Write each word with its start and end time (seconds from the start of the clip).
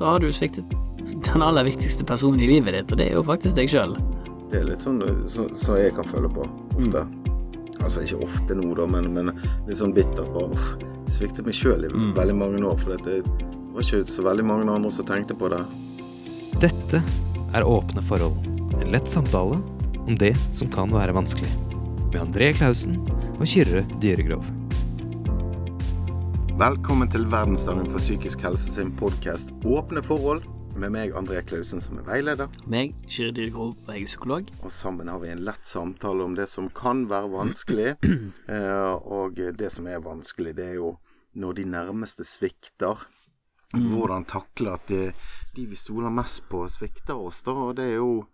så 0.00 0.06
har 0.06 0.18
du 0.20 0.30
sviktet 0.32 0.64
den 1.26 1.42
aller 1.44 1.64
viktigste 1.64 2.04
personen 2.08 2.40
i 2.40 2.46
livet 2.48 2.72
ditt, 2.72 2.92
og 2.92 2.96
det 2.96 3.10
er 3.10 3.18
jo 3.18 3.24
faktisk 3.26 3.58
deg 3.58 3.68
sjøl. 3.68 3.90
Det 4.48 4.62
er 4.62 4.70
litt 4.70 4.80
sånn 4.80 4.96
som 5.28 5.50
så, 5.52 5.74
jeg 5.76 5.92
kan 5.92 6.06
føle 6.08 6.30
på 6.32 6.46
ofte. 6.78 7.02
Altså 7.84 8.06
ikke 8.06 8.22
ofte 8.24 8.56
nå, 8.56 8.70
da, 8.78 8.86
men, 8.88 9.10
men 9.12 9.28
litt 9.68 9.76
sånn 9.76 9.92
bitter 9.92 10.24
på 10.32 10.46
Jeg 10.54 11.18
sviktet 11.18 11.44
meg 11.44 11.58
sjøl 11.58 11.84
i 11.84 11.90
veldig 12.16 12.36
mange 12.38 12.62
år, 12.64 12.80
for 12.80 12.96
det 12.96 13.18
var 13.74 13.84
ikke 13.84 14.00
så 14.08 14.24
veldig 14.24 14.46
mange 14.48 14.72
andre 14.72 14.92
som 14.94 15.08
tenkte 15.10 15.36
på 15.36 15.50
det. 15.52 15.60
Dette 16.64 17.02
er 17.52 17.68
Åpne 17.68 18.00
forhold. 18.08 18.40
En 18.80 18.94
lett 18.96 19.10
samtale 19.10 19.60
om 20.00 20.16
det 20.16 20.32
som 20.56 20.72
kan 20.72 20.96
være 20.96 21.12
vanskelig. 21.18 21.52
Med 22.08 22.22
André 22.22 22.54
Klausen 22.56 22.96
og 23.36 23.44
Kyrre 23.52 23.84
Dyregrov. 24.00 24.48
Velkommen 26.60 27.08
til 27.08 27.22
verdensdagen 27.32 27.86
for 27.88 28.02
psykisk 28.02 28.42
helse 28.44 28.74
sin 28.74 28.90
podkast 28.92 29.54
Åpne 29.64 30.02
forhold, 30.04 30.42
med 30.76 30.92
meg 30.92 31.14
André 31.16 31.38
Klausen 31.48 31.80
som 31.80 31.96
er 32.02 32.04
veileder. 32.04 32.50
Meg, 32.68 32.92
Dyregrov, 33.08 33.70
og 33.86 33.88
jeg 33.88 34.02
er 34.04 34.10
psykolog. 34.10 34.50
Og 34.60 34.74
sammen 34.76 35.08
har 35.08 35.22
vi 35.22 35.30
en 35.32 35.40
lett 35.46 35.64
samtale 35.64 36.26
om 36.26 36.36
det 36.36 36.50
som 36.52 36.68
kan 36.68 37.06
være 37.08 37.32
vanskelig. 37.32 37.94
Eh, 38.50 38.92
og 39.08 39.40
det 39.56 39.72
som 39.72 39.88
er 39.88 40.04
vanskelig, 40.04 40.52
det 40.58 40.66
er 40.66 40.76
jo 40.82 40.92
når 41.40 41.56
de 41.62 41.66
nærmeste 41.78 42.28
svikter. 42.28 43.06
Hvordan 43.72 44.28
takle 44.28 44.76
at 44.76 44.92
de, 44.92 45.02
de 45.56 45.68
vi 45.70 45.80
stoler 45.80 46.12
mest 46.12 46.44
på, 46.52 46.66
svikter 46.68 47.16
oss, 47.16 47.40
da. 47.46 47.56
Og 47.56 47.76
det 47.80 47.88
er 47.94 48.02
jo 48.02 48.26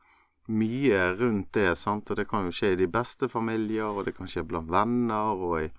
mye 0.51 1.13
rundt 1.21 1.55
det, 1.55 1.77
sant. 1.79 2.11
Og 2.11 2.19
det 2.19 2.27
kan 2.27 2.51
jo 2.51 2.59
skje 2.59 2.75
i 2.75 2.83
de 2.83 2.91
beste 2.91 3.31
familier, 3.31 3.87
og 3.87 4.11
det 4.11 4.19
kan 4.19 4.27
skje 4.27 4.49
blant 4.51 4.73
venner, 4.73 5.37
og 5.37 5.61
i 5.69 5.71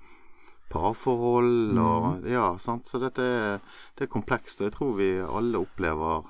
parforhold, 0.69 1.77
og 1.79 2.27
ja, 2.27 2.49
sant. 2.61 2.87
Så 2.89 2.99
dette 3.01 3.23
er, 3.23 3.63
det 3.97 4.07
er 4.07 4.11
komplekst, 4.13 4.61
og 4.61 4.69
jeg 4.69 4.75
tror 4.77 4.93
vi 4.99 5.09
alle 5.23 5.61
opplever 5.63 6.27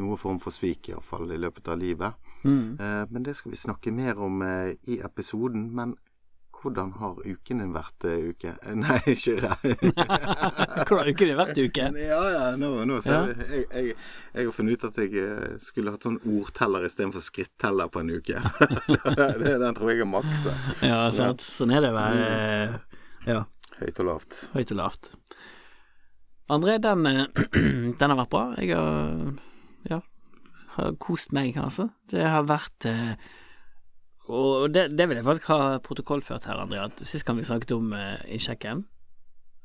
noe 0.00 0.16
form 0.20 0.38
for 0.40 0.54
svik, 0.54 0.88
iallfall, 0.90 1.30
i 1.32 1.40
løpet 1.40 1.68
av 1.68 1.80
livet. 1.80 2.30
Eh, 2.44 3.02
men 3.10 3.26
det 3.26 3.36
skal 3.36 3.52
vi 3.52 3.60
snakke 3.60 3.92
mer 3.92 4.20
om 4.22 4.40
eh, 4.46 4.76
i 4.88 5.00
episoden. 5.04 5.68
Men 5.76 5.96
hvordan 6.60 6.92
har 6.92 7.16
uken 7.24 7.62
din 7.62 7.72
vært, 7.72 8.04
eh, 8.04 8.30
uke? 8.32 8.52
Eh, 8.62 8.74
Nei, 8.84 8.98
ikke. 9.14 9.36
Hvordan 10.86 10.98
har 10.98 11.08
uken 11.08 11.30
din 11.30 11.38
vært 11.38 11.60
uke? 11.60 11.86
Ja, 12.10 12.20
ja, 12.34 12.42
nå, 12.60 12.72
nå 12.88 12.98
Ja. 13.04 13.22
Jeg, 13.28 13.64
jeg, 13.70 13.94
jeg 14.34 14.48
har 14.48 14.56
funnet 14.56 14.76
ut 14.76 14.88
at 14.90 15.00
jeg 15.00 15.14
eh, 15.24 15.54
skulle 15.62 15.94
hatt 15.94 16.04
sånn 16.04 16.20
ordteller 16.20 16.84
istedenfor 16.88 17.24
skritteller 17.24 17.92
på 17.92 18.02
en 18.02 18.12
uke. 18.12 18.40
det, 18.40 19.56
den 19.62 19.78
tror 19.78 19.92
jeg 19.92 20.04
er 20.04 20.10
maksa. 20.10 20.56
Ja, 20.84 21.00
sant. 21.14 21.44
Sånn 21.44 21.72
er 21.76 21.84
det 21.84 21.94
å 21.94 21.96
være 21.96 22.28
eh, 22.28 22.76
ja, 23.30 23.40
Høyt 23.80 24.00
og 24.02 24.06
lavt. 24.10 24.38
høyt 24.54 24.72
og 24.74 24.80
lavt. 24.80 25.12
André, 26.50 26.78
den, 26.82 27.06
eh, 27.06 27.26
den 28.00 28.12
har 28.12 28.18
vært 28.18 28.32
bra. 28.32 28.44
Jeg 28.60 28.76
har 28.76 29.36
ja, 29.88 30.00
har 30.76 30.96
kost 31.02 31.32
meg, 31.36 31.56
altså. 31.56 31.88
Det 32.10 32.24
har 32.26 32.46
vært 32.48 32.86
eh, 32.88 33.14
Og 34.30 34.70
det, 34.70 34.90
det 34.98 35.08
vil 35.08 35.18
jeg 35.18 35.26
faktisk 35.26 35.50
ha 35.50 35.78
protokollført 35.82 36.48
her, 36.50 36.60
André, 36.62 36.82
at 36.84 37.00
sist 37.06 37.24
gang 37.26 37.38
vi 37.40 37.46
snakket 37.48 37.76
om 37.78 37.92
eh, 37.96 38.18
innsjekken 38.30 38.86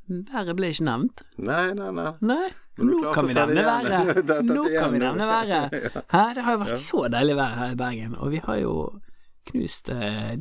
Været 0.05 0.53
ble 0.53 0.67
ikke 0.69 0.85
nevnt. 0.85 1.23
Nei, 1.41 1.71
nei, 1.73 1.87
nei. 1.89 2.11
Nei, 2.21 2.49
nå 2.77 2.99
kan 3.15 3.25
vi 3.25 3.33
nevne 3.33 3.63
været. 3.65 4.27
Nå 4.45 4.65
kan 4.69 4.93
vi 4.93 4.99
nevne 5.01 5.25
været. 5.25 5.73
Hæ, 6.13 6.21
det 6.37 6.43
har 6.45 6.53
jo 6.53 6.59
vært 6.61 6.81
så 6.83 7.07
deilig 7.09 7.37
vær 7.39 7.55
her 7.57 7.73
i 7.73 7.79
Bergen, 7.79 8.13
og 8.21 8.29
vi 8.35 8.41
har 8.45 8.59
jo 8.61 8.75
knust 9.51 9.89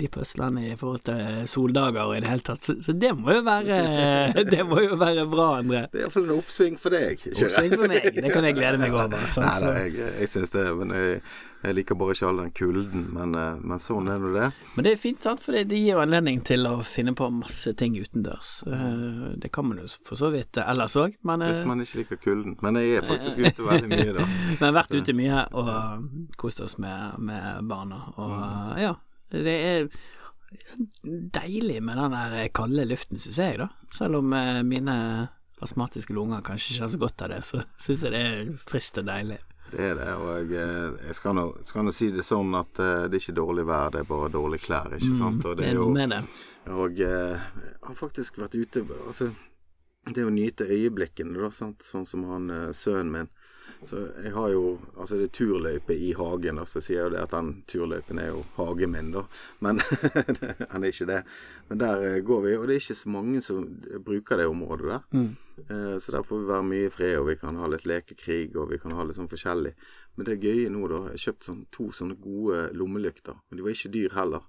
de 0.00 0.08
på 0.10 0.22
Østlandet 0.24 0.72
i 0.72 0.76
forhold 0.80 1.04
til 1.08 1.48
soldager 1.50 2.02
og 2.04 2.16
i 2.16 2.20
det 2.24 2.30
hele 2.30 2.44
tatt, 2.46 2.64
så, 2.64 2.76
så 2.82 2.94
det 2.96 3.12
må 3.18 3.36
jo 3.36 3.44
være 3.46 3.78
Det 4.54 4.62
må 4.66 4.80
jo 4.84 4.98
være 5.00 5.26
bra, 5.30 5.48
André. 5.60 5.84
Det 5.92 6.00
er 6.00 6.06
iallfall 6.06 6.28
en 6.28 6.36
oppsving 6.38 6.78
for 6.80 6.94
deg. 6.94 7.16
ikke? 7.16 7.34
Oppsving 7.36 7.74
for 7.76 7.90
meg, 7.92 8.08
det 8.16 8.32
kan 8.32 8.48
jeg 8.48 8.58
glede 8.58 8.80
meg 8.82 8.96
over. 8.96 9.26
sant? 9.34 9.46
Nei, 9.46 9.58
nei, 9.64 9.74
jeg, 9.88 10.14
jeg 10.22 10.32
syns 10.34 10.54
det. 10.54 10.64
Men 10.80 10.94
jeg, 10.96 11.20
jeg 11.64 11.76
liker 11.78 11.96
bare 11.98 12.14
ikke 12.14 12.28
all 12.28 12.40
den 12.42 12.52
kulden. 12.54 13.04
Men, 13.14 13.34
eh, 13.38 13.60
men 13.64 13.80
sånn 13.82 14.08
er 14.12 14.18
nå 14.20 14.32
det. 14.34 14.48
Men 14.74 14.86
det 14.86 14.92
er 14.94 15.00
fint, 15.00 15.22
sant, 15.24 15.40
for 15.42 15.56
det, 15.56 15.64
gir 15.72 15.94
jo 15.94 16.02
anledning 16.02 16.42
til 16.46 16.66
å 16.68 16.74
finne 16.86 17.14
på 17.16 17.28
masse 17.32 17.72
ting 17.80 17.96
utendørs. 17.98 18.56
Eh, 18.68 19.36
Det 19.40 19.50
kan 19.52 19.66
man 19.68 19.78
jo 19.82 19.86
for 20.04 20.20
så 20.20 20.30
vidt 20.34 20.58
ellers 20.60 20.96
òg, 21.00 21.16
men, 21.22 21.40
Hvis 21.48 21.62
eh, 21.62 21.66
man 21.66 21.80
ikke 21.80 22.02
liker 22.02 22.20
kulden. 22.22 22.58
Men 22.62 22.80
jeg 22.80 22.98
er 22.98 23.08
faktisk 23.12 23.38
ute 23.40 23.68
veldig 23.70 23.88
mye, 23.92 24.12
da. 24.18 24.26
men 24.60 24.76
vært 24.76 24.94
ute 24.94 25.16
mye 25.16 25.46
og 25.52 26.34
kost 26.40 26.60
oss 26.60 26.76
med, 26.78 27.18
med 27.18 27.64
barna. 27.70 28.02
Og 28.16 28.36
ja, 28.80 28.94
det 29.32 29.56
er 29.70 29.88
sånn 30.68 30.90
deilig 31.34 31.80
med 31.82 31.98
den 31.98 32.14
der 32.14 32.52
kalde 32.54 32.84
luften, 32.86 33.18
syns 33.18 33.40
jeg, 33.40 33.58
da. 33.62 33.70
Selv 33.94 34.20
om 34.20 34.36
eh, 34.36 34.60
mine 34.66 34.94
astmatiske 35.64 36.14
lunger 36.14 36.44
kanskje 36.44 36.74
ikke 36.74 36.84
har 36.84 36.92
så 36.92 37.00
godt 37.02 37.24
av 37.24 37.32
det, 37.32 37.40
så 37.46 37.64
syns 37.80 38.04
jeg 38.04 38.14
det 38.14 38.22
er 38.28 38.54
friskt 38.68 39.00
og 39.00 39.08
deilig. 39.08 39.40
Det 39.74 39.86
er 39.90 39.96
det. 39.98 40.10
Og 40.14 40.28
jeg, 40.38 40.50
eh, 40.62 41.06
jeg 41.08 41.16
skal 41.18 41.34
nå 41.38 41.46
skal 41.66 41.86
nå 41.86 41.94
si 41.94 42.10
det 42.14 42.24
sånn 42.26 42.54
at 42.58 42.78
eh, 42.82 43.06
det 43.08 43.18
er 43.18 43.22
ikke 43.24 43.38
dårlig 43.40 43.64
vær, 43.66 43.90
det 43.94 44.04
er 44.04 44.10
bare 44.10 44.30
dårlige 44.34 44.66
klær, 44.68 44.94
ikke 44.94 45.16
sant. 45.18 45.48
Og 45.50 45.58
Det 45.58 45.66
er 45.70 45.80
jo 45.80 45.88
med 45.94 46.14
det. 46.14 46.20
Og 46.74 47.00
eh, 47.02 47.34
jeg 47.58 47.82
har 47.88 47.98
faktisk 47.98 48.38
vært 48.40 48.54
ute 48.56 48.84
Altså, 49.06 49.32
det 50.14 50.24
å 50.24 50.32
nyte 50.32 50.68
øyeblikkene, 50.68 51.36
da, 51.40 51.50
sant. 51.52 51.84
Sånn 51.84 52.06
som 52.08 52.24
han 52.30 52.50
eh, 52.52 52.70
sønnen 52.76 53.12
min. 53.12 53.32
Så 53.86 54.00
jeg 54.24 54.32
har 54.32 54.48
jo 54.52 54.78
Altså, 54.96 55.18
det 55.20 55.28
er 55.28 55.34
turløype 55.36 55.94
i 55.96 56.12
hagen, 56.16 56.58
og 56.58 56.68
så 56.68 56.80
sier 56.80 57.00
jeg 57.00 57.08
jo 57.08 57.14
det 57.14 57.22
at 57.22 57.32
den 57.34 57.50
turløypen 57.68 58.20
er 58.22 58.30
jo 58.30 58.44
hagen 58.56 58.94
min, 58.94 59.10
da. 59.12 59.24
Men 59.60 59.80
han 60.72 60.84
er 60.84 60.92
ikke 60.92 61.08
det. 61.10 61.22
Men 61.68 61.80
der 61.82 62.04
eh, 62.08 62.20
går 62.24 62.44
vi, 62.46 62.54
og 62.56 62.68
det 62.68 62.76
er 62.76 62.82
ikke 62.84 63.02
så 63.02 63.12
mange 63.12 63.42
som 63.44 63.66
bruker 64.06 64.40
det 64.40 64.46
området 64.46 64.90
der. 64.92 65.04
Mm. 65.12 65.32
Så 66.00 66.10
der 66.10 66.24
får 66.26 66.40
vi 66.40 66.48
være 66.48 66.66
mye 66.66 66.86
i 66.88 66.90
fred, 66.90 67.16
og 67.18 67.28
vi 67.28 67.36
kan 67.38 67.56
ha 67.60 67.68
litt 67.70 67.84
lekekrig, 67.86 68.56
og 68.56 68.72
vi 68.72 68.78
kan 68.82 68.94
ha 68.96 69.04
litt 69.06 69.18
sånn 69.18 69.30
forskjellig. 69.30 69.74
Men 70.16 70.26
det 70.26 70.40
gøye 70.42 70.70
nå, 70.72 70.82
da 70.90 71.04
Jeg 71.04 71.14
har 71.14 71.22
kjøpt 71.26 71.48
sånn, 71.48 71.62
to 71.74 71.90
sånne 71.94 72.16
gode 72.18 72.68
lommelykter. 72.74 73.38
Men 73.48 73.58
de 73.58 73.66
var 73.66 73.76
ikke 73.76 73.94
dyr 73.94 74.16
heller. 74.16 74.48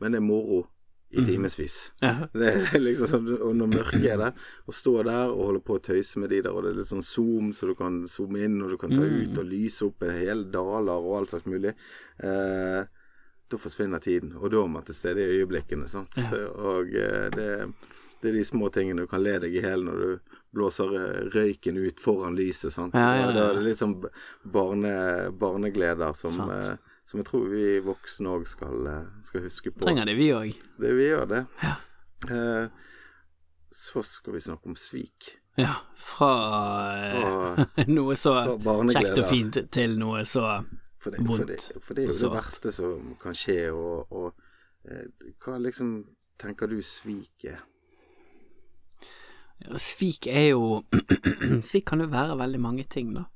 Men 0.00 0.14
det 0.14 0.22
er 0.22 0.26
moro 0.26 0.64
i 1.10 1.24
timevis. 1.24 1.92
Ja. 2.00 2.14
Det 2.32 2.52
er 2.74 2.82
liksom 2.82 3.26
og 3.40 3.56
når 3.56 3.72
mørket 3.74 4.06
er 4.06 4.20
der, 4.20 4.46
og 4.66 4.74
står 4.74 5.08
der 5.08 5.32
og 5.32 5.44
holder 5.48 5.64
på 5.66 5.76
å 5.78 5.82
tøyse 5.90 6.22
med 6.22 6.30
de 6.30 6.40
der, 6.44 6.54
og 6.54 6.64
det 6.64 6.72
er 6.72 6.80
litt 6.80 6.90
sånn 6.90 7.04
zoom, 7.06 7.50
så 7.56 7.70
du 7.70 7.74
kan 7.78 8.02
zoome 8.10 8.44
inn, 8.46 8.60
og 8.62 8.74
du 8.74 8.78
kan 8.80 8.94
ta 8.94 9.02
ut 9.02 9.38
og 9.40 9.48
lyse 9.50 9.86
opp 9.88 10.06
hele 10.06 10.46
daler 10.54 10.96
og 10.96 11.16
alt 11.18 11.34
slags 11.34 11.48
mulig. 11.50 11.74
Eh, 12.22 12.82
da 13.50 13.58
forsvinner 13.58 14.02
tiden, 14.02 14.36
og 14.38 14.52
da 14.52 14.60
er 14.62 14.70
man 14.70 14.86
til 14.86 14.94
stede 14.94 15.24
i 15.24 15.40
øyeblikkene, 15.40 15.88
sant. 15.90 16.14
Og 16.70 16.92
eh, 16.94 17.26
det, 17.34 17.48
det 18.22 18.30
er 18.30 18.36
de 18.36 18.44
små 18.46 18.68
tingene 18.70 19.02
du 19.02 19.10
kan 19.10 19.24
le 19.24 19.40
deg 19.42 19.56
i 19.56 19.64
hjel 19.64 19.82
når 19.88 20.04
du 20.04 20.36
blåser 20.54 20.94
eh, 20.94 21.24
røyken 21.34 21.80
ut 21.82 22.02
foran 22.02 22.38
lyset, 22.38 22.70
sant. 22.76 22.94
Ja, 22.94 23.08
ja, 23.18 23.24
ja. 23.24 23.32
Da 23.34 23.48
er 23.48 23.58
det 23.58 23.66
litt 23.66 23.82
sånn 23.82 23.96
barne, 24.54 24.94
barnegleder 25.34 26.14
som, 26.18 26.38
Sant. 26.38 26.86
Eh, 27.10 27.12
som 27.12 27.20
jeg 27.20 27.26
tror 27.26 27.48
vi 27.50 27.64
voksne 27.82 28.30
òg 28.30 28.46
skal, 28.46 28.86
eh, 28.86 29.06
skal 29.26 29.42
huske 29.42 29.72
på. 29.74 29.82
Trenger 29.82 30.06
det, 30.06 30.16
vi 30.16 30.30
òg. 30.32 30.54
Det 30.78 30.94
vi 30.94 31.08
gjør 31.08 31.26
det. 31.26 31.44
Ja. 31.62 31.74
Eh, 32.30 32.68
så 33.70 34.02
skal 34.02 34.34
vi 34.34 34.40
snakke 34.40 34.70
om 34.70 34.76
svik. 34.76 35.36
Ja, 35.58 35.74
fra 35.96 36.30
fra 37.66 37.84
noe 37.96 38.14
så 38.16 38.34
fra 38.62 38.76
kjekt 38.94 39.18
og 39.18 39.26
fint 39.28 39.58
til 39.74 39.98
noe 39.98 40.22
så 40.24 40.62
For 41.00 41.10
det, 41.10 41.24
for 41.24 41.26
vondt 41.26 41.48
det, 41.48 41.82
for 41.82 41.96
det 41.96 42.04
er 42.04 42.12
jo 42.12 42.18
det 42.20 42.30
verste 42.36 42.72
som 42.72 43.16
kan 43.20 43.34
skje, 43.34 43.72
og, 43.72 44.12
og 44.12 44.30
eh, 44.86 45.08
hva 45.42 45.58
liksom 45.58 46.04
tenker 46.40 46.70
du 46.70 46.78
svik 46.84 47.48
er? 47.50 47.58
Ja, 49.60 49.76
Svik 49.76 50.26
er 50.30 50.52
jo 50.54 50.82
Svik 51.68 51.84
kan 51.90 52.00
jo 52.00 52.08
være 52.08 52.38
veldig 52.38 52.60
mange 52.62 52.84
ting, 52.88 53.10
da. 53.12 53.26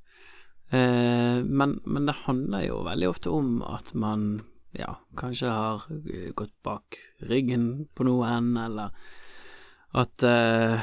Eh, 0.69 1.43
men, 1.43 1.79
men 1.85 2.07
det 2.09 2.21
handler 2.25 2.65
jo 2.65 2.81
veldig 2.87 3.09
ofte 3.09 3.33
om 3.33 3.59
at 3.65 3.93
man 3.93 4.41
ja, 4.75 4.95
kanskje 5.17 5.51
har 5.51 5.85
eh, 5.91 6.31
gått 6.35 6.55
bak 6.65 6.97
ryggen 7.29 7.87
på 7.95 8.07
noen, 8.07 8.55
eller 8.59 8.95
at 9.95 10.25
uh, 10.27 10.81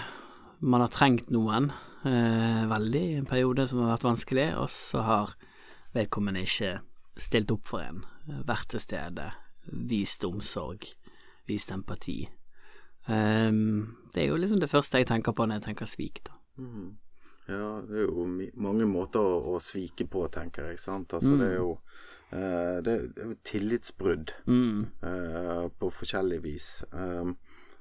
man 0.65 0.81
har 0.81 0.89
trengt 0.89 1.29
noen 1.35 1.67
uh, 2.07 2.63
veldig 2.71 3.03
i 3.11 3.19
en 3.19 3.29
periode 3.29 3.67
som 3.69 3.83
har 3.83 3.91
vært 3.93 4.07
vanskelig, 4.07 4.47
og 4.57 4.71
så 4.73 5.03
har 5.05 5.35
vedkommende 5.93 6.47
ikke 6.47 6.79
stilt 7.21 7.53
opp 7.53 7.69
for 7.69 7.85
en, 7.85 8.01
vært 8.49 8.73
til 8.73 8.81
stede, 8.81 9.27
vist 9.91 10.25
omsorg, 10.25 10.89
vist 11.51 11.75
empati. 11.75 12.23
Um, 13.05 13.99
det 14.15 14.25
er 14.25 14.31
jo 14.31 14.41
liksom 14.41 14.63
det 14.63 14.71
første 14.71 15.03
jeg 15.03 15.11
tenker 15.11 15.37
på 15.37 15.45
når 15.45 15.61
jeg 15.61 15.69
tenker 15.69 15.91
svik, 15.91 16.23
da. 16.25 16.39
Ja, 17.49 17.81
det 17.89 17.97
er 17.99 18.07
jo 18.07 18.25
mange 18.55 18.87
måter 18.87 19.19
å, 19.21 19.41
å 19.57 19.61
svike 19.61 20.07
på, 20.09 20.29
tenker 20.31 20.69
jeg. 20.71 20.79
sant? 20.79 21.13
Altså, 21.13 21.37
Det 21.41 21.49
er 21.51 21.57
jo 21.59 21.79
eh, 22.33 22.81
det, 22.87 22.93
er- 23.19 23.35
tillitsbrudd 23.45 24.33
Mm. 24.47 24.87
eh, 25.03 25.69
på 25.79 25.91
forskjellig 25.91 26.41
vis. 26.43 26.85
Um, 26.93 27.37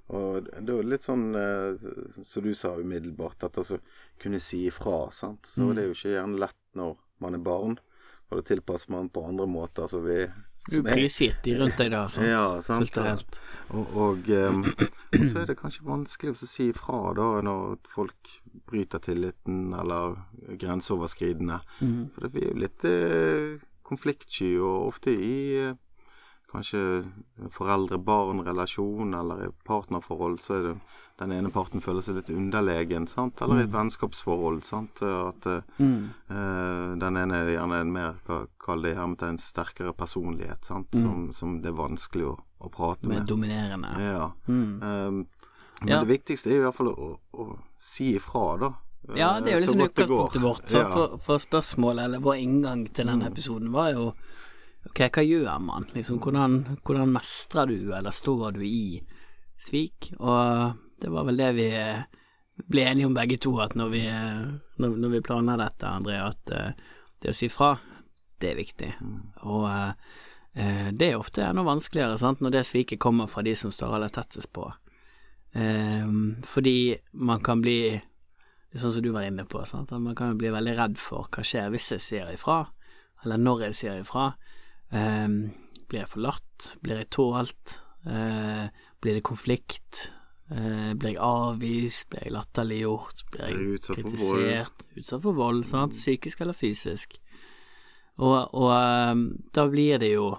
og 0.10 0.44
det 0.50 0.68
er 0.68 0.76
jo 0.76 0.82
litt 0.82 1.06
sånn 1.06 1.36
eh, 1.36 1.78
som 2.24 2.44
du 2.44 2.54
sa 2.54 2.74
umiddelbart, 2.76 3.44
at 3.44 3.58
altså 3.62 3.78
kunne 4.20 4.40
si 4.40 4.66
ifra, 4.68 5.10
sant. 5.12 5.46
Så 5.46 5.62
Mm. 5.70 5.76
det 5.76 5.84
er 5.84 5.88
jo 5.88 5.94
ikke 5.96 6.16
gjerne 6.18 6.40
lett 6.40 6.58
når 6.76 6.98
man 7.22 7.36
er 7.36 7.40
barn, 7.46 7.78
og 8.32 8.38
det 8.42 8.46
tilpasser 8.50 8.90
man 8.92 9.10
på 9.10 9.24
andre 9.28 9.46
måter. 9.48 9.88
Så 9.88 10.02
vi 10.04 10.26
Du 10.70 10.82
blir 10.86 11.10
de 11.44 11.56
rundt 11.58 11.80
deg 11.82 11.90
da, 11.94 12.04
sant? 12.12 12.28
Ja, 12.28 12.46
sant. 12.62 12.98
Og. 13.72 13.96
Og, 13.96 14.30
um, 14.30 14.66
og 14.68 15.26
så 15.26 15.42
er 15.42 15.48
det 15.50 15.58
kanskje 15.60 15.88
vanskelig 15.88 16.34
å 16.36 16.40
si 16.44 16.68
ifra 16.70 17.14
da 17.18 17.28
når 17.46 17.80
folk 17.90 18.34
bryter 18.70 19.02
tilliten, 19.04 19.72
eller 19.74 20.20
grenseoverskridende. 20.60 21.62
Mm. 21.80 22.02
For 22.14 22.26
det, 22.26 22.34
vi 22.36 22.44
er 22.44 22.52
jo 22.52 22.62
litt 22.66 22.86
eh, 22.88 23.64
konfliktsky, 23.88 24.54
og 24.60 24.92
ofte 24.92 25.16
i 25.16 25.38
eh, 25.62 25.80
kanskje 26.52 27.06
foreldre-barn-relasjon 27.50 29.14
eller 29.20 29.46
i 29.46 29.50
partnerforhold, 29.68 30.40
så 30.42 30.54
er 30.58 30.64
det 30.68 30.76
den 31.22 31.32
ene 31.36 31.52
parten 31.54 31.82
føler 31.84 32.02
seg 32.02 32.16
litt 32.18 32.30
underlegen, 32.34 33.06
sant? 33.08 33.42
eller 33.42 33.62
i 33.62 33.64
et 33.68 33.74
vennskapsforhold. 33.74 34.64
sant? 34.66 35.02
At 35.04 35.46
Mm. 35.80 36.10
eh, 36.30 36.96
den 36.98 37.18
ene 37.18 37.34
er 37.36 37.52
gjerne 37.58 37.82
en 37.82 37.92
mer, 37.94 38.14
ka- 38.28 38.48
kall 38.60 38.82
det 38.82 38.96
hermetegn, 38.96 39.38
sterkere 39.38 39.94
personlighet, 39.94 40.64
sant? 40.66 40.88
Som, 40.94 41.32
som 41.34 41.62
det 41.62 41.70
er 41.70 41.78
vanskelig 41.78 42.26
å, 42.26 42.40
å 42.62 42.70
prate 42.72 43.08
Med 43.08 43.20
med. 43.20 43.28
dominerende. 43.28 43.92
Ja. 44.00 44.32
Mm. 44.48 44.82
Um, 44.84 45.28
men 45.82 45.88
Ja. 45.90 46.04
det 46.04 46.20
viktigste 46.20 46.48
er 46.52 46.56
i 46.62 46.64
hvert 46.66 46.76
fall 46.76 46.88
å, 46.96 47.20
å 47.34 47.60
si 47.80 48.16
ifra, 48.16 48.58
da. 48.60 48.74
Ja, 49.16 49.40
det 49.40 49.48
er 49.54 49.58
jo 49.58 49.58
Eh, 49.58 49.62
liksom 49.62 49.82
utgangspunktet 49.90 50.42
vårt. 50.42 50.68
Så 50.70 50.78
Ja. 50.78 50.88
Mm. 50.88 50.94
for, 50.94 51.18
for 51.18 51.38
spørsmålet, 51.38 52.04
eller 52.06 52.20
vår 52.20 52.36
inngang 52.38 52.88
til 52.94 53.06
denne 53.06 53.26
episoden, 53.32 53.72
var 53.72 53.92
jo 53.94 54.14
Ok, 54.90 55.04
hva 55.14 55.24
gjør 55.24 55.60
man? 55.62 55.86
Liksom, 55.94 56.18
hvordan, 56.24 56.80
hvordan 56.86 57.14
mestrer 57.14 57.70
du, 57.70 57.92
eller 57.94 58.14
står 58.14 58.58
du 58.58 58.64
i 58.66 59.02
svik? 59.62 60.12
Og 60.18 60.74
det 61.02 61.12
var 61.14 61.28
vel 61.28 61.38
det 61.38 61.52
vi 61.58 61.68
eh, 61.78 62.02
ble 62.66 62.88
enige 62.90 63.10
om 63.10 63.16
begge 63.16 63.38
to, 63.42 63.54
at 63.62 63.76
når 63.78 63.94
vi, 63.94 64.02
eh, 64.10 64.42
når, 64.82 64.98
når 65.04 65.16
vi 65.16 65.24
planla 65.26 65.58
dette, 65.62 65.88
André, 65.88 66.18
at 66.26 66.54
eh, 66.56 66.92
det 67.22 67.34
å 67.34 67.38
si 67.38 67.50
fra, 67.54 67.76
det 68.42 68.52
er 68.52 68.60
viktig. 68.60 68.92
Mm. 69.02 69.18
Og 69.54 69.68
eh, 69.70 70.90
det 70.98 71.12
er 71.12 71.20
ofte 71.20 71.46
enda 71.46 71.66
vanskeligere, 71.68 72.18
sant, 72.22 72.42
når 72.42 72.58
det 72.58 72.68
sviket 72.70 73.02
kommer 73.02 73.30
fra 73.30 73.46
de 73.46 73.54
som 73.58 73.74
står 73.74 73.98
aller 73.98 74.14
tettest 74.14 74.52
på. 74.54 74.66
Eh, 75.54 76.08
fordi 76.48 76.78
man 77.12 77.44
kan 77.44 77.62
bli 77.62 78.00
Sånn 78.72 78.94
som 78.96 79.04
du 79.04 79.10
var 79.12 79.26
inne 79.28 79.44
på, 79.44 79.60
sant? 79.68 79.90
man 80.00 80.16
kan 80.16 80.38
bli 80.40 80.48
veldig 80.48 80.74
redd 80.78 80.94
for 80.96 81.28
hva 81.28 81.44
skjer 81.44 81.74
hvis 81.74 81.90
jeg 81.92 82.04
sier 82.06 82.30
ifra, 82.32 82.62
eller 83.26 83.42
når 83.42 83.66
jeg 83.66 83.76
sier 83.76 83.98
ifra. 84.00 84.30
Ehm, 84.92 85.52
blir 85.88 86.04
jeg 86.04 86.12
forlatt? 86.12 86.74
Blir 86.84 87.02
jeg 87.02 87.12
tålt? 87.16 87.78
Eh, 88.08 88.68
blir 89.02 89.18
det 89.18 89.24
konflikt? 89.24 90.12
Eh, 90.52 90.94
blir 91.00 91.14
jeg 91.14 91.22
avvist? 91.24 92.10
Blir 92.12 92.26
jeg 92.26 92.36
latterliggjort? 92.36 93.26
Blir 93.32 93.46
jeg 93.46 93.58
Blir 93.58 93.68
jeg 93.68 93.80
utsatt 93.80 94.02
for 94.02 94.10
kritisert? 94.12 94.86
Utsatt 94.98 95.24
for 95.24 95.38
vold, 95.38 95.64
sant? 95.68 95.96
Psykisk 95.96 96.42
eller 96.42 96.58
fysisk. 96.58 97.16
Og, 98.22 98.36
og 98.54 98.72
ehm, 98.76 99.26
da 99.56 99.68
blir 99.72 99.98
det 100.02 100.12
jo 100.14 100.36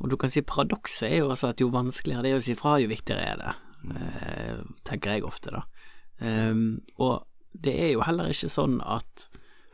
Og 0.00 0.10
du 0.12 0.16
kan 0.20 0.28
si 0.30 0.42
paradokset 0.44 1.08
er 1.08 1.16
jo 1.22 1.30
altså 1.32 1.50
at 1.50 1.60
jo 1.60 1.70
vanskeligere 1.72 2.22
det 2.22 2.30
er 2.34 2.38
å 2.38 2.42
si 2.44 2.54
fra, 2.54 2.74
jo 2.80 2.88
viktigere 2.90 3.22
er 3.32 3.38
det. 3.40 3.52
Eh, 3.96 4.58
tenker 4.84 5.14
jeg 5.14 5.24
ofte, 5.24 5.54
da. 5.54 5.62
Ehm, 6.20 6.82
og 7.00 7.24
det 7.56 7.72
er 7.86 7.94
jo 7.94 8.02
heller 8.04 8.28
ikke 8.28 8.50
sånn 8.52 8.76
at 8.84 9.30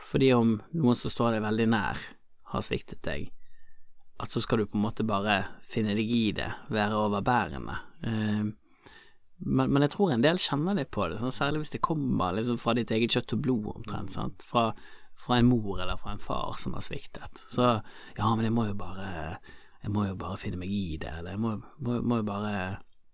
fordi 0.06 0.30
om 0.36 0.52
noen 0.78 0.98
som 0.98 1.10
står 1.10 1.34
deg 1.34 1.42
veldig 1.42 1.66
nær, 1.72 1.98
har 2.52 2.62
sviktet 2.62 3.02
deg, 3.02 3.32
at 4.16 4.32
så 4.32 4.40
skal 4.40 4.62
du 4.62 4.66
på 4.66 4.78
en 4.78 4.86
måte 4.86 5.04
bare 5.06 5.42
finne 5.68 5.96
deg 5.96 6.10
i 6.10 6.30
det, 6.36 6.48
være 6.72 6.96
overbærende. 6.96 7.74
Ehm, 8.08 8.54
men, 9.36 9.68
men 9.68 9.84
jeg 9.84 9.92
tror 9.92 10.14
en 10.14 10.24
del 10.24 10.40
kjenner 10.40 10.78
litt 10.78 10.90
på 10.94 11.08
det, 11.10 11.18
sånn, 11.20 11.34
særlig 11.34 11.64
hvis 11.64 11.74
det 11.74 11.82
kommer 11.84 12.36
liksom 12.36 12.56
fra 12.60 12.72
ditt 12.78 12.92
eget 12.96 13.12
kjøtt 13.12 13.36
og 13.36 13.42
blod, 13.44 13.68
omtrent. 13.74 14.14
sant? 14.14 14.46
Fra, 14.48 14.70
fra 15.20 15.36
en 15.36 15.50
mor 15.50 15.82
eller 15.82 16.00
fra 16.00 16.14
en 16.14 16.22
far 16.22 16.56
som 16.60 16.78
har 16.78 16.86
sviktet. 16.86 17.44
Så 17.52 17.68
ja, 18.16 18.30
men 18.32 18.46
jeg 18.46 18.56
må 18.56 18.68
jo 18.70 18.74
bare 18.78 19.38
Jeg 19.82 19.92
må 19.94 20.06
jo 20.08 20.16
bare 20.18 20.40
finne 20.40 20.58
meg 20.58 20.72
i 20.72 20.96
det, 20.98 21.12
eller 21.20 21.36
jeg 21.36 21.40
må, 21.44 21.52
må, 21.84 22.00
må 22.02 22.16
jo 22.18 22.24
bare 22.26 22.54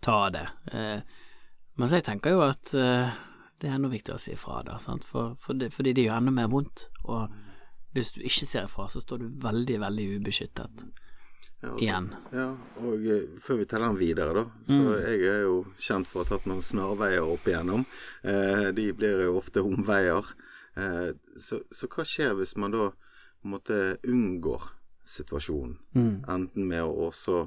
ta 0.01 0.31
det. 0.33 0.47
Eh, 0.73 1.03
mens 1.77 1.93
jeg 1.93 2.05
tenker 2.07 2.33
jo 2.33 2.47
at 2.47 2.73
eh, 2.79 3.19
det 3.61 3.69
er 3.69 3.75
enda 3.77 3.91
viktigere 3.93 4.17
å 4.17 4.23
si 4.23 4.33
ifra, 4.33 4.63
da, 4.65 4.79
sant? 4.81 5.05
For, 5.05 5.35
for 5.43 5.59
det, 5.59 5.69
fordi 5.75 5.93
det 5.99 6.07
gjør 6.07 6.23
enda 6.23 6.33
mer 6.33 6.49
vondt. 6.49 6.87
Og 7.05 7.35
hvis 7.95 8.13
du 8.15 8.21
ikke 8.23 8.47
ser 8.49 8.65
ifra, 8.69 8.89
så 8.89 9.01
står 9.03 9.19
du 9.19 9.29
veldig, 9.43 9.79
veldig 9.81 10.07
ubeskyttet 10.21 10.85
Ja, 11.63 11.69
altså, 11.71 11.83
igjen. 11.85 12.07
Ja, 12.35 12.47
og 12.83 13.05
eh, 13.07 13.27
før 13.39 13.59
vi 13.61 13.65
teller 13.71 13.93
den 13.93 13.99
videre, 14.01 14.33
da. 14.35 14.45
Så 14.67 14.79
Mm. 14.81 15.03
jeg 15.07 15.21
er 15.31 15.43
jo 15.45 15.59
kjent 15.79 16.07
for 16.11 16.21
å 16.21 16.25
ha 16.25 16.31
tatt 16.37 16.47
noen 16.51 16.63
snarveier 16.63 17.23
opp 17.23 17.45
igjennom. 17.47 17.85
Eh, 18.25 18.73
de 18.75 18.93
blir 18.93 19.23
jo 19.29 19.37
ofte 19.39 19.63
omveier. 19.63 20.25
Eh, 20.77 21.13
så, 21.39 21.61
så 21.71 21.87
hva 21.87 22.03
skjer 22.05 22.35
hvis 22.35 22.57
man 22.57 22.73
da 22.75 22.89
på 22.91 23.45
en 23.45 23.51
måte 23.55 23.79
unngår 24.09 24.71
situasjonen? 25.07 25.77
Mm. 25.95 26.25
Enten 26.29 26.67
med 26.67 26.83
å 26.83 27.09
også 27.11 27.45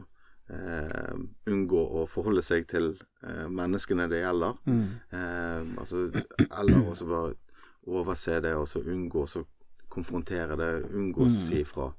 eh, 0.50 1.15
unngå 1.50 1.81
å 2.00 2.06
forholde 2.07 2.44
seg 2.45 2.68
til 2.69 2.92
eh, 3.25 3.47
menneskene 3.50 4.07
det 4.12 4.21
gjelder, 4.24 4.56
Mm. 4.69 4.88
eh, 5.12 5.80
altså, 5.81 6.06
eller 6.51 6.86
også 6.92 7.07
bare 7.09 7.33
overse 7.88 8.39
det, 8.42 8.53
og 8.56 8.68
så 8.69 8.80
unngå 8.86 9.25
å 9.27 9.45
konfrontere 9.95 10.57
det, 10.59 10.71
unngå 10.92 11.25
å 11.25 11.30
Mm. 11.30 11.38
si 11.47 11.62
ifra. 11.63 11.94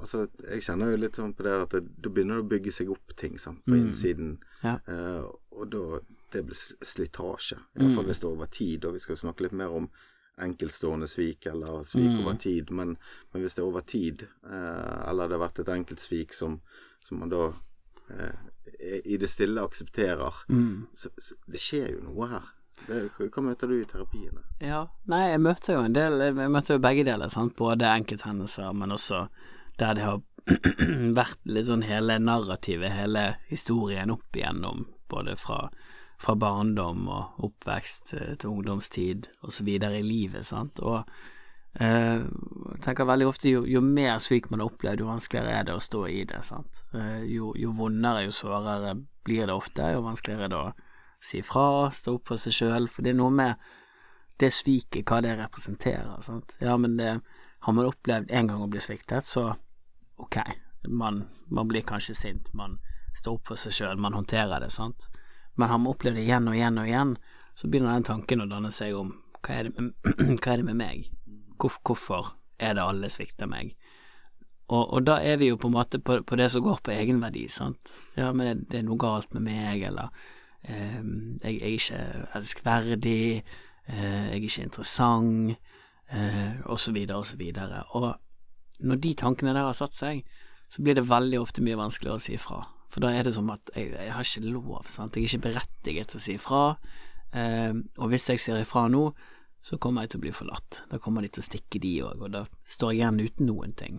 Altså, 0.00 0.26
jeg 0.50 0.62
kjenner 0.64 0.90
jo 0.92 0.96
litt 1.02 1.16
sånn 1.18 1.34
på 1.36 1.42
det 1.46 1.54
at 1.62 1.70
det, 1.74 1.80
da 2.02 2.10
begynner 2.12 2.38
det 2.40 2.44
å 2.46 2.50
bygge 2.52 2.72
seg 2.72 2.90
opp 2.94 3.14
ting 3.16 3.38
sant, 3.38 3.62
på 3.66 3.74
Mm. 3.74 3.86
innsiden. 3.88 4.38
Ja. 4.62 4.78
Uh, 4.88 5.26
og 5.52 5.70
da 5.70 6.00
det 6.32 6.44
blir 6.46 6.54
sl- 6.54 6.78
slitasje. 6.82 7.58
hvert 7.74 7.82
Iallfall 7.82 8.04
hvis 8.06 8.20
det 8.20 8.24
er 8.24 8.34
over 8.36 8.46
tid. 8.46 8.84
Og 8.84 8.92
vi 8.94 8.98
skal 8.98 9.16
jo 9.16 9.22
snakke 9.28 9.40
litt 9.42 9.52
mer 9.52 9.68
om 9.68 9.88
enkeltstående 10.38 11.06
svik 11.08 11.46
eller 11.46 11.82
svik 11.84 12.10
Mm. 12.10 12.20
over 12.26 12.34
tid. 12.38 12.70
Men, 12.70 12.96
men 13.32 13.42
hvis 13.42 13.54
det 13.54 13.62
er 13.62 13.66
over 13.66 13.80
tid, 13.80 14.22
eh, 14.44 15.08
eller 15.10 15.28
det 15.28 15.38
har 15.38 15.48
vært 15.48 15.58
et 15.60 15.66
enkeltsvik 15.68 16.32
som, 16.34 16.60
som 17.00 17.18
man 17.20 17.28
da 17.30 17.52
eh, 18.10 18.32
i 19.04 19.16
det 19.16 19.28
stille 19.28 19.58
aksepterer, 19.60 20.32
Mm. 20.48 20.86
så, 20.94 21.08
så 21.18 21.34
det 21.48 21.58
skjer 21.60 21.92
jo 21.92 22.00
noe 22.02 22.26
her. 22.28 22.42
Det, 22.86 23.00
hva 23.16 23.42
møter 23.42 23.70
du 23.70 23.78
i 23.78 23.86
terapiene? 23.88 24.42
Ja, 24.60 24.84
nei, 25.10 25.22
jeg 25.32 25.42
møter 25.42 25.78
jo 25.78 25.84
en 25.86 25.96
del 25.96 26.20
Jeg 26.26 26.50
møter 26.52 26.76
jo 26.76 26.82
begge 26.84 27.04
deler, 27.08 27.32
sant. 27.32 27.56
Både 27.58 27.88
enkelthendelser, 27.90 28.72
men 28.76 28.94
også 28.94 29.26
der 29.80 29.96
det 29.96 30.04
har 30.06 30.22
vært 31.20 31.40
litt 31.50 31.68
sånn 31.68 31.84
hele 31.86 32.18
narrativet, 32.22 32.94
hele 32.94 33.24
historien 33.50 34.12
opp 34.14 34.36
igjennom, 34.36 34.86
både 35.10 35.34
fra, 35.40 35.64
fra 36.22 36.36
barndom 36.38 37.08
og 37.10 37.48
oppvekst 37.48 38.14
eh, 38.16 38.34
til 38.38 38.54
ungdomstid 38.54 39.26
og 39.42 39.56
så 39.56 39.66
videre 39.66 39.98
i 40.00 40.06
livet, 40.06 40.46
sant. 40.46 40.80
Og 40.84 41.02
jeg 41.02 41.34
jeg 41.76 42.80
tenker 42.84 43.04
veldig 43.08 43.26
ofte 43.28 43.50
jo, 43.50 43.64
jo 43.68 43.82
mer 43.84 44.16
svik 44.22 44.48
man 44.50 44.62
har 44.62 44.70
opplevd, 44.70 45.02
jo 45.02 45.10
vanskeligere 45.10 45.58
er 45.58 45.66
det 45.68 45.74
å 45.76 45.82
stå 45.82 46.06
i 46.08 46.22
det, 46.28 46.40
sant. 46.46 46.82
Uh, 46.94 47.20
jo, 47.28 47.52
jo 47.58 47.72
vondere, 47.76 48.24
jo 48.24 48.32
sårere 48.32 48.94
blir 49.26 49.48
det 49.48 49.52
ofte, 49.52 49.90
jo 49.92 50.04
vanskeligere 50.06 50.46
er 50.46 50.52
det 50.52 50.60
å 50.60 50.85
si 51.26 51.42
fra, 51.44 51.90
stå 51.90 52.16
opp 52.18 52.32
for 52.32 52.40
seg 52.40 52.54
sjøl, 52.54 52.88
for 52.92 53.06
det 53.06 53.12
er 53.12 53.18
noe 53.18 53.34
med 53.34 53.66
det 54.40 54.52
sviket, 54.52 55.06
hva 55.08 55.22
det 55.24 55.36
representerer. 55.38 56.20
Sant? 56.24 56.56
Ja, 56.60 56.76
men 56.80 56.96
det, 57.00 57.18
har 57.66 57.72
man 57.72 57.88
opplevd 57.88 58.30
en 58.30 58.50
gang 58.50 58.62
å 58.62 58.68
bli 58.70 58.80
sviktet, 58.82 59.26
så 59.26 59.48
ok, 60.22 60.36
man, 60.86 61.24
man 61.50 61.66
blir 61.66 61.82
kanskje 61.86 62.14
sint, 62.14 62.52
man 62.54 62.78
står 63.16 63.40
opp 63.40 63.50
for 63.50 63.60
seg 63.60 63.74
sjøl, 63.74 63.98
man 63.98 64.14
håndterer 64.14 64.62
det, 64.62 64.70
sant. 64.70 65.08
Men 65.56 65.72
har 65.72 65.80
man 65.80 65.94
opplevd 65.94 66.20
det 66.20 66.26
igjen 66.26 66.46
og 66.46 66.54
igjen 66.54 66.78
og 66.78 66.90
igjen, 66.90 67.16
så 67.56 67.70
begynner 67.72 67.96
den 67.96 68.06
tanken 68.06 68.44
å 68.44 68.48
danne 68.50 68.70
seg 68.74 68.94
om 68.94 69.14
hva 69.40 69.56
er 69.56 69.68
det 69.68 69.74
med, 69.80 69.92
er 70.46 70.60
det 70.60 70.68
med 70.68 70.78
meg? 70.78 71.10
Hvorfor, 71.56 71.82
hvorfor 71.88 72.30
er 72.62 72.76
det 72.76 72.84
alle 72.84 73.10
svikter 73.10 73.50
meg? 73.50 73.74
Og, 74.66 74.82
og 74.82 75.04
da 75.06 75.20
er 75.22 75.38
vi 75.40 75.48
jo 75.50 75.58
på 75.58 75.70
en 75.70 75.76
måte 75.76 75.98
på, 76.02 76.20
på 76.26 76.38
det 76.38 76.50
som 76.52 76.62
går 76.62 76.80
på 76.84 76.94
egenverdi, 76.94 77.46
sant. 77.50 77.92
Ja, 78.18 78.32
men 78.34 78.46
det, 78.46 78.56
det 78.70 78.80
er 78.80 78.86
noe 78.86 79.00
galt 79.00 79.34
med 79.34 79.46
meg, 79.46 79.84
eller 79.90 80.10
jeg, 80.68 81.40
jeg 81.42 81.56
er 81.60 81.74
ikke 81.76 82.30
elskverdig, 82.38 83.42
eh, 83.88 84.22
jeg 84.30 84.38
er 84.38 84.46
ikke 84.48 84.66
interessant, 84.66 85.56
eh, 86.10 86.56
og 86.64 86.78
så 86.82 86.92
videre 86.92 87.20
og 87.22 87.26
så 87.26 87.36
videre. 87.40 87.84
Og 87.98 88.14
når 88.80 89.02
de 89.02 89.14
tankene 89.14 89.54
der 89.54 89.68
har 89.68 89.76
satt 89.76 89.94
seg, 89.94 90.24
så 90.68 90.82
blir 90.82 90.98
det 90.98 91.06
veldig 91.08 91.38
ofte 91.40 91.62
mye 91.62 91.78
vanskeligere 91.78 92.18
å 92.18 92.24
si 92.24 92.34
ifra. 92.34 92.64
For 92.90 93.02
da 93.04 93.12
er 93.12 93.26
det 93.26 93.34
som 93.36 93.48
at 93.52 93.70
jeg, 93.74 93.92
jeg 93.94 94.12
har 94.14 94.26
ikke 94.26 94.50
lov, 94.50 94.86
sant. 94.90 95.16
Jeg 95.16 95.26
er 95.26 95.30
ikke 95.30 95.48
berettiget 95.50 96.10
til 96.12 96.20
å 96.20 96.24
si 96.24 96.36
ifra. 96.38 96.64
Eh, 97.36 97.72
og 97.98 98.12
hvis 98.12 98.28
jeg 98.32 98.42
sier 98.42 98.60
ifra 98.62 98.86
nå, 98.90 99.08
så 99.66 99.78
kommer 99.82 100.04
jeg 100.04 100.14
til 100.14 100.20
å 100.20 100.24
bli 100.26 100.34
forlatt. 100.34 100.82
Da 100.90 100.98
kommer 101.02 101.24
de 101.24 101.30
til 101.34 101.42
å 101.42 101.46
stikke, 101.46 101.80
de 101.82 101.96
òg, 102.06 102.22
og 102.22 102.34
da 102.34 102.44
står 102.70 102.92
jeg 102.94 103.00
igjen 103.00 103.24
uten 103.24 103.50
noen 103.50 103.74
ting. 103.78 103.98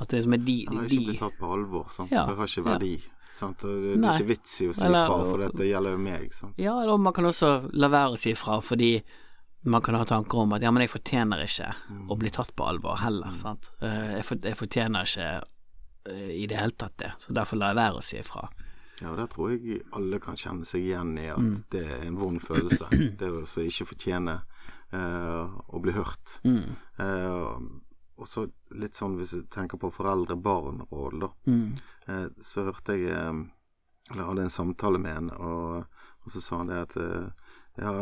At 0.00 0.10
det 0.12 0.24
som 0.24 0.34
er 0.34 0.42
de, 0.44 0.56
Han 0.68 0.80
har 0.80 0.88
de 0.90 0.96
ikke 0.98 1.08
blitt 1.08 1.22
tatt 1.22 1.38
på 1.40 1.50
alvor. 1.54 1.88
Sant? 1.94 2.12
Ja, 2.12 2.26
Det 2.28 2.36
har 2.36 2.50
ikke 2.50 2.64
ja. 2.66 2.78
Sant? 3.32 3.58
Det, 3.62 3.96
Nei. 3.96 4.10
er 4.10 4.18
ikke 4.20 4.28
vits 4.34 4.60
i 4.60 4.68
å 4.68 4.74
si 4.74 4.84
Eller- 4.86 5.06
fra, 5.06 5.18
for 5.24 5.38
dette 5.38 5.66
gjelder 5.68 5.90
jo 5.96 5.98
meg. 5.98 6.32
Sant? 6.34 6.54
Ja, 6.58 6.74
eller 6.82 6.98
man 6.98 7.12
kan 7.16 7.24
også 7.24 7.70
la 7.72 7.88
være 7.88 8.12
å 8.12 8.18
si 8.18 8.30
ifra 8.34 8.60
fordi 8.62 9.02
man 9.64 9.82
kan 9.82 9.94
ha 9.94 10.04
tanker 10.08 10.38
om 10.40 10.52
at 10.56 10.62
ja, 10.62 10.70
men 10.72 10.80
jeg 10.86 10.90
fortjener 10.94 11.42
ikke 11.44 11.70
å 12.08 12.16
bli 12.18 12.30
tatt 12.30 12.54
på 12.56 12.64
alvor 12.66 12.96
heller, 13.02 13.32
sant. 13.36 13.70
Eh, 13.82 14.16
Jeg, 14.16 14.24
for, 14.24 14.36
jeg 14.42 14.56
fortjener 14.56 15.04
ikke 15.04 15.42
eh, 16.06 16.30
i 16.42 16.46
det 16.48 16.56
hele 16.56 16.72
tatt 16.80 16.96
det, 16.96 17.12
så 17.18 17.32
derfor 17.36 17.56
lar 17.60 17.74
jeg 17.74 17.76
være 17.80 17.98
å 18.00 18.02
si 18.02 18.16
ifra. 18.18 18.48
Ja, 19.02 19.10
og 19.12 19.16
der 19.16 19.26
tror 19.32 19.50
jeg 19.52 19.82
alle 19.96 20.18
kan 20.20 20.36
kjenne 20.36 20.64
seg 20.68 20.80
igjen 20.84 21.12
i 21.18 21.28
at 21.32 21.38
Mm. 21.38 21.64
det 21.70 21.84
er 21.88 22.06
en 22.06 22.16
vond 22.16 22.40
følelse. 22.40 22.88
Det 23.20 23.28
å 23.32 23.44
ikke 23.44 23.86
fortjene 23.92 24.40
eh, 24.92 25.46
å 25.68 25.80
bli 25.80 25.92
hørt. 25.92 26.40
Mm. 26.44 26.76
Eh, 26.98 27.60
og 28.20 28.26
så 28.28 28.46
litt 28.76 28.92
sånn 28.96 29.16
hvis 29.16 29.30
du 29.32 29.42
tenker 29.48 29.78
på 29.80 29.88
foreldre-barn-råd, 29.92 31.20
da. 31.20 31.28
Mm. 31.46 31.74
Eh, 32.10 32.26
så 32.42 32.66
hørte 32.68 32.96
jeg 32.98 33.14
eh, 33.14 33.40
Eller 34.10 34.26
hadde 34.26 34.46
en 34.48 34.52
samtale 34.52 34.98
med 34.98 35.16
en, 35.16 35.30
og, 35.38 35.84
og 36.24 36.32
så 36.34 36.42
sa 36.42 36.60
han 36.62 36.70
det 36.72 36.80
at 36.82 36.96
eh, 36.98 37.50
ja, 37.80 37.92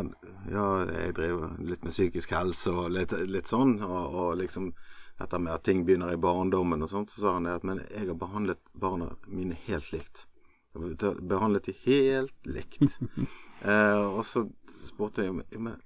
ja, 0.50 0.68
jeg 0.88 1.16
driver 1.18 1.58
litt 1.60 1.84
med 1.84 1.92
psykisk 1.92 2.32
helse 2.32 2.72
og 2.72 2.88
litt, 2.94 3.12
litt 3.28 3.50
sånn, 3.50 3.76
og, 3.84 4.14
og, 4.14 4.30
liksom 4.40 4.72
dette 5.18 5.40
med 5.42 5.52
at 5.52 5.66
ting 5.66 5.84
begynner 5.84 6.14
i 6.14 6.20
barndommen 6.20 6.82
og 6.82 6.90
sånt, 6.90 7.12
så 7.12 7.20
sa 7.20 7.34
han 7.36 7.46
det 7.46 7.58
at 7.58 7.66
men 7.66 7.82
jeg 7.84 8.08
har 8.08 8.18
behandlet 8.18 8.60
barna 8.72 9.10
mine 9.26 9.58
helt 9.66 9.90
likt. 9.92 10.24
Behandlet 10.72 11.68
de 11.68 11.74
helt 11.84 12.48
likt. 12.48 12.98
eh, 13.68 14.00
og 14.06 14.24
så 14.26 14.46
spurte 14.86 15.26
jeg 15.26 15.36
men 15.58 15.76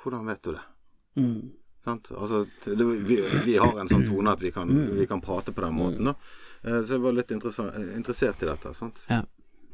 hvordan 0.00 0.26
vet 0.26 0.44
du 0.44 0.54
det? 0.56 0.66
Mm. 1.20 1.50
Altså, 1.90 2.46
det, 2.64 2.84
vi, 2.84 3.20
vi, 3.44 3.56
har 3.58 3.78
en 3.80 3.88
sånn 3.88 4.04
tone 4.08 4.32
at 4.32 4.42
vi 4.42 4.52
kan, 4.54 4.68
mm. 4.68 4.94
vi 4.98 5.06
kan 5.08 5.20
prate 5.24 5.52
på 5.52 5.64
den 5.64 5.76
måten. 5.76 6.10
Da. 6.10 6.14
Eh, 6.62 6.80
så 6.82 6.96
jeg 6.96 7.04
var 7.04 7.16
litt 7.16 7.34
interessert 7.34 8.42
i 8.42 8.48
dette. 8.48 8.72
Sant? 8.76 9.04
Ja. 9.08 9.22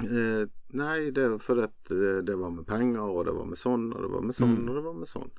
Eh, 0.05 0.45
nei, 0.77 1.11
det 1.17 1.29
fordi 1.41 1.67
det, 1.89 2.13
det, 2.29 2.37
var 2.37 2.53
med 2.53 2.67
penger, 2.69 3.05
og 3.07 3.25
det 3.29 3.37
var 3.37 3.49
med 3.49 3.61
sånn, 3.61 3.89
og 3.95 4.05
det 4.05 4.13
var 4.13 4.27
med 4.29 4.37
sånn, 4.37 4.59
mm. 4.59 4.69
og 4.69 4.79
det 4.79 4.85
var 4.85 4.99
med 5.01 5.11
sånn. 5.11 5.33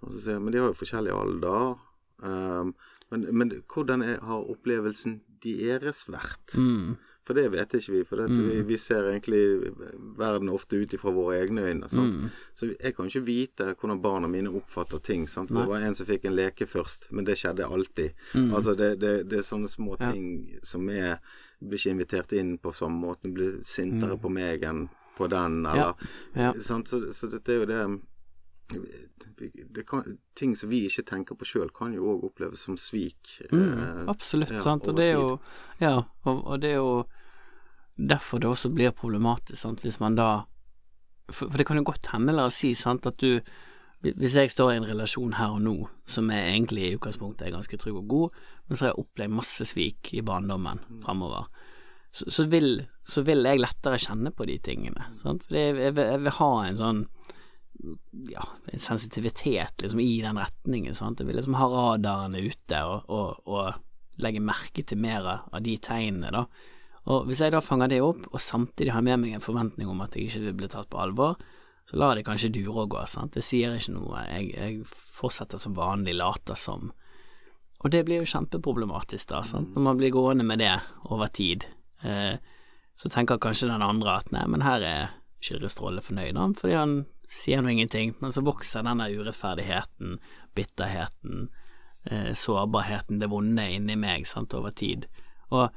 Og 0.00 0.10
så 0.10 0.18
sier 0.18 0.36
jeg, 0.36 0.44
Men 0.44 0.54
de 0.54 0.62
har 0.62 0.72
jo 0.72 0.80
forskjellig 0.80 1.14
alder. 1.14 1.82
Um, 2.24 2.74
men, 3.12 3.26
men, 3.36 3.52
hvordan 3.70 4.04
er, 4.04 4.20
har 4.24 4.50
opplevelsen 4.50 5.20
deres 5.44 6.04
vært? 6.08 6.56
Mm. 6.56 6.96
For 7.24 7.36
det 7.36 7.46
vet 7.54 7.74
ikke 7.78 7.92
vi. 7.94 8.02
For 8.04 8.20
mm. 8.28 8.40
vi, 8.50 8.62
vi, 8.68 8.78
ser 8.80 9.08
egentlig 9.08 9.72
verden 10.18 10.50
ofte 10.52 10.76
ut 10.76 10.92
ifra 10.96 11.12
våre 11.14 11.38
egne 11.40 11.64
øyne. 11.64 11.88
Mm. 11.88 12.26
Så 12.54 12.68
jeg 12.72 12.96
kan 12.96 13.08
ikke 13.08 13.24
vite 13.24 13.70
hvordan 13.72 14.02
barna 14.04 14.28
mine 14.28 14.52
oppfatter 14.52 15.00
ting. 15.04 15.24
Sant? 15.30 15.52
Det 15.52 15.64
var 15.68 15.84
en 15.84 15.96
som 15.96 16.08
fikk 16.08 16.28
en 16.28 16.36
leke 16.36 16.68
først, 16.68 17.08
men 17.16 17.24
det 17.24 17.38
skjedde 17.40 17.64
alltid. 17.66 18.12
Mm. 18.34 18.50
Altså 18.52 18.76
det, 18.76 18.90
det, 19.00 19.14
det, 19.30 19.40
er 19.40 19.48
sånne 19.48 19.72
små 19.72 19.96
ting 20.00 20.28
ja. 20.52 20.62
som 20.66 20.90
er 20.92 21.18
Blir 21.64 21.78
ikke 21.78 21.92
invitert 21.94 22.32
inn 22.36 22.56
på 22.60 22.74
samme 22.76 22.98
måte, 23.00 23.30
blir 23.32 23.62
sintere 23.64 24.18
mm. 24.18 24.20
på 24.20 24.30
meg 24.36 24.64
enn 24.68 24.82
på 25.16 25.28
den, 25.32 25.62
eller 25.64 25.94
ja. 25.94 26.08
Ja. 26.34 26.50
Så, 26.60 26.82
så 27.14 27.28
dette 27.30 27.54
er 27.54 27.62
jo 27.62 27.68
det 27.70 27.78
kan, 29.86 30.16
ting 30.34 30.54
som 30.56 30.70
vi 30.70 30.84
ikke 30.88 31.04
tenker 31.08 31.38
på 31.38 31.48
sjøl, 31.48 31.70
kan 31.74 31.92
jo 31.94 32.06
òg 32.14 32.24
oppleves 32.30 32.64
som 32.66 32.78
svik. 32.80 33.36
Mm, 33.52 33.60
eh, 33.72 34.00
absolutt, 34.10 34.54
ja, 34.54 34.62
sant. 34.64 34.88
Og 34.88 34.96
det 34.98 35.12
jo 35.12 35.38
Ja, 35.82 35.96
og, 36.24 36.40
og, 36.44 36.60
det 36.62 36.72
er 36.72 36.80
jo 36.80 37.04
derfor 37.96 38.40
det 38.42 38.50
også 38.50 38.72
blir 38.74 38.96
problematisk, 38.96 39.60
sant, 39.60 39.84
hvis 39.84 40.00
man 40.00 40.16
da 40.18 40.46
For, 41.30 41.48
for 41.48 41.56
det 41.56 41.64
kan 41.66 41.78
jo 41.80 41.86
godt 41.88 42.10
hende, 42.12 42.34
la 42.36 42.50
oss 42.50 42.58
si, 42.60 42.74
sant, 42.76 43.06
at 43.06 43.16
du 43.16 43.40
hvis 44.04 44.34
jeg 44.36 44.50
står 44.52 44.72
i 44.72 44.76
en 44.76 44.84
relasjon 44.84 45.36
her 45.38 45.54
og 45.54 45.62
nå, 45.64 45.74
som 46.04 46.28
er 46.28 46.50
egentlig 46.50 46.82
i 46.84 46.96
utgangspunktet 46.98 47.46
er 47.46 47.54
ganske 47.54 47.78
trygg 47.80 48.02
og 48.02 48.08
god, 48.10 48.42
men 48.68 48.76
så 48.76 48.84
har 48.84 48.90
jeg 48.90 49.00
opplevd 49.00 49.36
masse 49.38 49.64
svik 49.70 50.10
i 50.12 50.20
barndommen 50.20 50.82
mm. 50.84 50.98
framover, 51.06 51.46
så, 52.12 52.28
så, 52.28 52.44
vil, 52.52 52.84
så, 53.02 53.24
vil, 53.26 53.46
jeg 53.48 53.62
lettere 53.62 53.98
kjenne 53.98 54.30
på 54.30 54.46
de 54.46 54.58
tingene. 54.62 55.08
Sant? 55.18 55.46
For 55.48 55.56
jeg, 55.58 55.78
jeg, 55.80 55.96
jeg, 55.96 56.20
vil 56.22 56.36
ha 56.36 56.50
en 56.66 56.78
sånn 56.78 57.00
ja, 58.30 58.44
en 58.72 58.82
sensitivitet 58.82 59.82
liksom 59.82 60.00
i 60.02 60.20
den 60.24 60.38
retningen. 60.40 60.94
Sant? 60.96 61.20
Jeg 61.20 61.28
vil 61.28 61.38
liksom 61.38 61.56
ha 61.58 61.68
radarene 61.70 62.42
ute 62.44 62.80
og, 62.88 63.10
og, 63.12 63.42
og 63.48 64.22
legge 64.22 64.42
merke 64.44 64.84
til 64.86 65.00
mer 65.02 65.26
av 65.34 65.60
de 65.64 65.76
tegnene, 65.82 66.32
da. 66.34 66.46
Og 67.12 67.26
hvis 67.28 67.42
jeg 67.44 67.52
da 67.52 67.60
fanger 67.60 67.90
det 67.92 68.00
opp, 68.00 68.22
og 68.30 68.40
samtidig 68.40 68.94
har 68.94 69.04
med 69.04 69.20
meg 69.20 69.36
en 69.36 69.44
forventning 69.44 69.90
om 69.92 70.00
at 70.00 70.14
jeg 70.16 70.30
ikke 70.30 70.44
vil 70.46 70.58
bli 70.62 70.70
tatt 70.72 70.88
på 70.88 71.00
alvor, 71.02 71.36
så 71.84 71.98
lar 72.00 72.16
det 72.16 72.24
kanskje 72.24 72.52
dure 72.54 72.86
og 72.86 72.94
gå, 72.94 73.02
sant. 73.10 73.34
Det 73.36 73.44
sier 73.44 73.74
ikke 73.76 73.96
noe, 73.98 74.22
jeg, 74.30 74.54
jeg 74.54 74.78
fortsetter 74.88 75.60
som 75.60 75.76
vanlig, 75.76 76.14
later 76.16 76.56
som. 76.56 76.94
Og 77.84 77.92
det 77.92 78.06
blir 78.08 78.22
jo 78.22 78.30
kjempeproblematisk, 78.30 79.28
da, 79.34 79.42
sant. 79.44 79.74
Når 79.76 79.84
man 79.90 80.00
blir 80.00 80.14
gående 80.14 80.46
med 80.48 80.62
det 80.64 80.72
over 81.12 81.28
tid, 81.28 81.66
eh, 82.00 82.40
så 82.96 83.10
tenker 83.12 83.42
kanskje 83.42 83.68
den 83.68 83.84
andre 83.84 84.16
at 84.22 84.32
nei, 84.32 84.46
men 84.48 84.64
her 84.64 84.86
er 84.88 85.12
Kyrre 85.44 85.68
Stråle 85.68 86.00
fornøyd, 86.00 86.38
han, 86.40 86.56
fordi 86.56 86.78
han 86.78 86.94
sier 87.30 87.62
nå 87.62 87.72
ingenting, 87.72 88.14
men 88.20 88.32
så 88.32 88.44
vokser 88.44 88.84
denne 88.86 89.08
urettferdigheten, 89.12 90.18
bitterheten, 90.54 91.48
eh, 92.10 92.32
sårbarheten, 92.36 93.18
det 93.18 93.30
vonde 93.32 93.66
inni 93.76 93.96
meg, 93.96 94.26
sant, 94.28 94.54
over 94.54 94.74
tid. 94.74 95.08
Og, 95.50 95.68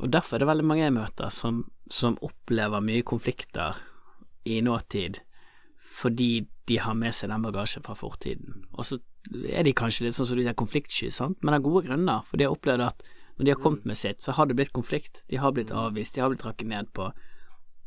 og, 0.00 0.08
derfor 0.10 0.36
er 0.36 0.44
det 0.44 0.50
veldig 0.52 0.66
mange 0.68 0.86
jeg 0.86 0.96
møter 0.96 1.32
som, 1.32 1.64
som 1.90 2.18
opplever 2.24 2.84
mye 2.84 3.04
konflikter 3.06 3.80
i 4.44 4.60
nåtid 4.64 5.22
fordi 5.94 6.46
de 6.66 6.78
har 6.82 6.96
med 6.98 7.14
seg 7.14 7.30
den 7.30 7.44
bagasjen 7.44 7.84
fra 7.84 7.94
fortiden. 7.94 8.64
Og 8.74 8.86
så 8.88 8.96
er 9.46 9.62
de 9.62 9.74
kanskje 9.76 10.08
litt 10.08 10.16
sånn 10.16 10.26
som 10.26 10.40
de 10.40 10.46
er 10.50 10.56
konfliktsky, 10.58 11.10
sant, 11.12 11.38
men 11.44 11.54
av 11.54 11.62
gode 11.62 11.84
grunner, 11.86 12.24
for 12.26 12.40
de 12.40 12.48
har 12.48 12.56
opplevd 12.56 12.82
at 12.82 13.04
når 13.36 13.46
de 13.46 13.52
har 13.52 13.60
kommet 13.62 13.86
med 13.86 13.98
sitt, 13.98 14.22
så 14.24 14.34
har 14.34 14.48
det 14.48 14.56
blitt 14.58 14.74
konflikt, 14.74 15.22
de 15.30 15.38
har 15.38 15.54
blitt 15.54 15.70
avvist, 15.74 16.16
de 16.16 16.22
har 16.24 16.32
blitt 16.32 16.42
trakket 16.42 16.70
ned 16.70 16.90
på, 16.96 17.12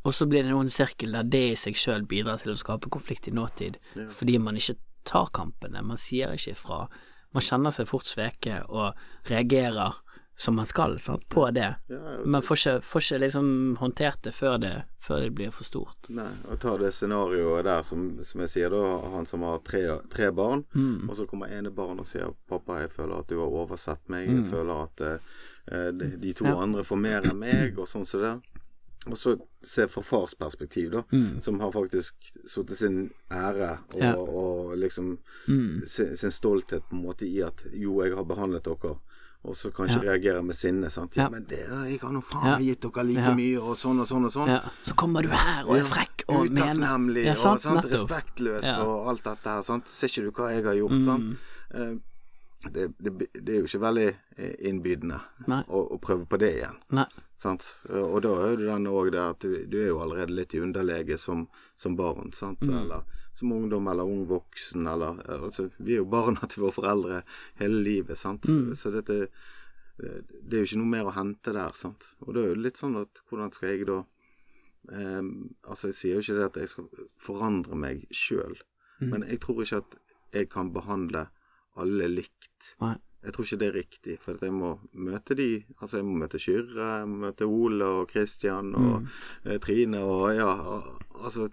og 0.06 0.14
så 0.16 0.28
blir 0.30 0.46
det 0.46 0.54
noen 0.54 0.70
sirkel 0.72 1.16
der 1.18 1.28
det 1.28 1.44
i 1.52 1.60
seg 1.60 1.78
sjøl 1.78 2.06
bidrar 2.08 2.42
til 2.42 2.54
å 2.54 2.60
skape 2.60 2.92
konflikt 2.94 3.28
i 3.28 3.36
nåtid, 3.36 3.80
ja. 3.98 4.08
fordi 4.14 4.38
man 4.40 4.60
ikke 4.60 4.78
tar 5.08 5.32
kampene, 5.36 5.84
man 5.84 6.00
sier 6.00 6.36
ikke 6.36 6.54
ifra. 6.54 6.82
Man 7.36 7.44
kjenner 7.44 7.74
seg 7.76 7.90
fort 7.90 8.08
sveke 8.10 8.62
og 8.68 8.98
reagerer 9.30 10.00
som 10.40 10.56
man 10.56 10.66
skal, 10.66 11.00
sant, 11.00 11.30
på 11.30 11.50
det, 11.52 11.76
ja, 11.88 12.00
men 12.26 12.44
får 12.46 12.58
ikke, 12.58 12.74
får 12.86 13.02
ikke, 13.02 13.18
liksom 13.24 13.48
håndtert 13.80 14.20
det 14.28 14.34
før, 14.38 14.60
det 14.62 14.74
før 15.02 15.24
det 15.24 15.32
blir 15.34 15.50
for 15.50 15.66
stort. 15.66 16.10
Nei, 16.14 16.30
og 16.46 16.60
ta 16.62 16.76
det 16.78 16.92
scenarioet 16.94 17.66
der 17.66 17.82
som, 17.88 18.04
som, 18.22 18.44
jeg 18.46 18.54
sier, 18.54 18.70
da, 18.70 19.10
han 19.16 19.26
som 19.26 19.48
har 19.48 19.64
tre, 19.66 19.82
tre 20.14 20.30
barn, 20.30 20.62
mm. 20.76 21.08
og 21.10 21.18
så 21.18 21.26
kommer 21.26 21.50
ene 21.58 21.74
barn 21.74 22.04
og 22.04 22.06
sier 22.06 22.36
'pappa, 22.46 22.84
jeg 22.84 22.94
føler 22.94 23.18
at 23.18 23.34
du 23.34 23.40
har 23.42 23.58
oversett 23.64 24.14
meg', 24.14 24.28
jeg 24.28 24.44
mm. 24.44 24.52
føler 24.52 24.84
at 24.84 25.06
uh, 25.08 25.90
de, 25.98 26.12
de, 26.22 26.36
to 26.38 26.46
ja. 26.46 26.54
andre 26.68 26.86
får 26.86 27.02
mer 27.02 27.26
enn 27.32 27.42
meg, 27.42 27.74
og 27.74 27.90
sånn 27.90 28.06
som 28.06 28.22
så 28.22 28.24
det. 28.28 28.57
Og 29.12 29.18
så 29.18 29.36
se 29.64 29.88
fra 29.88 30.04
fars 30.04 30.36
perspektiv, 30.36 30.92
da, 30.92 31.04
mm. 31.12 31.42
som 31.42 31.60
har 31.60 31.72
faktisk 31.72 32.32
sittet 32.46 32.78
sin 32.78 33.10
ære 33.34 33.74
og, 33.94 34.02
ja. 34.02 34.14
og 34.16 34.78
liksom 34.78 35.18
mm. 35.48 35.84
sin, 35.88 36.16
sin, 36.18 36.32
stolthet 36.32 36.86
på 36.90 36.96
en 36.96 37.04
måte 37.04 37.28
i 37.28 37.42
at 37.46 37.66
jo, 37.74 38.02
jeg 38.04 38.16
har 38.16 38.28
behandlet 38.28 38.66
dere, 38.68 38.96
og 39.48 39.56
så 39.56 39.72
kanskje 39.72 40.00
ja. 40.02 40.04
reagere 40.12 40.42
med 40.44 40.56
sinne. 40.56 40.90
sant? 40.90 41.16
Ja, 41.18 41.30
men 41.32 41.46
det, 41.50 41.62
jeg 41.68 42.00
har 42.02 42.12
nå 42.12 42.22
faen 42.26 42.64
gitt 42.64 42.84
dere 42.84 43.06
like 43.08 43.36
mye, 43.38 43.62
og 43.62 43.78
sånn 43.80 44.02
og 44.04 44.10
sånn 44.10 44.28
og 44.28 44.34
sånn. 44.34 44.54
Så 44.84 44.96
kommer 45.00 45.24
du 45.24 45.32
her 45.32 45.64
og 45.68 45.78
er 45.78 45.88
frekk 45.88 46.26
og 46.28 46.50
Utakknemlig 46.50 47.30
og 47.32 47.62
sant? 47.64 47.88
respektløs 47.92 48.68
og 48.76 49.12
alt 49.14 49.24
dette 49.30 49.56
her. 49.56 49.66
sant? 49.68 49.88
Ser 49.92 50.12
ikke 50.12 50.28
du 50.28 50.32
hva 50.36 50.52
jeg 50.56 50.68
har 50.68 50.80
gjort? 50.82 51.00
Mm. 51.00 51.08
sant? 51.08 51.50
Uh, 51.72 51.96
det, 52.64 52.88
det, 52.98 53.28
det, 53.34 53.54
er 53.54 53.60
jo 53.62 53.68
ikke 53.70 53.84
veldig 53.84 54.08
eh, 54.10 54.54
innbydende 54.70 55.20
å, 55.68 55.82
å, 55.94 55.98
prøve 56.02 56.26
på 56.30 56.40
det 56.42 56.52
igjen. 56.58 56.80
Og 57.94 58.18
da 58.26 58.32
er 58.48 58.58
du 58.58 58.66
den 58.66 58.90
òg 58.90 59.12
der 59.14 59.36
at 59.36 59.46
du, 59.46 59.52
du, 59.70 59.78
er 59.82 59.92
jo 59.92 60.02
allerede 60.02 60.34
litt 60.34 60.56
i 60.58 60.62
underlege 60.64 61.20
som, 61.22 61.46
som 61.78 61.98
barn, 62.00 62.34
sant? 62.34 62.66
Mm. 62.66 62.74
eller 62.82 63.06
som 63.38 63.54
ungdom 63.54 63.88
eller 63.92 64.10
ung 64.10 64.26
voksen, 64.26 64.88
eller 64.90 65.22
altså, 65.30 65.70
Vi 65.78 65.94
er 65.94 66.02
jo 66.02 66.10
barna 66.10 66.50
til 66.50 66.66
våre 66.66 66.74
foreldre 66.80 67.22
hele 67.62 67.84
livet, 67.86 68.18
sant. 68.18 68.50
Mm. 68.50 68.74
Så 68.76 68.92
dette 68.96 69.28
Det 69.98 70.54
er 70.54 70.62
jo 70.62 70.68
ikke 70.68 70.82
noe 70.82 70.94
mer 70.94 71.10
å 71.10 71.14
hente 71.14 71.54
der, 71.54 71.74
sant. 71.78 72.10
Og 72.26 72.34
da 72.34 72.42
er 72.42 72.56
det 72.56 72.66
litt 72.66 72.82
sånn 72.82 72.98
at 72.98 73.22
hvordan 73.30 73.54
skal 73.54 73.70
jeg 73.70 73.88
da 73.90 74.02
eh, 74.94 75.24
Altså, 75.70 75.92
jeg 75.92 76.00
sier 76.00 76.18
jo 76.18 76.26
ikke 76.26 76.40
det 76.40 76.50
at 76.50 76.60
jeg 76.64 76.74
skal 76.74 77.08
forandre 77.22 77.78
meg 77.78 78.06
sjøl, 78.10 78.58
mm. 78.98 79.10
men 79.14 79.30
jeg 79.30 79.42
tror 79.46 79.62
ikke 79.62 79.84
at 79.86 79.98
jeg 80.34 80.50
kan 80.50 80.74
behandle 80.74 81.28
alle 81.82 82.10
likt. 82.12 82.74
Nei. 82.84 82.96
Jeg 83.26 83.34
tror 83.34 83.48
ikke 83.48 83.60
det 83.60 83.68
er 83.68 83.76
riktig, 83.76 84.16
for 84.22 84.44
jeg 84.46 84.54
må 84.54 84.76
møte 84.94 85.36
de 85.36 85.48
Altså, 85.82 85.98
jeg 85.98 86.06
må 86.06 86.20
møte 86.22 86.40
Kyrre, 86.40 86.90
jeg 87.02 87.08
må 87.10 87.18
møte 87.26 87.48
Ole 87.50 87.88
og 88.00 88.12
Kristian 88.12 88.70
og 88.78 89.02
mm. 89.02 89.08
Eh, 89.44 89.58
Trine 89.64 90.04
og 90.06 90.28
ja, 90.38 90.52
altså 91.18 91.50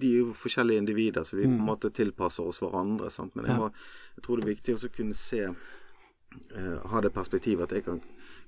De 0.00 0.08
er 0.12 0.24
jo 0.24 0.32
forskjellige 0.36 0.82
individer, 0.82 1.22
så 1.22 1.36
vi 1.36 1.44
mm. 1.44 1.50
på 1.50 1.54
en 1.54 1.60
mm. 1.60 1.68
måte 1.68 1.92
tilpasser 1.94 2.48
oss 2.48 2.58
hverandre. 2.60 3.10
Sant? 3.12 3.36
Men 3.36 3.46
jeg, 3.48 3.60
må, 3.60 3.70
jeg 4.16 4.24
tror 4.24 4.40
det 4.40 4.46
er 4.46 4.54
viktig 4.54 4.74
å 4.76 4.90
kunne 4.96 5.16
se 5.16 5.44
uh, 5.46 6.90
Ha 6.90 7.00
det 7.04 7.14
perspektivet 7.14 7.68
at 7.68 7.76
jeg 7.76 7.86
kan 7.86 8.02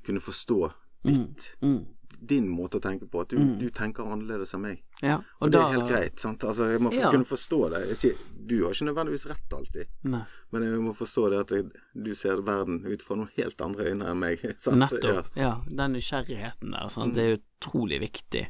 kunne 0.04 0.24
forstå 0.24 0.58
mm. 0.68 1.06
ditt. 1.12 1.52
Mm 1.62 1.97
din 2.20 2.48
måte 2.50 2.78
å 2.78 2.82
tenke 2.82 3.06
på. 3.06 3.22
At 3.22 3.30
du, 3.32 3.38
mm. 3.38 3.54
du 3.60 3.68
tenker 3.75 4.08
annerledes 4.08 4.54
enn 4.56 4.64
meg. 4.64 4.82
Ja, 5.00 5.20
og, 5.20 5.46
og 5.46 5.52
det 5.54 5.60
er 5.60 5.75
helt 5.76 5.88
greit. 5.90 6.18
sant? 6.20 6.44
Altså, 6.44 6.68
Jeg 6.72 6.82
må 6.82 6.92
ja. 6.94 7.12
kunne 7.14 7.28
forstå 7.28 7.60
det. 7.75 7.82
Sier, 8.00 8.18
du 8.48 8.56
har 8.64 8.75
ikke 8.75 8.88
nødvendigvis 8.90 9.26
rett 9.30 9.56
alltid, 9.58 9.90
Nei. 10.08 10.22
men 10.54 10.66
jeg 10.66 10.82
må 10.82 10.94
forstå 10.96 11.26
det 11.32 11.40
at 11.44 11.54
jeg, 11.54 11.66
du 11.94 12.12
ser 12.18 12.42
verden 12.46 12.80
ut 12.87 13.04
fra 13.04 13.18
noen 13.20 13.32
helt 13.37 13.64
andre 13.64 13.90
øyne 13.92 14.12
enn 14.12 14.22
meg. 14.22 14.46
Sant? 14.64 14.80
Nettopp. 14.82 15.32
Ja. 15.34 15.42
ja, 15.44 15.52
den 15.82 15.98
nysgjerrigheten 15.98 16.72
der, 16.75 16.88
sant? 16.92 17.12
Mm. 17.12 17.18
det 17.18 17.26
er 17.26 17.37
utrolig 17.40 18.00
viktig. 18.06 18.46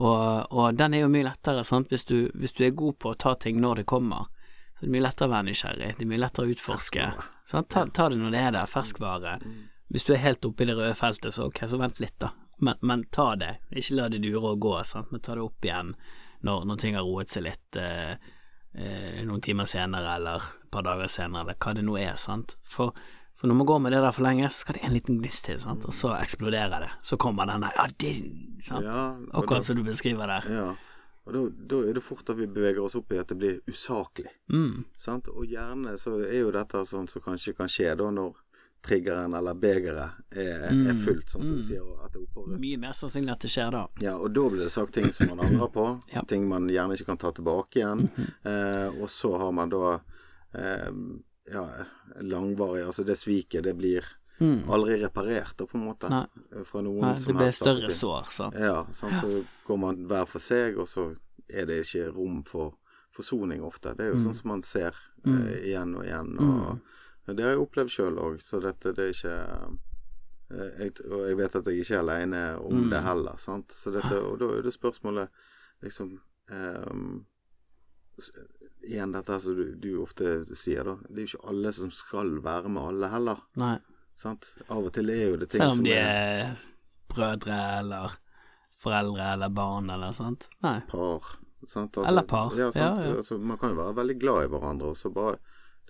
Og, 0.00 0.52
og, 0.52 0.76
den 0.78 0.94
er 0.96 1.04
jo 1.04 1.10
mye 1.12 1.26
lettere, 1.26 1.64
sant, 1.66 1.90
hvis 1.92 2.06
du, 2.08 2.30
hvis 2.38 2.54
du 2.56 2.62
er 2.64 2.76
god 2.76 2.96
på 3.02 3.12
å 3.12 3.18
ta 3.18 3.34
ting 3.36 3.58
når 3.60 3.82
det 3.82 3.88
kommer. 3.90 4.30
Så 4.72 4.86
det 4.86 4.88
er 4.88 4.94
mye 4.94 5.04
lettere 5.04 5.28
å 5.28 5.34
være 5.34 5.48
nysgjerrig, 5.50 5.90
det 5.98 6.06
er 6.06 6.08
mye 6.08 6.22
lettere 6.22 6.48
å 6.48 6.54
utforske. 6.54 7.10
Ta, 7.50 7.62
ta, 7.66 8.06
det 8.08 8.16
når 8.16 8.32
det 8.32 8.40
er 8.46 8.54
der, 8.54 8.70
ferskvare. 8.70 9.34
Mm. 9.42 9.58
Hvis 9.90 10.06
du 10.06 10.14
er 10.14 10.22
helt 10.22 10.46
oppe 10.46 10.64
i 10.64 10.70
det 10.70 10.76
røde 10.78 10.94
feltet, 10.96 11.34
så 11.34 11.48
ok, 11.50 11.64
så 11.68 11.80
vent 11.80 12.00
litt, 12.00 12.14
da. 12.22 12.30
Men, 12.60 12.76
men, 12.80 13.04
ta 13.12 13.34
det. 13.40 13.54
Ikke 13.70 13.96
la 13.96 14.08
det 14.12 14.20
dure 14.24 14.54
og 14.54 14.60
gå, 14.60 14.74
sant? 14.84 15.10
men 15.12 15.22
ta 15.24 15.36
det 15.36 15.44
opp 15.44 15.64
igjen 15.64 15.94
når, 16.44 16.66
når 16.68 16.80
ting 16.80 16.96
har 16.96 17.06
roet 17.08 17.32
seg 17.32 17.46
litt 17.46 17.78
eh, 17.80 18.12
eh, 18.72 19.22
noen 19.24 19.40
timer 19.44 19.68
senere 19.68 20.16
eller 20.16 20.44
et 20.44 20.68
par 20.72 20.84
dager 20.86 21.08
senere, 21.10 21.44
eller 21.44 21.58
hva 21.60 21.74
det 21.76 21.84
nå 21.86 21.96
er. 22.00 22.14
sant? 22.20 22.56
For, 22.68 22.92
for 23.36 23.50
når 23.50 23.60
man 23.60 23.70
går 23.70 23.80
med 23.84 23.96
det 23.96 24.02
der 24.04 24.14
for 24.16 24.26
lenge, 24.28 24.48
så 24.48 24.64
skal 24.64 24.76
det 24.76 24.84
en 24.88 24.96
liten 24.96 25.18
gnist 25.22 25.48
til, 25.48 25.58
sant? 25.62 25.88
og 25.88 25.96
så 25.96 26.12
eksploderer 26.18 26.86
det. 26.86 26.92
Så 27.04 27.18
kommer 27.20 27.48
den 27.48 27.64
der 27.64 27.76
Ja, 27.76 27.88
din, 28.04 28.30
sant? 28.66 28.88
Ja, 28.88 29.08
Akkurat 29.40 29.64
som 29.64 29.80
du 29.80 29.84
beskriver 29.86 30.28
der. 30.28 30.52
Ja. 30.52 30.68
Og 31.28 31.34
da, 31.36 31.42
da 31.72 31.80
er 31.86 31.96
det 31.96 32.02
fort 32.02 32.28
at 32.32 32.38
vi 32.38 32.48
beveger 32.50 32.82
oss 32.82 32.96
opp 32.98 33.12
i 33.12 33.18
at 33.20 33.28
det 33.30 33.36
blir 33.38 33.58
usaklig. 33.68 34.30
Mm. 34.52 34.84
Sant? 34.98 35.28
Og 35.28 35.48
gjerne 35.48 35.96
så 36.00 36.16
er 36.24 36.40
jo 36.40 36.52
dette 36.54 36.80
sånn 36.88 37.08
som 37.12 37.24
kanskje 37.24 37.54
kan 37.58 37.70
skje 37.70 37.92
da 38.00 38.08
når 38.14 38.38
triggeren 38.82 39.34
eller 39.36 39.54
begeret 39.60 40.36
er, 40.36 40.62
er 40.72 40.94
fullt, 41.04 41.28
sånn 41.28 41.42
som 41.44 41.56
du 41.58 41.62
sier, 41.62 41.82
og 41.84 42.04
at 42.06 42.12
det 42.14 42.20
er 42.20 42.24
oppe 42.24 42.44
rødt. 42.46 42.60
Mye 42.62 42.78
mer 42.80 42.94
sannsynlig 42.96 43.32
at 43.34 43.42
det 43.44 43.50
skjer 43.52 43.70
da. 43.74 43.82
Ja, 44.00 44.14
og 44.16 44.30
da 44.32 44.44
blir 44.48 44.62
det 44.64 44.70
sagt 44.72 44.94
ting 44.96 45.10
som 45.12 45.28
man 45.34 45.42
angrer 45.44 45.68
på, 45.74 45.84
Ja. 46.16 46.22
ting 46.28 46.46
man 46.48 46.68
gjerne 46.72 46.96
ikke 46.96 47.10
kan 47.12 47.20
ta 47.20 47.32
tilbake 47.36 47.82
igjen. 47.82 48.06
eh, 48.44 48.88
og 49.00 49.10
så 49.12 49.34
har 49.42 49.52
man 49.52 49.68
da 49.72 49.98
eh, 50.54 50.88
ja, 51.52 51.66
langvarig 52.22 52.84
Altså 52.86 53.04
det 53.04 53.18
sviket, 53.20 53.64
det 53.64 53.76
blir 53.76 54.04
aldri 54.40 54.94
reparert, 55.02 55.52
da, 55.58 55.66
på 55.68 55.76
en 55.76 55.82
måte. 55.84 56.08
Nei. 56.08 56.22
Fra 56.64 56.80
noen 56.80 57.02
Nei, 57.04 57.16
det 57.20 57.34
blir 57.36 57.50
større 57.52 57.90
sår, 57.92 58.30
sant. 58.32 58.54
Ja, 58.56 58.86
sant? 58.96 59.18
så 59.20 59.42
går 59.66 59.76
man 59.82 60.06
hver 60.08 60.24
for 60.30 60.40
seg, 60.40 60.78
og 60.80 60.88
så 60.88 61.10
er 61.50 61.66
det 61.68 61.82
ikke 61.84 62.06
rom 62.16 62.38
for 62.48 62.72
forsoning 63.12 63.60
ofte. 63.66 63.92
Det 63.98 64.06
er 64.06 64.14
jo 64.14 64.22
sånn 64.22 64.38
som 64.38 64.48
man 64.54 64.62
ser 64.64 64.96
eh, 65.26 65.68
igjen 65.68 65.92
og 65.98 66.06
igjen. 66.08 66.32
Og 66.40 66.80
Det 67.36 67.44
har 67.44 67.54
jeg 67.54 67.62
opplevd 67.64 67.92
sjøl 67.94 68.18
òg, 68.22 68.40
så 68.44 68.60
dette 68.62 68.92
det 68.96 69.06
er 69.06 69.14
ikke 69.14 69.34
eh, 70.50 70.84
jeg, 70.84 70.94
Og 71.10 71.24
jeg 71.28 71.38
vet 71.40 71.58
at 71.60 71.70
jeg 71.70 71.84
ikke 71.84 71.96
er 71.96 72.02
aleine 72.04 72.42
om 72.66 72.88
det 72.90 73.02
heller, 73.06 73.36
sant. 73.38 73.72
Så 73.74 73.92
dette, 73.94 74.16
og 74.20 74.38
da 74.42 74.50
er 74.56 74.66
det 74.66 74.74
spørsmålet 74.74 75.28
liksom 75.84 76.16
um, 76.50 77.26
Igjen 78.80 79.12
dette 79.12 79.36
som 79.40 79.56
du, 79.56 79.74
du 79.80 79.90
ofte 80.02 80.40
sier, 80.56 80.84
da. 80.84 80.96
Det 81.08 81.22
er 81.22 81.26
jo 81.26 81.30
ikke 81.34 81.52
alle 81.52 81.72
som 81.76 81.92
skal 81.94 82.34
være 82.44 82.72
med 82.72 82.82
alle 82.90 83.10
heller. 83.12 83.44
Nei. 83.60 83.76
Sant? 84.20 84.48
Av 84.68 84.84
og 84.84 84.92
til 84.92 85.12
er 85.12 85.22
jo 85.30 85.38
det 85.40 85.50
ting 85.52 85.62
som 85.62 85.78
Selv 85.78 85.80
om 85.80 85.86
de 85.86 85.94
er 85.96 86.42
er 86.48 86.64
brødre 87.10 87.60
eller 87.80 88.16
foreldre 88.80 89.32
eller 89.34 89.52
barn 89.52 89.90
eller 89.92 90.12
sånt. 90.16 90.48
Nei. 90.64 90.78
par. 90.88 91.30
Sant? 91.66 91.96
Altså, 91.96 92.08
Eller 92.08 92.22
par, 92.28 92.52
Ja, 92.56 92.70
sant? 92.72 93.00
ja, 93.00 93.08
ja. 93.10 93.16
Altså, 93.20 93.38
man 93.38 93.58
kan 93.60 93.74
jo 93.74 93.80
være 93.82 93.96
veldig 93.96 94.18
glad 94.20 94.44
i 94.44 94.52
hverandre, 94.52 94.92
og 94.94 94.96
så 94.96 95.10
bare 95.12 95.36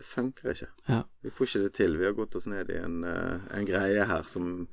Det 0.00 0.07
funker 0.09 0.54
ikke. 0.54 0.71
Ja. 0.88 1.02
Vi 1.21 1.30
får 1.37 1.47
ikke 1.50 1.62
det 1.66 1.73
til. 1.76 1.99
Vi 2.00 2.07
har 2.09 2.16
gått 2.16 2.37
oss 2.38 2.47
ned 2.49 2.73
i 2.73 2.78
en, 2.80 3.02
eh, 3.04 3.42
en 3.52 3.66
greie 3.69 4.07
her 4.09 4.25
som, 4.25 4.64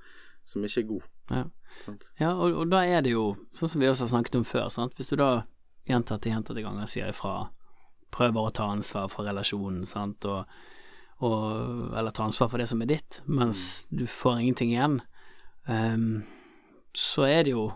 som 0.48 0.64
ikke 0.64 0.86
er 0.86 0.92
god. 0.94 1.08
Ja. 1.36 1.44
Ja, 2.18 2.32
og, 2.32 2.56
og 2.56 2.72
da 2.72 2.80
er 2.88 3.04
det 3.06 3.12
jo, 3.12 3.34
sånn 3.54 3.70
som 3.70 3.84
vi 3.84 3.90
også 3.90 4.08
har 4.08 4.14
snakket 4.16 4.40
om 4.40 4.46
før, 4.48 4.70
sant? 4.74 4.96
hvis 4.98 5.12
du 5.12 5.18
da 5.20 5.44
gjentatte 5.88 6.32
gjentatte 6.32 6.64
ganger 6.64 6.88
sier 6.90 7.12
ifra, 7.12 7.50
prøver 8.16 8.48
å 8.48 8.54
ta 8.56 8.70
ansvar 8.72 9.12
for 9.12 9.28
relasjonen, 9.28 9.84
sant, 9.86 10.26
og, 10.26 10.48
og 11.28 11.92
eller 11.92 12.16
ta 12.16 12.26
ansvar 12.26 12.50
for 12.52 12.64
det 12.64 12.70
som 12.72 12.82
er 12.82 12.92
ditt, 12.96 13.22
mens 13.28 13.86
du 13.92 14.08
får 14.10 14.42
ingenting 14.42 14.74
igjen, 14.74 14.98
um, 15.68 16.24
så 16.98 17.28
er 17.28 17.44
det 17.46 17.54
jo 17.54 17.68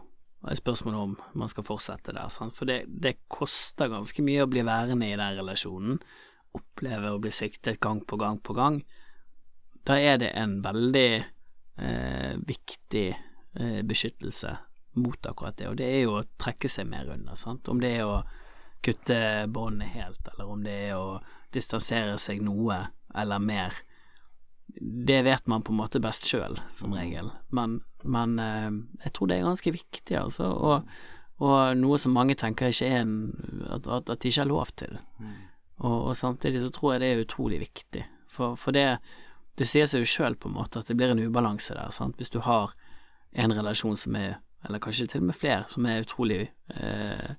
et 0.50 0.58
spørsmål 0.58 0.98
om 0.98 1.15
man 1.38 1.51
skal 1.51 1.67
fortsette 1.67 2.15
der, 2.15 2.31
sant, 2.34 2.55
for 2.58 2.70
det, 2.70 2.86
det 2.88 3.20
koster 3.29 3.91
ganske 3.91 4.25
mye 4.25 4.48
å 4.48 4.50
bli 4.50 4.65
værende 4.65 5.12
i 5.12 5.17
den 5.20 5.38
relasjonen, 5.38 6.01
oppleve 6.58 7.12
å 7.12 7.20
bli 7.22 7.31
sviktet 7.34 7.79
gang 7.84 8.01
på 8.05 8.17
gang 8.22 8.39
på 8.39 8.55
gang. 8.58 8.81
Da 9.88 9.98
er 10.00 10.20
det 10.22 10.31
en 10.38 10.60
veldig 10.62 11.12
eh, 11.17 12.34
viktig 12.38 13.08
eh, 13.12 13.81
beskyttelse 13.88 14.58
mot 14.93 15.25
akkurat 15.25 15.58
det, 15.58 15.70
og 15.70 15.77
det 15.79 15.88
er 15.88 16.01
jo 16.03 16.17
å 16.20 16.25
trekke 16.41 16.70
seg 16.70 16.89
mer 16.91 17.10
unna, 17.13 17.36
sant. 17.39 17.70
Om 17.72 17.79
det 17.81 17.93
er 17.98 18.08
å 18.08 18.22
kutte 18.84 19.48
båndet 19.48 19.93
helt, 19.96 20.25
eller 20.34 20.50
om 20.51 20.65
det 20.65 20.75
er 20.89 20.98
å 20.98 21.22
distansere 21.53 22.17
seg 22.20 22.41
noe 22.43 22.81
eller 23.15 23.39
mer. 23.43 23.75
Det 24.72 25.22
vet 25.27 25.48
man 25.51 25.63
på 25.63 25.74
en 25.74 25.79
måte 25.81 26.01
best 26.03 26.27
sjøl, 26.29 26.60
som 26.72 26.93
regel, 26.96 27.31
men, 27.55 27.79
men 28.03 28.38
eh, 28.39 28.70
jeg 29.05 29.15
tror 29.15 29.31
det 29.31 29.39
er 29.39 29.48
ganske 29.50 29.75
viktig, 29.75 30.17
altså, 30.20 30.51
og, 30.51 30.91
og 31.41 31.79
noe 31.79 32.00
som 32.00 32.13
mange 32.15 32.38
tenker 32.39 32.72
ikke 32.72 32.91
er 32.91 33.05
en 33.05 33.15
at, 33.72 33.88
at, 33.88 34.12
at 34.12 34.20
de 34.22 34.31
ikke 34.31 34.43
har 34.43 34.51
lov 34.51 34.75
til. 34.79 35.00
Og, 35.82 35.98
og 36.12 36.16
samtidig 36.18 36.62
så 36.62 36.70
tror 36.74 36.94
jeg 36.94 37.02
det 37.02 37.12
er 37.12 37.24
utrolig 37.26 37.60
viktig, 37.64 38.06
for, 38.29 38.55
for 38.60 38.75
det 38.75 38.86
det 39.60 39.68
sier 39.68 39.90
seg 39.90 40.05
jo 40.05 40.10
sjøl 40.10 40.38
på 40.40 40.50
en 40.50 40.55
måte 40.55 40.79
at 40.82 40.88
det 40.90 40.96
blir 40.98 41.12
en 41.14 41.22
ubalanse 41.22 41.75
der, 41.75 41.92
sant. 41.94 42.16
Hvis 42.18 42.32
du 42.34 42.40
har 42.46 42.72
en 43.32 43.53
relasjon 43.53 43.98
som 44.00 44.16
er, 44.16 44.40
eller 44.66 44.82
kanskje 44.84 45.10
til 45.12 45.24
og 45.24 45.27
med 45.29 45.38
flere, 45.38 45.66
som 45.70 45.86
er 45.86 46.05
utrolig 46.05 46.40
eh, 46.75 47.34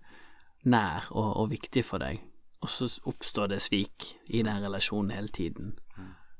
nær 0.69 1.09
og, 1.11 1.31
og 1.43 1.49
viktig 1.53 1.85
for 1.87 2.03
deg, 2.03 2.21
og 2.62 2.71
så 2.71 2.87
oppstår 3.11 3.51
det 3.51 3.62
svik 3.64 4.12
i 4.31 4.45
den 4.47 4.62
relasjonen 4.62 5.16
hele 5.16 5.33
tiden. 5.35 5.73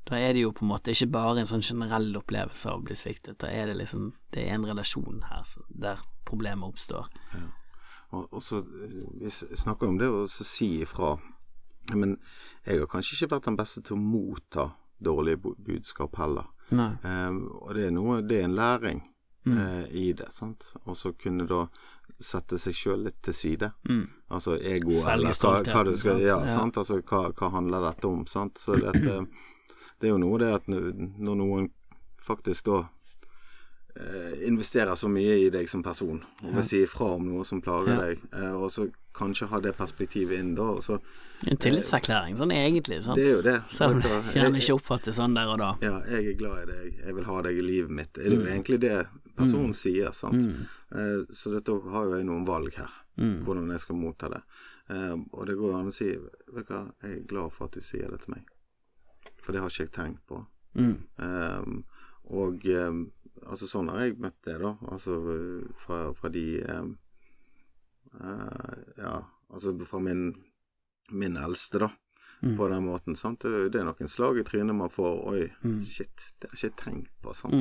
Da 0.07 0.19
er 0.19 0.35
det 0.35 0.43
jo 0.43 0.51
på 0.55 0.65
en 0.65 0.71
måte 0.73 0.91
ikke 0.91 1.11
bare 1.15 1.41
en 1.41 1.47
sånn 1.47 1.63
generell 1.63 2.09
opplevelse 2.19 2.69
av 2.69 2.79
å 2.81 2.85
bli 2.87 2.95
sviktet, 2.95 3.39
da 3.39 3.47
er 3.47 3.69
det 3.71 3.77
liksom 3.79 4.11
Det 4.33 4.43
er 4.43 4.57
en 4.57 4.65
relasjon 4.67 5.21
her 5.29 5.43
så, 5.47 5.63
der 5.67 6.01
problemet 6.27 6.73
oppstår. 6.73 7.07
Og, 8.11 8.27
og 8.29 8.41
så 8.43 8.59
eh, 8.59 8.97
Vi 9.21 9.31
snakker 9.31 9.87
om 9.87 9.99
det 9.99 10.09
å 10.11 10.25
så 10.27 10.47
si 10.47 10.69
ifra. 10.83 11.15
Men 11.91 12.17
jeg 12.65 12.79
har 12.79 12.87
kanskje 12.87 13.17
ikke 13.17 13.35
vært 13.35 13.45
den 13.45 13.57
beste 13.57 13.81
til 13.83 13.97
å 13.97 13.99
motta 13.99 14.71
dårlige 15.03 15.41
budskap 15.59 16.15
heller. 16.15 16.45
Ehm, 16.71 17.41
og 17.61 17.73
det 17.75 17.87
er 17.87 17.91
noe 17.91 18.21
Det 18.21 18.39
er 18.39 18.45
en 18.45 18.55
læring 18.55 19.03
Mm. 19.45 19.57
eh, 19.57 19.87
i 19.91 20.13
det, 20.13 20.31
sant. 20.31 20.73
Og 20.87 20.95
så 20.95 21.11
kunne 21.19 21.45
da 21.45 21.67
sette 22.21 22.57
seg 22.57 22.73
sjøl 22.73 23.03
litt 23.03 23.21
til 23.21 23.33
side. 23.33 23.73
Mm. 23.89 24.07
Altså 24.31 24.55
ego, 24.63 24.91
eller 25.05 25.33
hva, 25.33 25.61
hva 25.63 25.83
det 25.83 25.97
skal? 25.99 26.21
Ja, 26.21 26.39
Ja. 26.39 26.47
sant. 26.47 26.75
Altså 26.77 27.01
hva, 27.03 27.33
hva 27.33 27.49
handler 27.51 27.81
dette 27.91 28.05
om, 28.07 28.25
sant. 28.25 28.55
Så 28.57 28.79
dette 28.79 29.27
Det 29.99 30.07
er 30.09 30.13
jo 30.13 30.17
noe 30.17 30.37
det 30.39 30.53
at 30.53 30.65
når 30.67 31.35
noen 31.35 31.69
faktisk 32.17 32.63
da 32.63 32.85
eh, 33.95 34.47
investerer 34.47 34.95
så 34.95 35.07
mye 35.11 35.35
i 35.45 35.49
deg 35.53 35.67
som 35.69 35.83
person, 35.83 36.23
og 36.43 36.53
vil 36.55 36.63
si 36.63 36.81
ifra 36.83 37.11
om 37.15 37.27
noe 37.27 37.43
som 37.45 37.61
plager 37.61 37.93
Ja. 37.93 38.01
deg, 38.07 38.19
eh, 38.33 38.51
og 38.55 38.71
så 38.71 38.91
kanskje 39.13 39.47
ha 39.49 39.59
det 39.59 39.75
perspektivet 39.77 40.39
inn 40.39 40.55
da, 40.55 40.63
og 40.63 40.79
så 40.81 40.99
En 41.51 41.57
tillitserklæring, 41.57 42.37
sånn 42.39 42.51
egentlig, 42.55 43.01
sant. 43.03 43.17
Det 43.19 43.25
er 43.27 43.35
jo 43.35 43.41
det. 43.41 43.57
Selv 43.69 43.91
om 43.97 43.99
det 44.01 44.11
gjerne 44.35 44.59
ikke 44.61 44.75
oppfattes 44.77 45.17
sånn 45.19 45.33
der 45.35 45.47
og 45.51 45.57
da. 45.59 45.71
Ja, 45.81 45.99
jeg 46.07 46.27
er 46.33 46.37
glad 46.39 46.61
i 46.63 46.71
deg, 46.71 46.99
jeg 47.05 47.15
vil 47.15 47.23
ha 47.27 47.41
deg 47.41 47.57
i 47.57 47.61
livet 47.61 47.89
mitt. 47.91 48.13
Det 48.13 48.25
er 48.25 48.29
Mm. 48.29 48.39
jo 48.39 48.51
egentlig 48.53 48.79
det 48.79 49.07
personen 49.35 49.73
sier, 49.73 50.11
sant. 50.13 50.67
Eh, 50.95 51.25
så 51.31 51.51
dette 51.51 51.71
har 51.91 52.05
jo 52.05 52.15
jeg 52.15 52.25
noen 52.25 52.45
valg 52.45 52.73
her, 52.75 52.89
Mm. 53.17 53.43
hvordan 53.45 53.69
jeg 53.71 53.79
skal 53.79 53.95
motta 53.95 54.29
det. 54.29 54.41
Eh, 54.89 55.15
og 55.33 55.45
det 55.47 55.57
går 55.57 55.71
jo 55.71 55.77
an 55.79 55.87
å 55.87 55.93
si, 55.93 56.05
vet 56.53 56.67
du 56.67 56.73
hva, 56.73 56.91
jeg 57.03 57.17
er 57.17 57.27
glad 57.27 57.51
for 57.51 57.65
at 57.65 57.71
du 57.71 57.81
sier 57.81 58.09
det 58.09 58.21
til 58.21 58.35
meg. 58.35 58.45
For 59.41 59.51
det 59.51 59.61
har 59.61 59.69
ikke 59.69 59.83
jeg 59.87 59.91
tenkt 59.91 60.25
på. 60.27 60.45
Mm. 60.75 60.97
Eh, 61.19 61.83
og 62.31 62.65
eh, 62.65 62.91
altså 63.49 63.67
sånn 63.67 63.89
har 63.89 63.99
jeg 63.99 64.17
møtt 64.19 64.41
det, 64.45 64.59
da. 64.61 64.75
Altså 64.89 65.19
fra, 65.75 66.13
fra 66.13 66.29
de 66.29 66.61
eh, 66.61 66.83
eh, 68.21 68.77
Ja, 68.97 69.23
altså 69.51 69.73
fra 69.85 69.99
min, 69.99 70.33
min 71.13 71.37
eldste, 71.37 71.79
da. 71.85 71.89
Mm. 72.43 72.57
På 72.59 72.67
den 72.67 72.83
måten. 72.83 73.15
sant? 73.15 73.39
Det, 73.45 73.75
er 73.79 73.85
noen 73.87 74.09
slag 74.11 74.37
i 74.41 74.43
trynet 74.43 74.75
man 74.75 74.89
får. 74.91 75.19
Oi, 75.31 75.43
Mm. 75.63 75.77
shit, 75.87 76.25
det 76.41 76.49
har 76.51 76.57
jeg 76.59 76.71
ikke 76.73 76.83
tenkt 76.83 77.11
på. 77.23 77.33
sant? 77.35 77.53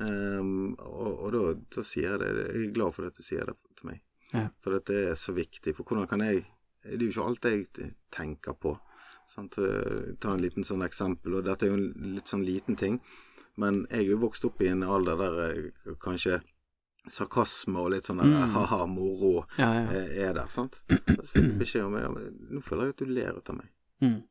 Ehm, 0.00 0.74
og 0.78 1.22
og 1.24 1.32
da, 1.32 1.42
da 1.76 1.82
sier 1.86 2.10
jeg 2.10 2.20
det. 2.20 2.30
Jeg 2.54 2.68
er 2.68 2.74
glad 2.76 2.92
for 2.94 3.06
at 3.08 3.16
du 3.16 3.22
sier 3.24 3.46
det 3.48 3.56
til 3.78 3.86
meg. 3.90 4.00
Ja. 4.32 4.48
For 4.62 4.76
det 4.78 4.90
er 5.10 5.14
så 5.18 5.32
viktig. 5.34 5.74
For 5.76 5.84
hvordan 5.84 6.08
kan 6.08 6.20
jeg 6.20 6.44
Det 6.82 6.94
er 6.94 6.98
jo 7.04 7.10
ikke 7.12 7.26
alt 7.28 7.44
jeg 7.44 7.94
tenker 8.10 8.54
på. 8.56 8.78
Sant? 9.28 9.58
Eh, 9.58 10.14
Ta 10.18 10.32
en 10.32 10.40
liten 10.40 10.64
sånn 10.64 10.80
eksempel, 10.86 11.34
og 11.36 11.44
dette 11.44 11.66
er 11.66 11.68
jo 11.68 11.74
en 11.76 12.14
litt 12.16 12.24
sånn 12.30 12.44
liten 12.44 12.76
ting. 12.76 13.00
Men 13.56 13.86
jeg 13.90 14.06
er 14.06 14.10
jo 14.14 14.18
vokst 14.22 14.44
opp 14.48 14.60
i 14.62 14.68
en 14.68 14.82
alder 14.82 15.16
der 15.16 15.36
jeg 15.54 15.72
kanskje 16.00 16.40
sarkasme 17.08 17.78
og 17.80 17.90
litt 17.94 18.04
sånn 18.04 18.18
der 18.20 18.26
Mm. 18.28 18.52
ha-ha, 18.54 18.86
moro 18.86 19.44
Ja, 19.58 19.72
ja. 19.74 19.86
eh, 19.92 20.28
er 20.28 20.34
der. 20.34 20.48
sant? 20.48 20.82
Så 20.88 21.30
fikk 21.32 21.44
jeg 21.44 21.58
beskjed 21.58 21.84
om 21.84 21.94
ja, 21.96 22.08
Nå 22.50 22.60
føler 22.62 22.84
jeg 22.84 22.90
at 22.90 22.96
du 22.98 23.06
ler 23.06 23.36
ut 23.38 23.50
av 23.50 23.56
meg. 23.56 23.68
Mm. 24.02 24.22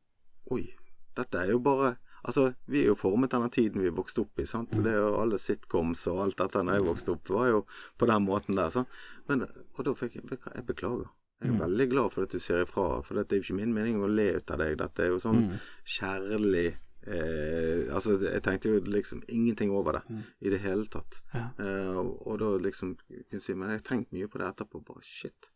Oi, 0.52 0.74
dette 1.16 1.34
er 1.38 1.50
jo 1.50 1.58
bare 1.58 1.96
Altså, 2.22 2.54
vi 2.68 2.82
er 2.82 2.88
jo 2.90 2.94
formet 3.00 3.30
denne 3.32 3.48
tiden 3.50 3.80
vi 3.80 3.88
vokste 3.88 4.20
opp 4.20 4.38
i, 4.38 4.44
sant. 4.44 4.70
Det 4.76 4.90
er 4.92 4.98
jo 5.00 5.14
alle 5.22 5.38
sitcoms 5.40 6.02
og 6.12 6.18
alt 6.20 6.36
dette 6.36 6.60
når 6.62 6.74
jeg 6.76 6.84
vokste 6.84 7.12
opp, 7.14 7.30
var 7.32 7.46
jo 7.48 7.62
på 7.96 8.06
den 8.06 8.26
måten 8.26 8.56
der, 8.56 8.68
sant. 8.68 8.88
Men, 9.26 9.46
og 9.78 9.84
da 9.86 9.94
fikk 9.94 10.16
jeg 10.18 10.38
Jeg 10.54 10.66
beklager. 10.66 11.08
Jeg 11.40 11.54
er 11.54 11.58
veldig 11.64 11.88
glad 11.88 12.12
for 12.12 12.22
at 12.24 12.30
du 12.30 12.38
ser 12.38 12.60
ifra, 12.66 13.00
for 13.02 13.14
dette 13.16 13.32
er 13.32 13.40
jo 13.40 13.42
ikke 13.46 13.56
min 13.56 13.72
mening 13.72 14.02
å 14.04 14.06
le 14.12 14.36
ut 14.36 14.50
av 14.50 14.58
deg. 14.58 14.76
Dette 14.76 15.00
er 15.00 15.08
jo 15.14 15.16
sånn 15.18 15.58
kjærlig 15.86 16.74
eh, 17.06 17.86
Altså, 17.94 18.16
jeg 18.22 18.42
tenkte 18.44 18.72
jo 18.72 18.80
liksom 18.84 19.22
ingenting 19.28 19.72
over 19.74 19.98
det 19.98 20.02
i 20.40 20.50
det 20.52 20.60
hele 20.64 20.86
tatt. 20.86 21.22
Ja. 21.34 21.48
Eh, 21.58 21.96
og, 21.96 22.26
og 22.26 22.38
da 22.42 22.50
liksom 22.68 22.96
kunne 23.30 23.40
si 23.40 23.54
Men 23.54 23.74
jeg 23.76 23.84
tenkte 23.86 24.16
mye 24.16 24.28
på 24.28 24.38
det 24.38 24.50
etterpå. 24.50 24.82
Bare 24.86 25.02
shit. 25.06 25.50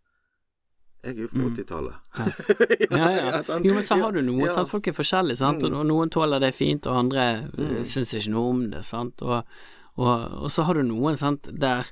Jeg 1.05 1.19
er 1.19 1.21
jo 1.21 1.29
fra 1.29 1.49
80-tallet. 1.51 1.97
Ja, 2.97 3.09
ja. 3.13 3.43
sant? 3.45 3.67
Jo, 3.67 3.75
men 3.77 3.85
så 3.85 3.99
har 4.01 4.15
du 4.15 4.23
noe, 4.23 4.39
Ja. 4.41 4.49
Mm. 4.49 4.55
sant. 4.55 4.71
Folk 4.71 4.89
er 4.89 4.97
forskjellige, 4.97 5.37
sant. 5.37 5.65
Og 5.67 5.77
og 5.77 5.85
noen 5.87 6.13
tåler 6.13 6.41
det 6.41 6.55
fint, 6.57 6.87
og 6.89 6.97
andre 7.03 7.27
mm. 7.51 7.83
syns 7.85 8.15
ikke 8.17 8.33
noe 8.33 8.55
om 8.55 8.63
det, 8.73 8.81
sant. 8.89 9.21
Og, 9.23 9.45
og, 10.01 10.15
og 10.47 10.51
så 10.51 10.65
har 10.65 10.81
du 10.81 10.87
noen, 10.89 11.19
sant, 11.21 11.51
der 11.53 11.91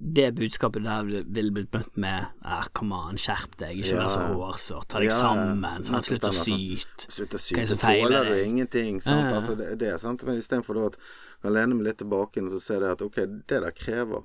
det 0.00 0.30
budskapet 0.34 0.82
der 0.84 1.04
vil- 1.04 1.24
vil 1.28 1.50
blitt 1.52 1.70
møtt 1.72 1.96
med 2.00 2.26
ah, 2.42 2.66
come 2.72 2.94
on, 2.96 3.16
skjerp 3.20 3.56
deg, 3.60 3.78
ikke 3.82 3.98
vær 4.00 4.08
så 4.08 4.22
hårsår, 4.32 4.86
ta 4.88 4.98
deg 4.98 5.10
sammen, 5.12 5.84
sånn, 5.84 6.02
slutt 6.02 6.24
å 6.24 6.30
altså. 6.32 6.44
syte. 6.56 7.10
Slutt 7.12 7.34
å 7.36 7.38
syte, 7.38 7.76
tåler 7.76 8.24
du 8.30 8.34
ingenting. 8.42 9.00
Sant? 9.04 9.32
Altså, 9.34 9.56
det 9.58 9.78
det, 9.78 9.92
sant? 10.00 10.24
Men 10.24 10.40
istedenfor 10.40 10.74
da 10.80 10.86
at 10.86 10.96
kan 11.42 11.52
lene 11.52 11.74
meg 11.76 11.86
litt 11.86 11.98
tilbake 11.98 12.40
og 12.44 12.50
så 12.52 12.60
se 12.60 12.78
det 12.80 12.90
at 12.96 13.02
ok, 13.04 13.16
det 13.48 13.60
der 13.60 13.70
krever 13.76 14.24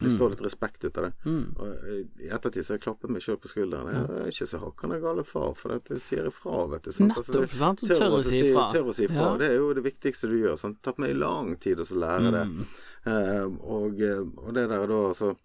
Det 0.00 0.10
står 0.10 0.30
litt 0.30 0.40
respekt 0.42 0.84
ut 0.84 0.96
av 0.98 1.04
det. 1.04 1.12
Mm. 1.24 1.54
Og 1.56 1.84
I 2.20 2.28
ettertid 2.34 2.64
så 2.66 2.72
har 2.74 2.78
jeg 2.78 2.82
klappet 2.82 3.10
meg 3.14 3.22
sjøl 3.22 3.36
på 3.38 3.48
skulderen. 3.48 3.92
Jeg 3.94 4.22
er 4.24 4.30
ikke 4.32 4.48
så 4.50 4.58
hakkende 4.58 5.00
gale 5.00 5.22
far, 5.24 5.54
for 5.54 5.78
det 5.78 6.00
sier 6.02 6.26
ifra, 6.26 6.64
vet 6.72 6.82
du. 6.82 6.90
sant? 6.92 7.12
Altså, 7.16 7.32
Nettopp, 7.32 7.50
det- 7.50 7.58
sant? 7.60 7.80
Du 7.80 7.86
Tør, 7.86 7.98
tør 8.02 8.16
å 8.18 8.22
si 8.24 8.40
ifra. 8.42 8.64
Tør 8.72 8.88
å 8.90 8.94
si 8.94 9.04
ifra. 9.06 9.14
Ja. 9.30 9.36
Det 9.38 9.50
er 9.50 9.54
jo 9.56 9.72
det 9.74 9.84
viktigste 9.84 10.28
du 10.28 10.36
gjør. 10.42 10.58
Sant? 10.58 10.76
Det 10.82 10.82
tatt 10.82 10.98
meg 10.98 11.14
lang 11.16 11.56
tid 11.56 11.78
å 11.78 11.86
så 11.86 11.94
lære 11.94 12.32
det. 12.32 12.44
Mm. 12.50 12.66
Eh, 13.06 13.44
og, 13.70 14.00
eh, 14.00 14.20
og 14.42 14.54
det 14.54 14.68
der 14.68 14.86
da, 14.86 15.00
altså 15.12 15.36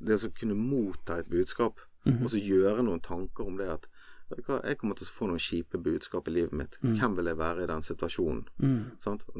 Det 0.00 0.14
å 0.14 0.30
kunne 0.38 0.54
motta 0.54 1.18
et 1.18 1.28
budskap, 1.28 1.80
Mhm. 2.06 2.22
og 2.22 2.30
så 2.30 2.38
gjøre 2.38 2.84
noen 2.84 3.00
tanker 3.02 3.44
om 3.44 3.56
det 3.56 3.68
at 3.68 3.86
Jeg 4.28 4.76
kommer 4.78 4.94
til 4.98 5.06
å 5.06 5.12
få 5.14 5.26
noen 5.30 5.40
kjipe 5.40 5.78
budskap 5.80 6.26
i 6.28 6.32
livet 6.34 6.52
mitt. 6.52 6.74
Hvem 6.82 7.14
vil 7.16 7.30
jeg 7.30 7.38
være 7.38 7.62
i 7.64 7.68
den 7.70 7.82
situasjonen? 7.86 8.42
Mm. 8.60 8.82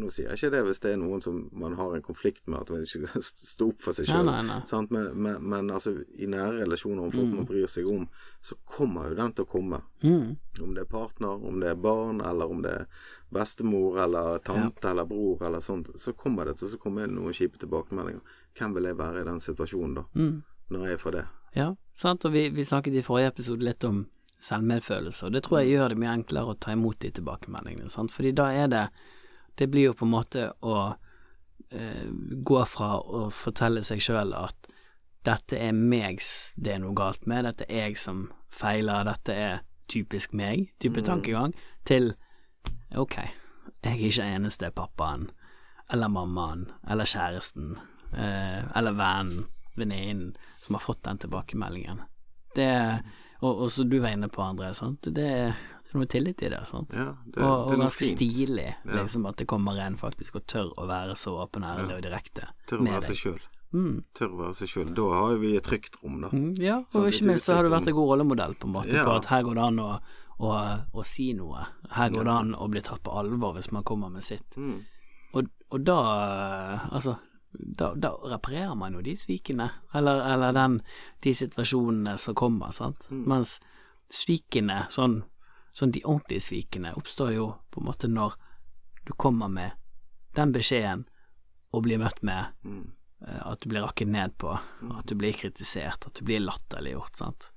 Nå 0.01 0.09
sier 0.15 0.31
jeg 0.31 0.39
ikke 0.39 0.51
det 0.55 0.63
hvis 0.65 0.81
det 0.81 0.93
er 0.95 1.01
noen 1.03 1.21
som 1.25 1.43
man 1.53 1.75
har 1.77 1.93
en 1.99 2.03
konflikt 2.07 2.47
med, 2.49 2.63
at 2.63 2.71
man 2.73 2.87
ikke 2.87 3.11
skal 3.11 3.23
stå 3.53 3.69
opp 3.75 3.85
for 3.85 3.93
seg 3.99 4.09
sjøl. 4.09 4.31
Men, 4.91 5.11
men, 5.13 5.45
men 5.45 5.71
altså, 5.77 5.93
i 6.17 6.27
nære 6.31 6.63
relasjoner, 6.63 7.05
om 7.05 7.13
folk 7.13 7.35
man 7.37 7.47
bryr 7.51 7.69
seg 7.69 7.87
om, 7.93 8.09
så 8.41 8.57
kommer 8.65 9.11
jo 9.13 9.19
den 9.21 9.37
til 9.37 9.45
å 9.45 9.51
komme. 9.53 9.83
Mm. 10.03 10.37
Om 10.65 10.75
det 10.75 10.87
er 10.87 10.91
partner, 10.91 11.37
om 11.53 11.61
det 11.61 11.69
er 11.75 11.81
barn, 11.89 12.21
eller 12.25 12.51
om 12.51 12.65
det 12.65 12.73
er 12.81 12.87
bestemor 13.29 13.99
eller 14.01 14.39
tante 14.41 14.89
eller 14.89 15.05
bror 15.05 15.43
eller 15.45 15.61
sånt, 15.61 15.91
så 16.01 16.15
kommer 16.17 16.49
det 16.49 16.57
til 16.63 16.73
å 16.73 16.81
komme 16.81 17.05
inn 17.05 17.13
noen 17.19 17.37
kjipe 17.37 17.61
tilbakemeldinger. 17.61 18.23
Hvem 18.57 18.75
vil 18.79 18.89
jeg 18.89 18.97
være 18.99 19.21
i 19.21 19.27
den 19.29 19.41
situasjonen 19.45 19.99
da, 20.01 20.05
Mm. 20.17 20.39
når 20.73 20.89
jeg 20.89 20.99
får 21.05 21.13
det? 21.13 21.27
Ja, 21.57 21.75
sant, 21.95 22.25
og 22.25 22.33
vi, 22.33 22.49
vi 22.51 22.65
snakket 22.65 22.97
i 22.97 23.03
forrige 23.05 23.35
episode 23.35 23.65
litt 23.65 23.85
om 23.85 24.07
selvmedfølelse, 24.43 25.27
og 25.27 25.35
det 25.35 25.43
tror 25.47 25.61
jeg 25.61 25.75
gjør 25.75 25.93
det 25.93 25.99
mye 25.99 26.15
enklere 26.21 26.55
å 26.55 26.59
ta 26.61 26.75
imot 26.75 27.01
de 27.03 27.11
tilbakemeldingene, 27.19 27.91
sant, 27.91 28.13
fordi 28.15 28.35
da 28.37 28.51
er 28.55 28.75
det 28.75 28.89
Det 29.59 29.67
blir 29.67 29.89
jo 29.89 29.95
på 29.99 30.05
en 30.07 30.13
måte 30.13 30.43
å 30.63 30.95
eh, 31.75 32.11
gå 32.47 32.61
fra 32.71 32.93
å 33.03 33.25
fortelle 33.35 33.83
seg 33.83 33.99
sjøl 33.99 34.31
at 34.39 34.69
dette 35.27 35.59
er 35.59 35.73
meg 35.75 36.23
det 36.57 36.77
er 36.77 36.79
noe 36.79 36.95
galt 36.95 37.27
med, 37.27 37.43
dette 37.45 37.67
er 37.67 37.89
jeg 37.89 37.99
som 37.99 38.29
feiler, 38.55 39.03
dette 39.09 39.35
er 39.35 39.59
typisk 39.91 40.33
meg, 40.37 40.69
type 40.79 41.03
tankegang, 41.03 41.57
til 41.83 42.13
ok, 42.95 43.17
jeg 43.83 43.95
er 43.97 44.07
ikke 44.09 44.31
eneste 44.37 44.71
pappaen, 44.71 45.29
eller 45.93 46.13
mammaen, 46.13 46.69
eller 46.89 47.09
kjæresten, 47.09 47.77
eh, 48.13 48.63
eller 48.77 48.95
vennen, 48.95 49.47
venninnen, 49.75 50.37
som 50.59 50.77
har 50.77 50.85
fått 50.85 51.03
den 51.05 51.19
tilbakemeldingen. 51.19 52.03
Det, 52.55 53.03
og, 53.41 53.61
og 53.65 53.71
som 53.71 53.89
du 53.91 53.99
var 54.03 54.15
inne 54.17 54.29
på, 54.29 54.43
André, 54.43 54.73
sant? 54.75 55.03
Det, 55.03 55.15
det 55.15 55.93
er 55.93 55.99
noe 55.99 56.07
tillit 56.11 56.43
i 56.43 56.49
det, 56.53 56.63
sant? 56.69 56.95
Ja, 56.99 57.13
det, 57.25 57.43
og, 57.43 57.71
og 57.73 57.79
ganske 57.85 58.05
fint. 58.05 58.19
stilig, 58.19 58.67
Ja. 58.85 58.97
liksom, 59.03 59.27
at 59.31 59.37
det 59.41 59.47
kommer 59.51 59.79
en 59.85 59.97
faktisk 60.01 60.37
og 60.41 60.47
tør 60.51 60.73
å 60.77 60.87
være 60.91 61.15
så 61.17 61.37
åpen, 61.45 61.65
ærlig 61.65 61.97
og 61.97 62.03
direkte 62.09 62.49
Tør 62.69 62.83
å 62.83 62.89
være 62.91 63.03
seg 63.11 63.17
selv. 63.17 63.39
sjøl. 63.39 63.55
Mm. 63.79 63.97
Tør 64.17 64.31
å 64.33 64.39
være 64.43 64.55
seg 64.57 64.69
sjøl. 64.73 64.95
Da 64.97 65.09
har 65.13 65.33
jo 65.35 65.39
vi 65.43 65.57
et 65.57 65.65
trygt 65.67 65.99
rom, 66.03 66.21
da. 66.25 66.29
Mm, 66.33 66.55
ja, 66.59 66.79
og 66.95 67.09
ikke 67.11 67.27
minst 67.29 67.45
så 67.51 67.55
har 67.59 67.63
du 67.67 67.71
vært 67.75 67.89
en 67.93 67.95
god 67.99 68.09
rollemodell, 68.15 68.55
på 68.57 68.67
en 68.71 68.73
måte, 68.79 68.95
Ja. 68.97 69.05
på 69.05 69.17
at 69.19 69.27
her 69.33 69.43
går 69.45 69.55
det 69.61 69.65
an 69.67 69.79
å, 69.85 69.91
å, 70.41 70.53
å 70.95 71.05
si 71.05 71.33
noe. 71.37 71.67
Her 71.93 72.09
går 72.15 72.25
det 72.25 72.33
an 72.33 72.55
å 72.57 72.69
bli 72.73 72.81
tatt 72.81 73.03
på 73.05 73.13
alvor 73.13 73.55
hvis 73.59 73.71
man 73.73 73.85
kommer 73.85 74.09
med 74.11 74.25
sitt. 74.25 74.57
Mm. 74.57 74.81
Og, 75.37 75.51
og 75.71 75.85
da, 75.85 75.99
altså 76.91 77.19
da, 77.53 77.95
da 77.95 78.11
reparerer 78.29 78.75
man 78.77 78.93
jo 78.95 79.01
de 79.03 79.15
svikene, 79.17 79.71
eller, 79.97 80.21
eller 80.35 80.53
den, 80.53 80.81
de 81.25 81.33
situasjonene 81.35 82.17
som 82.19 82.35
kommer, 82.35 82.71
sant. 82.77 83.07
Mm. 83.11 83.25
Mens 83.31 83.59
svikene, 84.13 84.83
sånn, 84.93 85.23
sånn 85.77 85.93
de 85.95 86.03
ordentlige 86.05 86.45
svikene, 86.45 86.95
oppstår 86.99 87.33
jo 87.37 87.49
på 87.71 87.81
en 87.83 87.89
måte 87.89 88.09
når 88.11 88.37
du 89.09 89.13
kommer 89.17 89.49
med 89.49 89.73
den 90.37 90.53
beskjeden 90.53 91.07
og 91.73 91.83
blir 91.87 91.99
møtt 92.01 92.23
med 92.23 92.47
Mm. 92.65 92.93
eh, 93.27 93.41
at 93.51 93.61
du 93.61 93.69
blir 93.69 93.83
rakket 93.83 94.09
ned 94.09 94.37
på, 94.39 94.53
at 94.99 95.07
du 95.07 95.15
blir 95.15 95.33
kritisert, 95.33 96.07
at 96.07 96.15
du 96.15 96.25
blir 96.25 96.41
latterliggjort, 96.45 97.17
sant. 97.17 97.51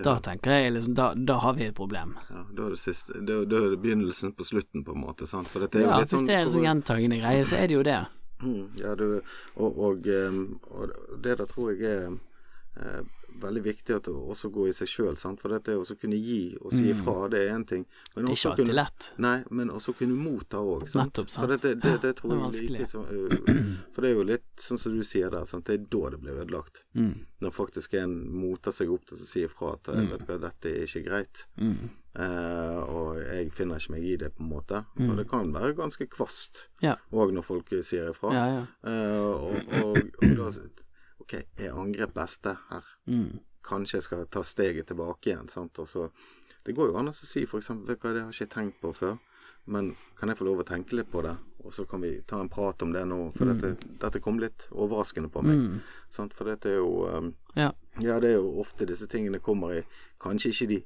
Da 0.00 0.14
tenker 0.22 0.50
jeg 0.54 0.72
liksom, 0.72 0.94
da, 0.94 1.14
da 1.14 1.34
har 1.42 1.52
vi 1.58 1.64
et 1.66 1.74
problem. 1.74 2.14
Ja, 2.30 2.44
da 2.56 2.66
er 2.68 2.70
det 2.70 2.78
siste 2.78 3.12
Da, 3.26 3.40
da 3.44 3.56
er 3.58 3.70
det 3.74 3.80
begynnelsen 3.82 4.32
på 4.38 4.44
slutten, 4.46 4.84
på 4.86 4.94
en 4.94 5.00
måte. 5.02 5.26
Sant? 5.28 5.48
For 5.50 5.60
dette 5.60 5.76
er 5.76 5.82
jo 5.82 5.88
Ja, 5.90 5.98
litt 5.98 6.08
hvis 6.08 6.20
sånn 6.20 6.26
det 6.30 6.36
er 6.36 6.44
en 6.46 6.48
sånn 6.48 6.62
gjentagende 6.64 7.18
greie, 7.20 7.42
så 7.44 7.58
er 7.58 7.66
det 7.68 7.74
jo 7.74 7.82
det. 7.82 7.98
Mm, 8.42 8.66
Ja, 8.80 8.94
du, 8.96 9.20
og, 9.56 9.78
og, 9.78 10.04
og 10.70 10.92
det 11.22 11.38
der 11.38 11.46
tror 11.46 11.72
jeg 11.74 11.82
er 11.90 12.18
eh, 12.76 13.02
veldig 13.40 13.62
viktig 13.62 13.94
at 13.94 14.08
å 14.10 14.14
også 14.32 14.50
gå 14.52 14.66
i 14.68 14.72
seg 14.74 14.88
sjøl, 14.90 15.16
for 15.16 15.48
dette 15.54 15.72
jo 15.72 15.84
kunne 15.96 16.16
gi 16.18 16.56
og 16.60 16.72
si 16.74 16.90
ifra, 16.90 17.28
det 17.30 17.38
er 17.46 17.54
én 17.54 17.64
ting. 17.66 17.84
Men 18.16 18.24
Mm. 18.24 18.26
Det 18.26 18.32
er 18.32 18.36
ikke 18.36 18.50
alltid 18.50 18.66
kunne- 18.66 18.74
lett. 18.80 19.12
Nei, 19.18 19.44
men 19.50 19.70
også 19.70 19.94
kunne 19.96 20.16
motta 20.18 20.58
òg. 20.58 20.88
For 20.88 21.46
dette, 21.46 21.74
det, 21.80 22.00
det 22.02 22.16
tror 22.16 22.32
Ja, 22.34 22.50
det 22.50 22.60
er 22.60 22.72
like 22.74 22.94
øh, 22.94 23.76
For 23.94 24.02
det 24.02 24.10
er 24.10 24.14
jo 24.14 24.22
litt 24.24 24.56
sånn 24.56 24.78
som 24.78 24.96
du 24.96 25.02
sier 25.04 25.30
der, 25.30 25.44
sant? 25.44 25.64
det 25.66 25.74
er 25.80 25.86
da 25.88 26.10
det 26.10 26.20
blir 26.20 26.42
ødelagt. 26.42 26.84
Mm. 26.94 27.14
Når 27.40 27.50
faktisk 27.54 27.94
en 27.94 28.16
moter 28.34 28.72
seg 28.72 28.90
opp 28.90 29.06
til 29.06 29.16
å 29.16 29.20
si 29.26 29.44
ifra 29.46 29.72
at 29.74 29.88
vet 29.88 30.18
du 30.20 30.26
hva, 30.26 30.38
dette 30.40 30.68
er 30.74 30.84
ikke 30.86 31.04
greit. 31.06 31.46
Mm. 31.56 31.90
Eh, 32.18 32.78
og 32.90 33.20
jeg 33.22 33.52
finner 33.54 33.78
ikke 33.78 33.92
meg 33.94 34.02
i 34.04 34.16
det, 34.18 34.32
på 34.34 34.42
en 34.42 34.50
måte. 34.50 34.80
Og 34.98 35.12
det 35.20 35.28
kan 35.30 35.52
være 35.54 35.76
ganske 35.78 36.06
kvast 36.10 36.68
Ja. 36.82 36.96
når 37.36 37.42
folk 37.46 37.70
sier 37.86 38.10
ifra. 38.10 38.32
Ja, 38.34 38.46
ja. 38.56 38.64
Uh, 38.82 39.30
og, 39.30 39.74
og, 39.84 39.98
og 40.22 40.36
da 40.40 40.50
Ok, 41.20 41.34
er 41.62 41.76
angrep 41.78 42.14
beste 42.16 42.56
her? 42.70 42.84
Mm. 43.06 43.38
Kanskje 43.62 43.98
jeg 44.00 44.02
skal 44.08 44.26
ta 44.26 44.42
steget 44.42 44.88
tilbake 44.88 45.30
igjen. 45.30 45.48
sant? 45.48 45.78
Og 45.78 45.86
så, 45.86 46.08
det 46.66 46.74
går 46.74 46.90
jo 46.90 46.96
an 46.98 47.12
å 47.12 47.14
si 47.14 47.44
eksempel 47.60 47.86
vet 47.92 48.00
du 48.00 48.06
hva, 48.08 48.14
det 48.16 48.22
har 48.24 48.32
jeg 48.32 48.48
ikke 48.48 48.54
tenkt 48.56 48.80
på 48.82 48.90
før, 48.96 49.18
men 49.70 49.92
kan 50.18 50.32
jeg 50.32 50.40
få 50.40 50.48
lov 50.48 50.64
å 50.64 50.66
tenke 50.66 50.96
litt 50.96 51.10
på 51.12 51.22
det? 51.22 51.36
Og 51.62 51.74
så 51.76 51.84
kan 51.86 52.00
vi 52.02 52.22
ta 52.26 52.40
en 52.40 52.48
prat 52.50 52.82
om 52.82 52.90
det 52.92 53.04
nå, 53.06 53.18
for 53.36 53.52
dette, 53.52 53.76
dette 54.00 54.18
kom 54.24 54.40
litt 54.40 54.66
overraskende 54.72 55.28
på 55.30 55.42
meg. 55.44 55.60
Mm. 55.60 55.80
Sant? 56.10 56.34
For 56.34 56.48
dette 56.50 56.72
er 56.72 56.80
jo 56.80 57.04
um, 57.06 57.34
Ja. 57.54 57.70
Ja, 58.00 58.18
det 58.18 58.32
er 58.32 58.38
jo 58.40 58.56
ofte 58.62 58.86
disse 58.88 59.06
tingene 59.10 59.38
kommer 59.44 59.76
i 59.76 59.82
Kanskje 60.18 60.50
ikke 60.54 60.68
de, 60.72 60.78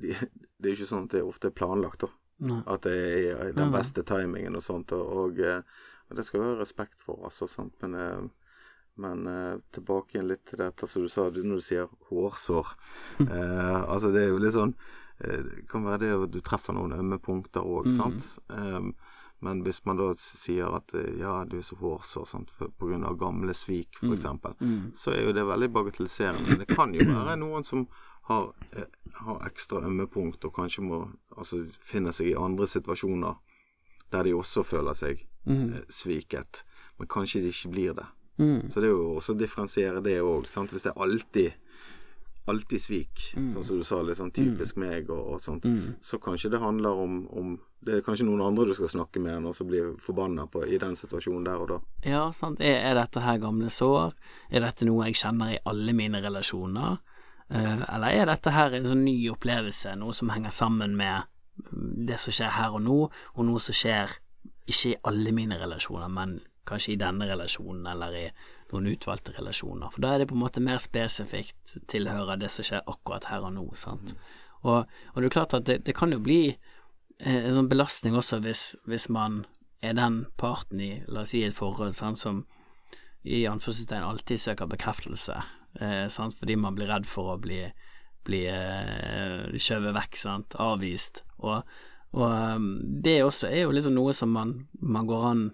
de 0.00 0.14
Det 0.60 0.68
er 0.68 0.74
jo 0.74 0.78
ikke 0.82 0.90
sånn 0.94 1.06
at 1.08 1.14
det 1.16 1.22
ofte 1.24 1.48
er 1.48 1.56
planlagt, 1.56 2.02
da. 2.04 2.10
Nei. 2.40 2.60
At 2.72 2.82
det 2.84 2.96
er 3.34 3.52
den 3.56 3.72
beste 3.72 4.02
timingen 4.08 4.56
og 4.56 4.62
sånt. 4.64 4.92
Og, 4.96 5.16
og, 5.24 5.40
eh, 5.40 5.60
og 6.10 6.16
det 6.16 6.24
skal 6.26 6.40
vi 6.40 6.46
ha 6.50 6.58
respekt 6.60 7.00
for, 7.00 7.20
altså. 7.28 7.48
Sant? 7.48 7.74
Men, 7.82 7.94
eh, 7.94 8.22
men 9.00 9.26
eh, 9.26 9.58
tilbake 9.72 10.16
igjen 10.18 10.28
litt 10.28 10.44
til 10.50 10.58
dette 10.60 10.86
som 10.88 11.02
du 11.04 11.08
sa 11.08 11.28
du- 11.30 11.42
når 11.44 11.60
du 11.62 11.64
sier 11.64 11.88
hårsår. 12.10 12.72
Eh, 13.20 13.80
altså, 13.88 14.12
det 14.12 14.24
er 14.26 14.28
jo 14.34 14.38
litt 14.42 14.52
sånn 14.56 14.74
eh, 15.24 15.40
Det 15.44 15.68
kan 15.68 15.84
være 15.84 16.00
det 16.00 16.10
at 16.16 16.30
du 16.32 16.40
treffer 16.40 16.72
noen 16.76 16.92
ømme 16.96 17.18
punkter 17.20 17.60
òg, 17.64 17.88
sant. 17.96 18.24
Um, 18.48 18.94
men 19.42 19.62
hvis 19.64 19.80
man 19.88 19.96
da 19.96 20.10
sier 20.20 20.68
at 20.76 20.92
eh, 20.94 21.14
ja, 21.20 21.44
du 21.48 21.56
er 21.58 21.64
så 21.64 21.76
hårsår 21.80 22.26
sant, 22.28 22.50
på 22.58 22.88
grunn 22.90 23.04
av 23.08 23.16
gamle 23.20 23.54
svik, 23.56 23.96
for 24.00 24.12
eksempel, 24.16 24.52
så 24.96 25.12
er 25.14 25.22
jo 25.24 25.32
det 25.32 25.44
veldig 25.48 25.70
bagatelliserende. 25.72 26.44
Men 26.48 26.58
det 26.64 26.68
kan 26.74 26.92
jo 26.92 27.04
være 27.16 27.36
noen 27.40 27.64
som 27.64 27.86
har, 28.30 28.52
eh, 28.72 28.88
har 29.24 29.46
ekstra 29.48 29.82
ømme 29.86 30.06
punkt, 30.06 30.44
og 30.44 30.54
kanskje 30.54 30.84
må 30.86 31.00
altså, 31.36 31.64
finne 31.82 32.12
seg 32.14 32.30
i 32.30 32.38
andre 32.38 32.68
situasjoner 32.70 33.38
der 34.10 34.26
de 34.26 34.34
også 34.34 34.62
føler 34.66 34.96
seg 34.98 35.24
eh, 35.46 35.80
sviket, 35.90 36.64
men 36.98 37.10
kanskje 37.10 37.42
de 37.44 37.50
ikke 37.54 37.72
blir 37.74 37.96
det. 37.98 38.06
Mm. 38.40 38.70
Så 38.70 38.80
det 38.80 38.88
er 38.88 38.94
jo 38.94 39.16
også 39.18 39.34
å 39.34 39.40
differensiere 39.40 40.02
det 40.04 40.20
òg, 40.22 40.46
hvis 40.46 40.86
det 40.86 40.94
er 40.94 41.02
alltid 41.02 41.58
Alltid 42.48 42.80
svik, 42.80 43.20
sånn 43.36 43.62
som 43.62 43.78
du 43.78 43.84
sa, 43.84 43.98
litt 44.02 44.18
sånn 44.18 44.32
typisk 44.34 44.78
meg 44.80 45.10
og, 45.12 45.20
og 45.34 45.42
sånt. 45.44 45.66
Så 46.02 46.18
kanskje 46.18 46.48
det 46.50 46.58
handler 46.58 46.98
om, 46.98 47.18
om 47.36 47.52
Det 47.84 47.98
er 47.98 48.02
kanskje 48.02 48.24
noen 48.26 48.40
andre 48.42 48.64
du 48.66 48.72
skal 48.74 48.88
snakke 48.90 49.20
med 49.22 49.36
enn 49.36 49.46
å 49.46 49.52
bli 49.68 49.82
forbanna 50.02 50.46
på 50.50 50.64
i 50.66 50.80
den 50.80 50.96
situasjonen 50.98 51.44
der 51.46 51.62
og 51.62 51.68
da. 51.68 51.78
Ja, 52.02 52.24
sant. 52.34 52.64
Er, 52.64 52.80
er 52.90 52.96
dette 52.98 53.22
her 53.22 53.38
gamle 53.44 53.70
sår? 53.70 54.16
Er 54.50 54.64
dette 54.64 54.88
noe 54.88 55.06
jeg 55.06 55.20
kjenner 55.20 55.52
i 55.54 55.60
alle 55.68 55.94
mine 55.94 56.24
relasjoner? 56.24 56.98
Eh, 57.50 57.82
eller 57.94 58.14
er 58.14 58.30
dette 58.30 58.52
her 58.54 58.74
en 58.76 58.86
sånn 58.86 59.04
ny 59.04 59.16
opplevelse, 59.32 59.96
noe 59.98 60.14
som 60.14 60.30
henger 60.30 60.54
sammen 60.54 60.94
med 60.98 61.26
mm, 61.66 62.06
det 62.06 62.20
som 62.22 62.34
skjer 62.34 62.54
her 62.54 62.76
og 62.78 62.84
nå, 62.86 62.98
og 63.10 63.46
noe 63.48 63.62
som 63.62 63.76
skjer 63.76 64.14
ikke 64.70 64.92
i 64.92 64.98
alle 65.10 65.34
mine 65.34 65.58
relasjoner, 65.58 66.10
men 66.14 66.38
kanskje 66.68 66.94
i 66.94 67.00
denne 67.00 67.26
relasjonen 67.26 67.88
eller 67.90 68.14
i 68.14 68.26
noen 68.70 68.90
utvalgte 68.92 69.34
relasjoner. 69.34 69.90
For 69.90 70.04
da 70.04 70.14
er 70.14 70.22
det 70.22 70.28
på 70.30 70.36
en 70.36 70.44
måte 70.44 70.62
mer 70.62 70.78
spesifikt 70.82 71.74
tilhører 71.90 72.38
det 72.38 72.52
som 72.54 72.66
skjer 72.66 72.86
akkurat 72.86 73.26
her 73.32 73.46
og 73.48 73.56
nå, 73.56 73.66
sant. 73.74 74.14
Og, 74.60 74.84
og 74.86 75.16
det 75.16 75.30
er 75.30 75.34
klart 75.34 75.56
at 75.56 75.66
det, 75.66 75.80
det 75.88 75.96
kan 75.96 76.12
jo 76.14 76.20
bli 76.22 76.42
eh, 76.52 77.40
en 77.40 77.54
sånn 77.56 77.70
belastning 77.70 78.14
også 78.14 78.42
hvis, 78.44 78.64
hvis 78.86 79.08
man 79.10 79.42
er 79.82 79.96
den 79.96 80.26
parten 80.38 80.82
i, 80.84 80.92
la 81.08 81.24
oss 81.24 81.32
si, 81.32 81.42
et 81.42 81.56
forhold 81.56 81.96
sant, 81.96 82.20
som 82.20 82.44
i 83.24 83.42
anførselstegn 83.48 84.04
alltid 84.04 84.40
søker 84.40 84.68
bekreftelse, 84.70 85.40
eh, 85.78 86.06
sant, 86.10 86.34
fordi 86.36 86.56
man 86.58 86.76
blir 86.76 86.90
redd 86.90 87.06
for 87.08 87.34
å 87.34 87.38
bli, 87.40 87.62
bli 88.26 88.42
eh, 88.50 89.46
skjøvet 89.54 89.96
vekk, 89.96 90.18
sant, 90.18 90.58
avvist. 90.60 91.22
Og, 91.44 91.62
og 92.16 92.26
um, 92.26 92.70
det 93.02 93.20
også 93.24 93.50
er 93.50 93.64
jo 93.64 93.74
liksom 93.74 93.96
noe 93.96 94.14
som 94.16 94.32
man, 94.34 94.54
man 94.82 95.08
går 95.08 95.26
an 95.30 95.44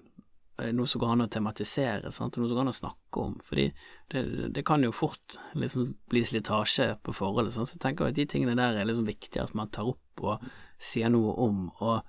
eh, 0.62 0.72
noe 0.72 0.88
som 0.88 1.02
går 1.02 1.14
an 1.14 1.26
å 1.26 1.30
tematisere, 1.32 2.12
sant? 2.14 2.36
og 2.36 2.44
noe 2.44 2.50
som 2.50 2.58
går 2.58 2.66
an 2.66 2.74
å 2.74 2.78
snakke 2.80 3.24
om. 3.26 3.36
Fordi 3.44 3.68
det, 4.12 4.24
det 4.56 4.64
kan 4.66 4.84
jo 4.86 4.94
fort 4.94 5.38
liksom 5.58 5.92
bli 6.10 6.24
slitasje 6.24 6.92
på 7.04 7.16
forholdet. 7.16 7.54
Sant? 7.56 7.70
Så 7.70 7.78
jeg 7.78 7.84
tenker 7.84 8.08
at 8.08 8.18
de 8.18 8.28
tingene 8.30 8.56
der 8.58 8.80
er 8.80 8.88
liksom 8.88 9.08
viktig 9.08 9.42
at 9.42 9.56
man 9.58 9.72
tar 9.74 9.92
opp 9.92 10.24
og 10.24 10.48
sier 10.82 11.12
noe 11.12 11.36
om. 11.44 11.66
Og 11.84 12.00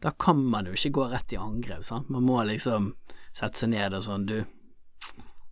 da 0.00 0.14
kan 0.16 0.40
man 0.40 0.68
jo 0.68 0.76
ikke 0.76 0.94
gå 0.96 1.10
rett 1.12 1.34
i 1.34 1.40
angrep. 1.40 1.84
Sant? 1.84 2.08
Man 2.12 2.24
må 2.24 2.40
liksom 2.48 2.94
sette 3.36 3.58
seg 3.60 3.74
ned 3.74 3.94
og 3.94 4.02
sånn 4.06 4.26
Du, 4.26 4.38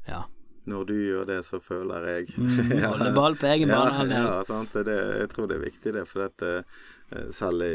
ja, 0.09 0.25
når 0.69 0.85
du 0.89 0.95
gjør 0.97 1.25
det, 1.29 1.39
så 1.47 1.61
føler 1.63 2.07
jeg 2.13 2.29
Mm, 2.39 2.83
holde 2.93 3.13
ball 3.17 3.37
på 3.41 3.49
egen 3.51 3.73
ja, 3.73 3.83
ja, 4.05 4.45
sant. 4.47 4.73
Det, 4.73 4.97
jeg 5.23 5.31
tror 5.33 5.49
det 5.51 5.57
er 5.59 5.65
viktig, 5.65 5.95
det. 5.97 6.05
For 6.09 6.27
at, 6.29 6.45
eh, 6.45 7.25
selv 7.35 7.65
i, 7.65 7.73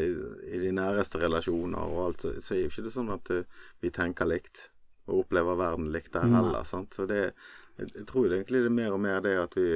i 0.54 0.60
de 0.62 0.70
næreste 0.74 1.18
relasjoner 1.22 1.82
og 1.82 2.04
alt, 2.06 2.22
så, 2.24 2.34
så 2.40 2.54
er 2.54 2.64
jo 2.64 2.72
ikke 2.72 2.86
det 2.86 2.94
sånn 2.94 3.12
at 3.14 3.30
eh, 3.34 3.44
vi 3.82 3.90
tenker 3.94 4.30
likt 4.30 4.68
og 5.06 5.24
opplever 5.24 5.58
verden 5.60 5.90
likt 5.92 6.14
der 6.14 6.30
heller. 6.32 6.64
Sant? 6.64 6.94
Så 6.96 7.04
det, 7.10 7.34
jeg, 7.76 8.06
tror 8.08 8.32
egentlig 8.32 8.62
det 8.64 8.70
er 8.70 8.78
mer 8.78 8.94
og 8.96 9.02
mer 9.04 9.20
det 9.24 9.36
at 9.42 9.58
vi 9.60 9.68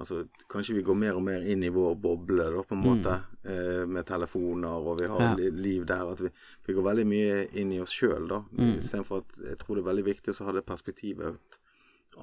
Altså, 0.00 0.22
kanskje 0.48 0.78
vi 0.78 0.82
går 0.82 0.96
mer 0.96 1.16
og 1.18 1.20
mer 1.26 1.42
inn 1.44 1.60
i 1.60 1.68
vår 1.68 1.98
boble, 2.00 2.46
da, 2.54 2.62
på 2.64 2.72
en 2.72 2.80
måte, 2.80 3.18
eh, 3.44 3.82
med 3.84 4.06
telefoner, 4.08 4.80
og 4.80 5.02
vi 5.02 5.08
har 5.12 5.36
Ja. 5.36 5.50
liv 5.52 5.84
der. 5.84 6.06
At 6.14 6.22
vi, 6.24 6.30
vi 6.64 6.72
går 6.72 6.86
veldig 6.86 7.04
mye 7.04 7.34
inn 7.60 7.74
i 7.76 7.80
oss 7.84 7.92
sjøl, 7.92 8.24
da. 8.30 8.38
Mm. 8.56 8.78
Istedenfor 8.78 9.20
at 9.20 9.34
jeg 9.44 9.58
tror 9.60 9.76
det 9.76 9.82
er 9.84 9.90
veldig 9.90 10.06
viktig 10.06 10.32
å 10.32 10.46
ha 10.46 10.54
det 10.56 10.64
perspektivet 10.64 11.59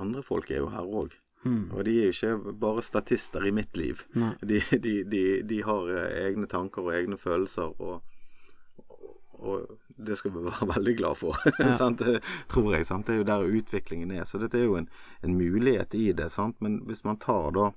andre 0.01 0.23
folk 0.25 0.51
er 0.51 0.61
jo 0.63 0.69
her 0.73 0.85
òg. 0.85 1.15
Mm. 1.45 1.71
Og 1.71 1.85
de 1.85 1.95
er 2.01 2.09
jo 2.09 2.15
ikke 2.15 2.53
bare 2.59 2.83
statister 2.83 3.45
i 3.45 3.53
mitt 3.55 3.77
liv. 3.77 4.03
De, 4.41 4.61
de, 4.83 4.93
de, 5.07 5.23
de 5.47 5.63
har 5.63 5.89
eh, 5.93 6.21
egne 6.27 6.47
tanker 6.49 6.87
og 6.87 6.95
egne 6.97 7.17
følelser, 7.17 7.75
og, 7.81 8.01
og 9.37 9.77
det 9.97 10.17
skal 10.17 10.33
vi 10.33 10.45
være 10.49 10.69
veldig 10.75 10.95
glad 10.97 11.19
for. 11.21 11.37
sant? 11.81 12.03
Tror 12.49 12.71
jeg. 12.75 12.85
Sant? 12.89 13.07
Det 13.07 13.15
er 13.15 13.21
jo 13.21 13.27
der 13.31 13.59
utviklingen 13.59 14.11
er. 14.11 14.25
Så 14.25 14.41
dette 14.41 14.59
er 14.59 14.67
jo 14.67 14.79
en, 14.79 14.89
en 15.23 15.37
mulighet 15.37 15.95
i 15.97 16.11
det. 16.11 16.31
Sant? 16.33 16.59
Men 16.61 16.81
hvis 16.89 17.05
man 17.07 17.21
tar 17.21 17.51
da 17.57 17.71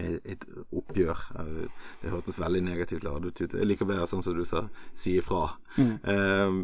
et 0.00 0.44
oppgjør 0.72 1.18
eh, 1.36 1.64
Det 2.00 2.10
hørtes 2.12 2.38
veldig 2.40 2.62
negativt 2.64 3.04
ut. 3.04 3.42
Jeg 3.42 3.66
liker 3.66 3.88
bedre 3.88 4.06
sånn 4.08 4.24
som 4.24 4.36
du 4.36 4.44
sa, 4.48 4.66
si 4.96 5.18
ifra. 5.20 5.50
Mm. 5.76 5.92
Eh, 6.00 6.54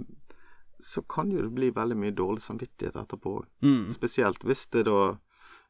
så 0.80 1.02
kan 1.02 1.30
jo 1.30 1.42
det 1.42 1.50
bli 1.54 1.70
veldig 1.74 1.96
mye 1.98 2.14
dårlig 2.14 2.42
samvittighet 2.42 2.96
etterpå. 2.96 3.32
Mm. 3.62 3.90
Spesielt 3.90 4.44
hvis 4.46 4.66
det 4.70 4.84
da 4.86 5.16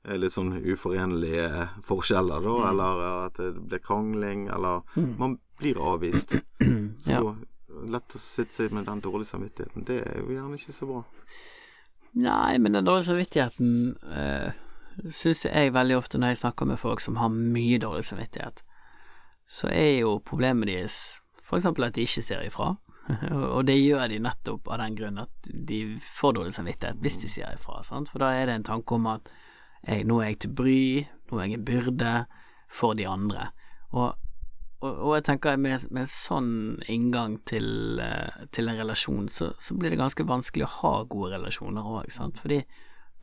er 0.05 0.19
litt 0.21 0.33
sånn 0.33 0.53
uforenlige 0.63 1.69
forskjeller, 1.85 2.41
da, 2.45 2.57
Mm. 2.59 2.69
eller 2.71 3.27
at 3.27 3.35
det 3.41 3.55
blir 3.69 3.79
krangling, 3.83 4.49
eller 4.49 4.83
man 5.19 5.39
blir 5.59 5.77
avvist. 5.81 6.37
Så 7.05 7.11
Ja. 7.13 7.35
lett 7.89 8.15
å 8.15 8.19
sitte 8.19 8.55
seg 8.55 8.73
med 8.73 8.87
den 8.87 9.01
dårlige 9.01 9.27
samvittigheten. 9.33 9.85
Det 9.85 10.01
er 10.07 10.21
jo 10.21 10.29
gjerne 10.33 10.55
ikke 10.59 10.73
så 10.73 10.87
bra. 10.87 11.05
Nei, 12.15 12.59
men 12.59 12.73
den 12.73 12.85
dårlige 12.87 13.05
samvittigheten 13.11 13.97
uh, 14.11 14.51
syns 15.11 15.45
jeg 15.45 15.73
veldig 15.75 15.97
ofte 15.99 16.19
når 16.19 16.33
jeg 16.33 16.41
snakker 16.43 16.67
med 16.67 16.79
folk 16.81 17.01
som 17.01 17.17
har 17.21 17.29
mye 17.31 17.79
dårlig 17.79 18.05
samvittighet, 18.09 18.63
så 19.47 19.69
er 19.71 20.01
jo 20.01 20.19
problemet 20.25 20.67
deres 20.69 21.21
eksempel 21.53 21.85
at 21.87 21.95
de 21.95 22.03
ikke 22.05 22.23
ser 22.25 22.43
ifra. 22.45 22.77
Og 23.09 23.63
det 23.69 23.79
gjør 23.79 24.09
de 24.11 24.21
nettopp 24.21 24.69
av 24.69 24.83
den 24.83 24.97
grunn 24.99 25.21
at 25.23 25.49
de 25.49 25.81
får 26.19 26.35
dårlig 26.37 26.55
samvittighet 26.57 27.01
hvis 27.05 27.21
de 27.23 27.31
sier 27.33 27.55
ifra. 27.57 27.81
Sant? 27.87 28.11
For 28.13 28.21
da 28.23 28.35
er 28.37 28.49
det 28.49 28.59
en 28.59 28.69
tanke 28.69 28.99
om 28.99 29.09
at 29.15 29.31
jeg, 29.87 30.05
nå 30.09 30.21
er 30.21 30.33
jeg 30.33 30.41
til 30.45 30.55
bry, 30.59 30.81
nå 31.31 31.39
er 31.39 31.47
jeg 31.47 31.59
en 31.59 31.69
byrde 31.69 32.15
for 32.69 32.99
de 32.99 33.07
andre. 33.09 33.49
Og, 33.97 34.11
og, 34.83 34.91
og 34.91 35.15
jeg 35.17 35.27
tenker 35.31 35.57
med, 35.57 35.87
med 35.89 36.05
en 36.05 36.13
sånn 36.13 36.53
inngang 36.91 37.39
til, 37.49 38.01
eh, 38.03 38.45
til 38.55 38.69
en 38.69 38.81
relasjon, 38.83 39.31
så, 39.33 39.53
så 39.63 39.77
blir 39.79 39.95
det 39.95 40.03
ganske 40.03 40.27
vanskelig 40.29 40.67
å 40.67 40.75
ha 40.83 40.95
gode 41.09 41.39
relasjoner 41.39 41.89
òg, 41.97 42.11
sant. 42.13 42.43
Fordi 42.43 42.61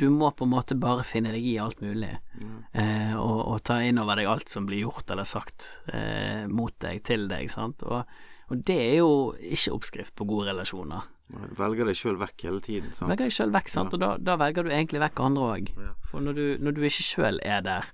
du 0.02 0.10
må 0.12 0.32
på 0.36 0.48
en 0.48 0.52
måte 0.52 0.76
bare 0.80 1.06
finne 1.08 1.32
deg 1.32 1.45
i 1.48 1.58
alt 1.62 1.80
mulig, 1.84 2.12
eh, 2.74 3.13
og, 3.15 3.38
og 3.45 3.62
ta 3.67 3.80
inn 3.86 4.02
over 4.02 4.19
deg 4.19 4.32
alt 4.32 4.52
som 4.52 4.65
blir 4.67 4.84
gjort 4.84 5.13
eller 5.13 5.28
sagt 5.28 5.86
eh, 5.93 6.48
mot 6.52 6.74
deg, 6.84 7.04
til 7.08 7.30
deg, 7.32 7.52
sant. 7.52 7.86
Og, 7.88 8.04
og 8.50 8.64
det 8.68 8.76
er 8.78 8.96
jo 9.00 9.34
ikke 9.40 9.74
oppskrift 9.74 10.16
på 10.16 10.26
gode 10.30 10.48
relasjoner. 10.52 11.02
Du 11.32 11.56
velger 11.58 11.86
deg 11.90 11.96
sjøl 11.98 12.18
vekk 12.22 12.44
hele 12.46 12.62
tiden. 12.62 12.92
Sant? 12.94 13.10
Velger 13.10 13.26
deg 13.26 13.34
sjøl 13.34 13.52
vekk, 13.56 13.70
sant, 13.74 13.94
og 13.98 14.00
da, 14.04 14.12
da 14.22 14.36
velger 14.38 14.64
du 14.64 14.70
egentlig 14.70 15.02
vekk 15.02 15.20
andre 15.26 15.48
òg. 15.56 15.72
Ja. 15.82 15.94
For 16.12 16.22
når 16.22 16.34
du, 16.38 16.44
når 16.62 16.76
du 16.78 16.82
ikke 16.86 17.06
sjøl 17.08 17.40
er 17.42 17.62
der 17.66 17.88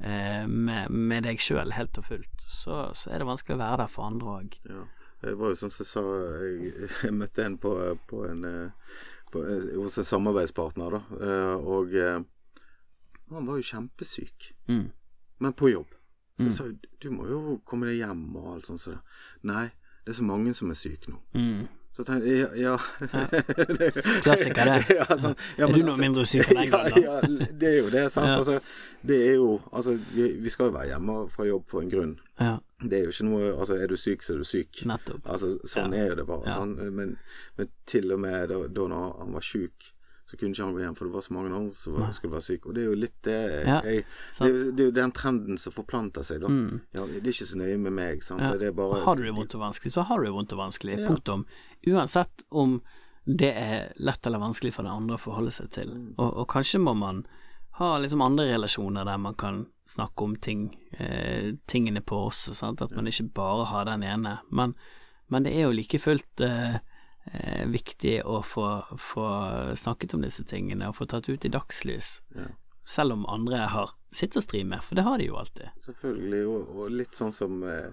eh, 0.00 0.44
med, 0.46 0.90
med 0.94 1.26
deg 1.26 1.42
sjøl 1.42 1.72
helt 1.74 1.98
og 1.98 2.04
fullt, 2.06 2.46
så, 2.46 2.92
så 2.94 3.10
er 3.10 3.18
det 3.18 3.26
vanskelig 3.26 3.56
å 3.58 3.62
være 3.64 3.80
der 3.82 3.90
for 3.90 4.06
andre 4.06 4.36
òg. 4.38 4.54
Ja. 4.70 4.84
Det 5.24 5.32
var 5.40 5.48
jo 5.50 5.56
sånn 5.58 5.72
som 5.72 5.82
jeg 5.82 5.90
sa 5.90 6.02
Jeg, 6.44 6.88
jeg 7.08 7.14
møtte 7.16 7.44
en 7.48 7.58
på, 7.58 7.72
på 8.06 8.22
en 8.28 8.44
eh, 8.46 8.96
på, 9.32 9.42
eh, 9.42 9.70
hos 9.80 9.96
en 9.98 10.06
samarbeidspartner, 10.06 10.98
da. 11.00 11.02
eh, 11.18 11.66
Og 11.66 11.96
han 13.34 13.46
var 13.48 13.56
jo 13.58 13.62
kjempesyk, 13.72 14.52
Mm. 14.68 14.92
men 15.40 15.52
på 15.52 15.70
jobb. 15.72 15.88
Så 16.38 16.42
Mm. 16.42 16.46
jeg 16.46 16.52
sa 16.52 16.64
du 17.00 17.10
må 17.10 17.26
jo 17.26 17.60
komme 17.64 17.86
deg 17.86 17.96
hjem 18.04 18.36
og 18.36 18.54
alt 18.54 18.66
sånt. 18.66 18.80
Så. 18.80 18.98
Nei, 19.42 19.70
det 20.06 20.12
er 20.14 20.16
så 20.20 20.24
mange 20.24 20.54
som 20.54 20.70
er 20.70 20.78
syke 20.78 21.10
nå. 21.10 21.18
Mm. 21.34 21.66
Så 21.96 22.04
tenkte 22.04 22.28
jeg 22.28 22.44
ja, 22.44 22.50
ja. 22.60 22.74
Klassiker, 24.24 24.68
det. 24.68 24.96
ja, 24.98 25.06
sånn, 25.18 25.32
ja, 25.56 25.64
er 25.66 25.72
du 25.72 25.80
noe 25.80 25.94
altså- 25.94 26.02
mindre 26.02 26.26
syk 26.28 26.50
enn 26.52 26.60
den. 26.60 26.74
Ja, 27.02 27.16
ja, 27.16 27.46
det 27.62 27.70
er 27.70 27.76
jo 27.80 27.88
det. 27.94 28.02
Sant? 28.12 28.28
Ja. 28.28 28.36
Altså, 28.40 28.58
det 29.06 29.18
er 29.30 29.34
jo 29.38 29.48
Altså, 29.72 29.94
vi, 30.12 30.26
vi 30.44 30.52
skal 30.52 30.68
jo 30.70 30.74
være 30.76 30.90
hjemme 30.92 31.16
fra 31.32 31.46
jobb 31.48 31.64
for 31.72 31.82
en 31.82 31.90
grunn. 31.92 32.14
Ja, 32.40 32.56
Det 32.84 32.98
er 33.00 33.04
jo 33.08 33.14
ikke 33.14 33.28
noe 33.30 33.50
Altså, 33.54 33.78
er 33.80 33.88
du 33.88 33.96
syk, 33.96 34.22
så 34.22 34.34
er 34.34 34.42
du 34.42 34.44
syk. 34.44 34.82
nettopp. 34.86 35.24
Altså, 35.24 35.54
sånn 35.64 35.96
Ja. 35.96 36.04
er 36.04 36.08
jo 36.12 36.18
det 36.20 36.26
bare. 36.28 36.44
Ja. 36.50 36.58
sant? 36.60 36.76
Men, 37.00 37.16
men 37.56 37.72
til 37.86 38.12
og 38.12 38.20
med 38.20 38.48
da, 38.52 38.60
da 38.68 38.88
når 38.92 39.18
han 39.22 39.32
var 39.32 39.40
sjuk, 39.48 39.92
så 40.26 40.36
kunne 40.36 40.50
ikke 40.50 40.64
han 40.64 40.74
gå 40.74 40.80
hjem, 40.82 40.94
for 40.98 41.06
det 41.06 41.14
var 41.14 41.22
så 41.22 41.34
mange 41.36 41.54
andre 41.54 41.74
som 41.78 41.94
var, 41.94 42.08
skulle 42.10 42.34
være 42.34 42.42
syke. 42.42 42.66
Og 42.66 42.74
det 42.74 42.82
er 42.82 42.86
jo 42.88 42.98
litt 42.98 43.16
det 43.22 43.36
Ja, 43.62 43.76
jeg, 43.86 44.02
det, 44.40 44.48
det 44.74 44.82
er 44.82 44.88
jo 44.88 44.94
den 44.96 45.12
trenden 45.14 45.60
som 45.62 45.74
forplanter 45.74 46.26
seg, 46.26 46.40
da. 46.42 46.50
Mm. 46.50 46.80
Ja, 46.96 47.04
det 47.06 47.20
er 47.22 47.30
ikke 47.30 47.46
så 47.52 47.60
nøye 47.60 47.76
med 47.78 47.94
meg. 47.94 48.24
Ja. 48.26 48.50
Det 48.58 48.72
bare 48.74 49.04
har 49.04 49.20
du 49.20 49.22
det 49.22 49.34
vondt 49.36 49.54
og 49.54 49.62
vanskelig, 49.62 49.94
så 49.94 50.02
har 50.08 50.18
du 50.18 50.26
det 50.26 50.34
vondt 50.34 50.54
og 50.56 50.62
vanskelig. 50.64 50.98
Punktum. 51.06 51.46
Uansett 51.86 52.42
om 52.50 52.80
det 53.26 53.52
er 53.54 53.92
lett 54.02 54.26
eller 54.26 54.42
vanskelig 54.42 54.74
for 54.74 54.86
den 54.86 54.98
andre 54.98 55.14
å 55.14 55.22
forholde 55.22 55.54
seg 55.54 55.70
til. 55.78 55.94
Mm. 55.94 56.10
Og, 56.16 56.42
og 56.42 56.50
kanskje 56.50 56.82
må 56.82 56.96
man 56.98 57.22
ha 57.78 57.92
liksom 58.02 58.22
andre 58.24 58.48
relasjoner 58.50 59.06
der 59.06 59.22
man 59.22 59.38
kan 59.38 59.62
snakke 59.86 60.26
om 60.26 60.36
ting, 60.42 60.68
eh, 60.98 61.54
tingene 61.70 62.02
på 62.02 62.24
oss, 62.26 62.48
sant? 62.56 62.82
at 62.82 62.90
man 62.98 63.06
ikke 63.06 63.28
bare 63.36 63.70
har 63.70 63.86
den 63.86 64.02
ene. 64.02 64.38
Men, 64.50 64.74
men 65.30 65.46
det 65.46 65.54
er 65.54 65.68
jo 65.68 65.74
like 65.74 66.00
fullt 66.02 66.42
eh, 66.42 66.78
eh, 67.32 67.66
viktig 67.66 68.22
å 68.24 68.42
få, 68.44 68.68
få 68.98 69.26
snakket 69.76 70.14
om 70.14 70.22
disse 70.22 70.44
tingene 70.44 70.88
og 70.88 70.96
få 70.96 71.06
tatt 71.06 71.28
ut 71.28 71.44
i 71.44 71.48
dagslys. 71.52 72.20
Ja. 72.36 72.48
Selv 72.86 73.12
om 73.16 73.26
andre 73.26 73.64
har 73.72 73.90
sitt 74.14 74.36
å 74.36 74.42
stri 74.44 74.60
med, 74.64 74.82
for 74.86 74.94
det 74.94 75.02
har 75.02 75.18
de 75.18 75.26
jo 75.26 75.36
alltid. 75.40 75.70
Selvfølgelig, 75.82 76.42
og, 76.46 76.68
og 76.76 76.90
litt 76.94 77.14
sånn 77.18 77.32
som 77.34 77.62
eh, 77.66 77.90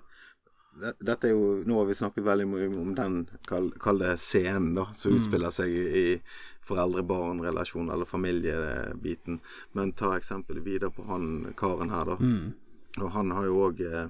det- 0.82 0.96
Dette 1.06 1.28
er 1.28 1.32
jo 1.36 1.64
Nå 1.70 1.76
har 1.80 1.86
vi 1.86 1.94
snakket 1.94 2.24
veldig 2.26 2.48
mye 2.50 2.68
om 2.82 2.94
den, 2.98 3.28
kall, 3.46 3.72
kall 3.82 4.00
det 4.02 4.16
scenen, 4.18 4.74
da, 4.76 4.86
som 4.94 5.12
Mm. 5.14 5.20
utspiller 5.22 5.52
seg 5.54 5.70
i 5.70 6.22
foreldre-barn-relasjon, 6.88 7.90
eller 7.92 8.06
familiebiten. 8.06 9.40
Men 9.74 9.92
ta 9.94 10.16
eksempelet 10.18 10.64
videre 10.64 10.90
på 10.92 11.06
han 11.08 11.54
karen 11.58 11.90
her, 11.90 12.06
da. 12.06 12.16
Mm. 12.16 12.54
Og 13.02 13.12
han 13.12 13.32
har 13.32 13.46
jo 13.50 13.58
òg 13.68 13.82
eh, 13.82 14.08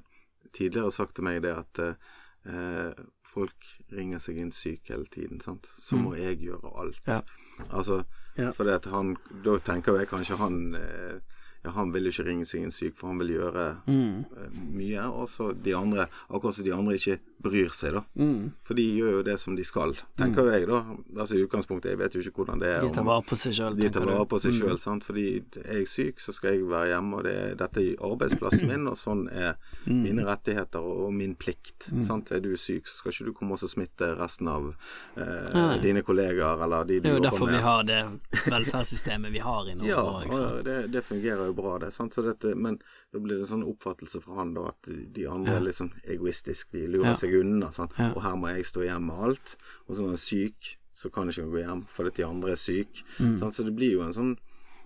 tidligere 0.53 0.91
sagt 0.91 1.15
til 1.15 1.23
meg 1.27 1.41
det 1.43 1.53
at 1.57 1.79
eh, 1.79 2.93
folk 3.33 3.69
ringer 3.91 4.21
seg 4.23 4.37
inn 4.41 4.51
syk 4.53 4.91
hele 4.93 5.09
tiden, 5.11 5.41
sant. 5.43 5.67
Så 5.81 5.97
må 5.99 6.13
jeg 6.19 6.39
gjøre 6.45 6.71
alt. 6.79 7.01
Mm. 7.07 7.13
Ja. 7.15 7.67
Altså, 7.69 8.03
Ja. 8.37 8.51
for 8.51 8.65
han 8.89 9.15
Da 9.43 9.57
tenker 9.61 9.99
jeg 9.99 10.07
kanskje 10.09 10.37
han 10.39 10.75
eh, 10.75 11.19
ja, 11.63 11.71
han 11.71 11.91
vil 11.93 12.03
jo 12.03 12.11
ikke 12.11 12.25
ringe 12.27 12.45
seg 12.45 12.63
inn 12.63 12.71
syk, 12.71 12.95
for 12.95 13.07
han 13.07 13.19
vil 13.19 13.35
gjøre 13.37 13.77
Mm. 13.87 14.25
eh, 14.37 14.57
mye. 14.73 15.03
Og 15.11 15.29
så 15.29 15.53
de 15.53 15.73
andre, 15.75 16.07
akkurat 16.29 16.53
som 16.55 16.65
de 16.65 16.71
andre 16.73 16.93
ikke 16.95 17.19
bryr 17.43 17.69
seg, 17.75 17.93
da. 17.93 18.01
Mm. 18.17 18.51
For 18.63 18.73
de 18.73 18.83
gjør 18.97 19.11
jo 19.17 19.23
det 19.23 19.37
som 19.39 19.55
de 19.55 19.63
skal, 19.63 19.93
tenker 20.17 20.43
jo 20.45 20.51
jeg, 20.51 20.67
da. 20.67 20.81
Altså 21.19 21.35
i 21.35 21.43
utgangspunktet, 21.45 21.89
jeg 21.91 21.97
vet 21.99 22.13
jo 22.15 22.21
ikke 22.21 22.35
hvordan 22.45 22.59
det 22.59 22.69
er. 22.77 22.81
De 22.81 22.93
tar 22.95 23.03
vare 23.03 23.23
på 23.27 23.35
seg 23.35 23.51
sjøl, 23.57 23.75
de 23.75 23.89
tar 23.89 24.05
vare 24.07 24.25
på 24.25 24.39
seg 24.39 24.53
Mm. 24.53 24.59
sjøl, 24.61 24.79
sant. 24.79 25.03
Fordi 25.03 25.43
er 25.65 25.73
jeg 25.83 25.87
syk, 25.87 26.19
så 26.19 26.33
skal 26.33 26.53
jeg 26.53 26.67
være 26.69 26.87
hjemme, 26.93 27.13
og 27.17 27.23
det, 27.23 27.57
dette 27.57 27.77
er 27.83 27.95
arbeidsplassen 27.99 28.67
min, 28.67 28.87
og 28.87 28.95
sånn 28.95 29.27
er 29.31 29.55
Mm. 29.85 30.01
mine 30.03 30.23
rettigheter 30.25 30.79
og, 30.79 31.11
min 31.13 31.35
plikt. 31.35 31.89
Sant? 32.01 32.31
Er 32.31 32.39
du 32.39 32.55
syk, 32.55 32.85
så 32.87 32.95
skal 32.97 33.11
ikke 33.11 33.25
du 33.25 33.33
komme 33.33 33.51
og 33.53 33.59
smitte 33.59 34.15
resten 34.17 34.47
av 34.47 34.73
eh, 35.17 35.79
dine 35.81 36.01
kollegaer 36.01 36.63
eller 36.63 36.85
de 36.85 36.99
du 36.99 37.09
Det 37.09 37.11
er 37.11 37.15
jo 37.17 37.21
derfor 37.29 37.45
med. 37.45 37.55
vi 37.55 37.61
har 37.61 37.83
det 37.83 38.19
velferdssystemet 38.51 39.31
vi 39.31 39.39
har 39.39 39.69
i 39.69 39.75
Norge. 39.79 39.87
Ja, 39.89 40.01
og 40.01 40.63
det, 40.63 40.91
det 40.91 41.03
fungerer 41.05 41.45
jo 41.49 41.52
bra, 41.53 41.77
det. 41.79 41.91
Sant? 41.93 42.13
Så 42.13 42.23
dette, 42.25 42.55
men 42.55 42.79
da 43.13 43.19
blir 43.19 43.37
det 43.39 43.45
en 43.47 43.51
sånn 43.57 43.65
oppfattelse 43.67 44.21
fra 44.23 44.35
han 44.41 44.53
da 44.53 44.67
at 44.71 44.81
de 45.13 45.25
andre 45.27 45.53
Ja. 45.53 45.57
er 45.59 45.65
litt 45.67 45.75
sånn 45.79 45.91
egoistiske. 46.05 46.71
De 46.71 46.87
lurer 46.87 47.11
Ja. 47.11 47.13
seg 47.13 47.33
unna. 47.39 47.71
Sant? 47.71 47.91
Ja. 47.97 48.11
Og 48.15 48.21
her 48.23 48.35
må 48.35 48.47
jeg 48.53 48.65
stå 48.65 48.81
igjen 48.85 49.05
med 49.05 49.15
alt. 49.15 49.55
Og 49.87 49.95
så 49.95 49.99
når 50.01 50.07
han 50.07 50.13
er 50.13 50.25
syk, 50.27 50.77
så 50.95 51.11
kan 51.11 51.27
ikke 51.27 51.41
han 51.43 51.51
gå 51.51 51.63
hjem 51.65 51.85
fordi 51.87 52.15
de 52.15 52.23
andre 52.23 52.51
er 52.51 52.55
syke. 52.55 53.03
Mm. 53.19 53.39
Sant? 53.39 53.53
Så 53.55 53.63
det 53.65 53.75
blir 53.75 53.91
jo 53.93 54.01
en 54.01 54.13
sånn 54.13 54.37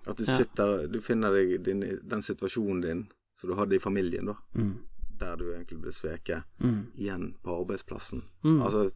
at 0.07 0.15
du 0.15 0.25
sitter 0.25 0.87
Du 0.87 0.99
finner 1.01 1.31
deg 1.31 1.63
din, 1.63 1.81
den 1.81 2.21
situasjonen 2.21 2.81
din 2.81 3.07
som 3.35 3.49
du 3.49 3.55
hadde 3.55 3.75
i 3.75 3.79
familien, 3.79 4.25
da. 4.25 4.35
Mm. 4.55 4.77
Der 5.19 5.35
du 5.35 5.45
egentlig 5.53 5.81
ble 5.81 5.91
sveket. 5.91 6.43
Mm. 6.61 6.87
Igjen 6.97 7.35
på 7.43 7.65
arbeidsplassen. 7.65 8.23
Mm. 8.43 8.61
Altså 8.63 8.91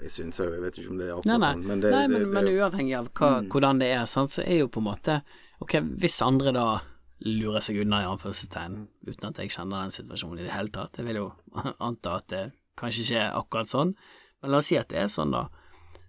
jeg 0.00 0.10
syns 0.10 0.36
jo 0.38 0.44
Jeg 0.52 0.60
vet 0.60 0.74
ikke 0.78 0.90
om 0.90 0.98
det 0.98 1.06
er 1.08 1.12
akkurat 1.16 1.40
nei. 1.40 1.52
sånn, 1.54 1.64
men 1.66 1.80
det, 1.80 1.90
nei, 1.90 2.06
det, 2.06 2.10
men, 2.10 2.20
det, 2.20 2.32
men 2.32 2.44
uavhengig 2.58 2.96
av 2.98 3.08
hva, 3.12 3.48
hvordan 3.48 3.78
det 3.78 3.86
er, 3.96 4.04
sant, 4.06 4.28
så 4.30 4.42
er 4.46 4.58
jo 4.60 4.68
på 4.68 4.78
en 4.78 4.84
måte 4.94 5.22
Ok, 5.62 5.72
hvis 5.80 6.20
andre 6.22 6.52
da 6.52 6.80
lurer 7.24 7.60
seg 7.64 7.78
unna, 7.80 8.02
i 8.02 8.08
anførselstegn, 8.10 8.88
uten 9.06 9.28
at 9.30 9.38
jeg 9.40 9.50
kjenner 9.54 9.86
den 9.86 9.94
situasjonen 9.94 10.40
i 10.42 10.46
det 10.46 10.52
hele 10.54 10.72
tatt, 10.74 10.98
jeg 11.00 11.06
vil 11.08 11.20
jo 11.22 11.28
anta 11.86 12.18
at 12.20 12.26
det 12.32 12.42
kanskje 12.76 13.06
ikke 13.06 13.22
er 13.22 13.38
akkurat 13.38 13.70
sånn, 13.70 13.94
men 14.42 14.52
la 14.52 14.58
oss 14.60 14.68
si 14.68 14.76
at 14.76 14.90
det 14.92 14.98
er 15.00 15.08
sånn, 15.12 15.32
da, 15.32 15.46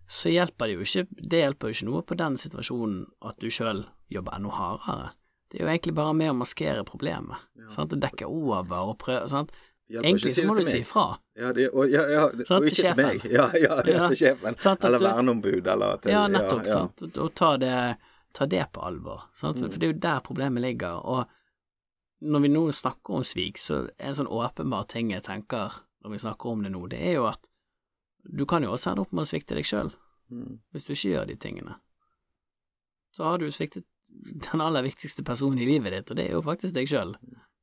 så 0.08 0.32
hjelper 0.32 0.68
det 0.70 0.76
jo 0.78 0.86
ikke 0.86 1.24
Det 1.32 1.40
hjelper 1.42 1.68
jo 1.68 1.76
ikke 1.76 1.88
noe 1.90 2.02
på 2.08 2.16
den 2.20 2.36
situasjonen 2.40 3.00
at 3.28 3.40
du 3.44 3.50
sjøl 3.52 3.82
jobber 4.08 4.38
enda 4.38 4.54
hardere. 4.56 5.10
Det 5.52 5.60
er 5.60 5.66
jo 5.66 5.72
egentlig 5.72 5.94
bare 5.96 6.14
med 6.16 6.32
å 6.32 6.36
maskere 6.36 6.84
problemet. 6.88 7.42
Sant? 7.72 7.92
Og 7.96 8.00
dekke 8.04 8.28
over 8.28 8.92
og 8.92 8.98
prøve 9.00 9.28
sant? 9.32 9.52
Hjelper 9.92 10.08
Egentlig 10.08 10.32
så 10.36 10.46
må 10.48 10.56
du 10.56 10.64
si 10.68 10.80
ifra. 10.84 11.04
Ja, 11.40 11.52
det, 11.56 11.70
og, 11.72 11.88
ja, 11.92 12.04
ja, 12.12 12.24
Sant, 12.48 12.64
og 12.64 12.68
ikke 12.68 12.92
til 12.94 12.98
meg. 13.00 13.28
Ja, 13.32 13.46
ja, 13.56 13.78
ja, 13.84 13.94
Ja. 13.98 14.08
til 14.12 14.20
sjefen. 14.20 14.58
Sånn, 14.60 14.80
eller 14.88 15.04
verneombud, 15.04 15.68
eller 15.76 16.02
til 16.04 16.12
Ja, 16.12 16.26
nettopp. 16.32 16.66
Ja, 16.68 16.72
ja. 16.72 16.80
Sant? 16.88 17.20
Og 17.24 17.34
ta, 17.36 17.54
det, 17.60 17.76
ta 18.38 18.46
det 18.50 18.64
på 18.76 18.84
alvor. 18.86 19.26
Sant? 19.34 19.58
Mm. 19.58 19.64
For, 19.66 19.74
for 19.74 19.82
det 19.82 19.88
er 19.90 19.94
jo 19.96 20.00
der 20.06 20.24
problemet 20.26 20.62
ligger. 20.64 21.00
Og 21.02 21.26
når 22.28 22.44
vi 22.46 22.52
nå 22.54 22.64
snakker 22.74 23.18
om 23.20 23.26
svik, 23.26 23.58
så 23.62 23.84
er 23.98 24.12
en 24.12 24.18
sånn 24.22 24.30
åpenbar 24.34 24.88
ting 24.94 25.12
jeg 25.14 25.26
tenker 25.26 25.80
når 26.06 26.14
vi 26.14 26.22
snakker 26.22 26.52
om 26.54 26.62
det 26.64 26.72
nå, 26.72 26.84
det 26.94 27.00
er 27.04 27.18
jo 27.18 27.26
at 27.30 27.50
du 28.28 28.46
kan 28.50 28.64
jo 28.64 28.72
også 28.76 28.92
ende 28.94 29.04
opp 29.06 29.12
med 29.16 29.24
å 29.26 29.30
svikte 29.30 29.56
deg 29.58 29.66
sjøl, 29.68 29.94
Mm. 30.28 30.58
hvis 30.76 30.84
du 30.84 30.90
ikke 30.92 31.12
gjør 31.14 31.28
de 31.30 31.36
tingene. 31.40 31.76
Så 33.16 33.24
har 33.24 33.38
du 33.40 33.46
sviktet 33.52 33.86
den 34.52 34.62
aller 34.64 34.84
viktigste 34.84 35.24
personen 35.24 35.62
i 35.64 35.68
livet 35.70 35.94
ditt, 35.94 36.10
og 36.12 36.18
det 36.20 36.26
er 36.28 36.34
jo 36.36 36.42
faktisk 36.44 36.74
deg 36.76 36.90
sjøl. 36.92 37.14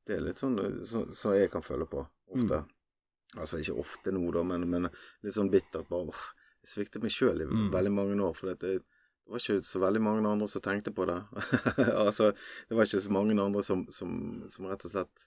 Det 0.05 0.15
er 0.17 0.23
litt 0.25 0.41
sånn 0.41 0.57
som 0.89 1.05
så 1.13 1.35
jeg 1.37 1.51
kan 1.53 1.61
føle 1.65 1.85
på 1.89 2.01
ofte. 2.33 2.63
Mm. 2.65 3.37
Altså 3.37 3.59
ikke 3.61 3.77
ofte 3.81 4.13
nå, 4.15 4.23
da, 4.33 4.41
men, 4.49 4.65
men 4.69 4.89
litt 5.21 5.35
sånn 5.37 5.51
bittert. 5.53 5.85
Bare 5.91 6.09
jeg 6.09 6.71
sviktet 6.73 7.05
meg 7.05 7.13
sjøl 7.13 7.43
i 7.43 7.45
Mm. 7.45 7.69
veldig 7.73 7.93
mange 7.93 8.17
år. 8.25 8.33
For 8.35 8.53
det, 8.55 8.81
det 9.25 9.33
var 9.33 9.41
ikke 9.41 9.65
så 9.65 9.79
veldig 9.81 10.01
mange 10.05 10.29
andre 10.29 10.47
som 10.51 10.61
tenkte 10.61 10.91
på 10.93 11.05
det. 11.09 11.17
altså, 12.05 12.31
det 12.69 12.77
var 12.77 12.85
ikke 12.85 13.01
så 13.01 13.13
mange 13.13 13.37
andre 13.41 13.63
som, 13.65 13.85
som, 13.91 14.11
som 14.53 14.67
rett 14.69 14.85
og 14.85 14.91
slett 14.93 15.23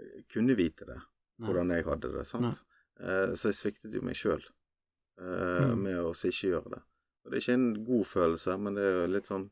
eh, 0.00 0.24
kunne 0.32 0.56
vite 0.58 0.88
det, 0.88 0.98
hvordan 1.46 1.70
jeg 1.70 1.86
hadde 1.86 2.10
det. 2.16 2.24
sant? 2.26 2.64
Eh, 2.98 3.34
så 3.38 3.52
jeg 3.52 3.58
sviktet 3.60 3.94
jo 3.94 4.02
meg 4.02 4.18
sjøl 4.18 4.42
eh, 4.42 5.70
Mm. 5.70 5.78
med 5.86 6.00
å 6.02 6.10
ikke 6.12 6.50
gjøre 6.50 6.74
det. 6.74 6.82
Og 7.24 7.30
det 7.32 7.38
er 7.38 7.44
ikke 7.44 7.54
en 7.56 7.70
god 7.86 8.04
følelse, 8.06 8.56
men 8.60 8.74
det 8.76 8.82
er 8.84 8.98
jo 9.00 9.06
litt 9.14 9.30
sånn 9.30 9.46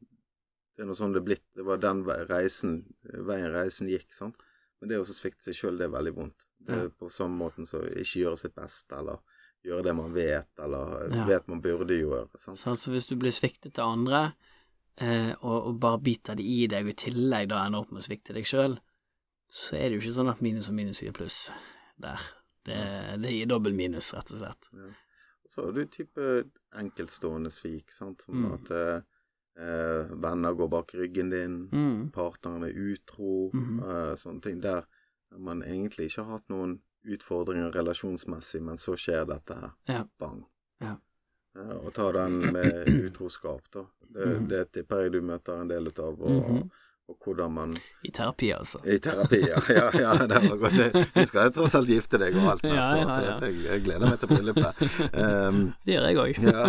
Det 0.74 0.82
er 0.82 0.88
noe 0.90 0.98
sånn 0.98 1.12
det 1.14 1.20
er 1.22 1.26
blitt. 1.28 1.44
Det 1.54 1.62
var 1.64 1.78
den 1.78 2.00
reisen, 2.26 2.72
veien 3.06 3.52
reisen 3.54 3.86
gikk. 3.86 4.08
sant? 4.12 4.40
Men 4.80 4.90
det 4.90 4.98
å 4.98 5.04
svikte 5.06 5.46
seg 5.46 5.54
sjøl, 5.54 5.76
det 5.78 5.86
er 5.86 5.92
veldig 5.94 6.12
vondt. 6.16 6.42
Det 6.58 6.74
er 6.74 6.88
På 6.98 7.06
samme 7.14 7.38
måten 7.38 7.66
som 7.70 7.84
ikke 7.86 8.24
gjøre 8.24 8.40
sitt 8.40 8.56
beste, 8.58 8.90
eller 8.98 9.20
gjøre 9.64 9.82
det 9.84 9.94
man 9.96 10.12
vet, 10.14 10.48
eller 10.58 11.08
Ja. 11.14 11.24
vet 11.26 11.48
man 11.48 11.60
burde 11.62 11.94
gjøre. 11.98 12.28
sant? 12.36 12.58
Så 12.58 12.76
Så 12.76 12.90
hvis 12.92 13.06
du 13.08 13.16
blir 13.16 13.30
sviktet 13.32 13.78
av 13.78 13.92
andre, 13.92 14.34
eh, 14.98 15.34
og, 15.42 15.66
og 15.66 15.80
bare 15.80 15.98
biter 16.00 16.34
det 16.36 16.44
i 16.44 16.66
deg, 16.66 16.84
og 16.84 16.90
i 16.90 16.92
tillegg 17.10 17.48
da 17.48 17.64
ender 17.66 17.80
opp 17.80 17.90
med 17.92 18.02
å 18.02 18.06
svikte 18.06 18.34
deg 18.34 18.44
sjøl, 18.44 18.78
så 19.50 19.76
er 19.76 19.88
det 19.88 19.96
jo 20.00 20.00
ikke 20.10 20.18
sånn 20.20 20.30
at 20.30 20.40
minus 20.42 20.68
og 20.68 20.74
minus 20.74 21.00
gir 21.00 21.12
pluss 21.12 21.50
der. 21.98 22.20
Det, 22.64 22.76
det 23.20 23.30
gir 23.30 23.46
dobbel 23.46 23.74
minus, 23.76 24.12
rett 24.14 24.30
og 24.32 24.38
slett. 24.40 24.70
Så 25.48 25.64
har 25.66 25.72
du 25.72 25.84
type 25.86 26.44
enkeltstående 26.74 27.50
svik, 27.52 27.90
sant. 27.92 28.22
Som 28.22 28.34
Mm. 28.44 28.54
at 28.54 28.70
eh, 29.56 30.08
venner 30.10 30.54
går 30.54 30.68
bak 30.68 30.94
ryggen 30.94 31.30
din, 31.30 31.68
Mm. 31.70 32.10
partneren 32.10 32.64
er 32.64 32.72
utro, 32.74 33.50
Mhm. 33.52 33.80
eh, 33.80 34.14
sånne 34.16 34.42
ting. 34.42 34.60
Der 34.60 34.82
man 35.38 35.62
egentlig 35.62 36.06
ikke 36.10 36.24
har 36.24 36.32
hatt 36.38 36.48
noen 36.48 36.80
utfordringer 37.04 37.72
relasjonsmessig, 37.74 38.62
men 38.62 38.78
så 38.78 38.96
skjer 38.96 39.26
dette 39.28 39.54
her. 39.60 39.70
Ja. 39.90 40.04
Bang. 40.18 40.44
Ja. 40.80 40.96
Ja, 41.54 41.74
og 41.78 41.92
ta 41.94 42.08
den 42.12 42.40
med 42.52 42.88
utroskap, 42.88 43.60
da. 43.72 43.84
Det, 44.14 44.24
mm. 44.26 44.48
det 44.50 44.64
tipper 44.74 45.04
jeg 45.04 45.12
du 45.14 45.20
møter 45.22 45.60
en 45.62 45.68
del 45.70 45.86
av, 45.92 46.16
og, 46.18 46.30
Mhm. 46.30 46.64
og 47.08 47.16
hvordan 47.20 47.52
man 47.52 47.76
I 48.02 48.10
terapi, 48.10 48.48
altså. 48.56 48.78
I 48.88 48.96
terapi, 48.98 49.38
ja. 49.46 49.60
ja, 49.68 49.90
ja 50.00 50.14
det 50.26 50.40
var 50.48 50.56
godt. 50.56 50.96
Du 51.14 51.26
skal 51.28 51.52
tross 51.52 51.74
alt 51.78 51.88
gifte 51.92 52.18
deg 52.18 52.34
og 52.40 52.48
alt 52.56 52.62
neste 52.66 52.96
år, 52.96 53.10
så 53.12 53.20
dette, 53.28 53.52
jeg 53.68 53.84
gleder 53.84 54.08
meg 54.08 54.18
til 54.18 54.28
bryllupet. 54.32 54.82
Um, 55.12 55.60
Det 55.86 55.94
gjør 55.94 56.08
jeg 56.08 56.16
òg. 56.24 56.42
ja. 56.42 56.64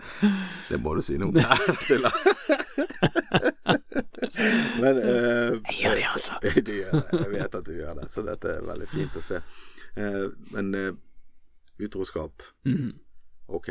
Det 0.70 0.80
må 0.80 0.94
du 0.94 1.02
si 1.02 1.18
nå. 1.20 1.32
Tulla. 1.88 2.14
Men 4.80 4.98
eh, 4.98 5.60
Jeg 5.70 5.78
gjør 5.82 5.94
det, 6.00 6.04
altså. 6.12 6.32
Du 6.68 6.72
gjør 6.72 6.92
det. 6.92 7.20
Jeg 7.22 7.30
vet 7.34 7.54
at 7.60 7.64
du 7.66 7.72
gjør 7.72 7.94
det, 8.00 8.10
så 8.12 8.22
dette 8.26 8.52
er 8.58 8.66
veldig 8.68 8.88
fint 8.92 9.16
å 9.16 9.22
se. 9.24 9.40
Eh, 9.96 10.26
men 10.54 10.74
eh, 10.74 10.92
utroskap, 11.84 12.42
mm. 12.64 12.92
ok, 13.48 13.68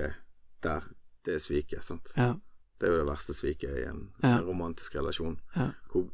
der. 0.64 0.90
Det 1.24 1.38
er 1.38 1.40
sviket, 1.40 1.84
sant. 1.88 2.10
Ja. 2.20 2.34
Det 2.80 2.90
er 2.90 2.98
jo 2.98 3.00
det 3.06 3.08
verste 3.08 3.32
sviket 3.36 3.78
i 3.80 3.84
en, 3.88 4.10
Ja. 4.24 4.38
en 4.42 4.46
romantisk 4.50 4.96
relasjon. 4.98 5.38
Ja. 5.56 5.70
Hvor, 5.92 6.10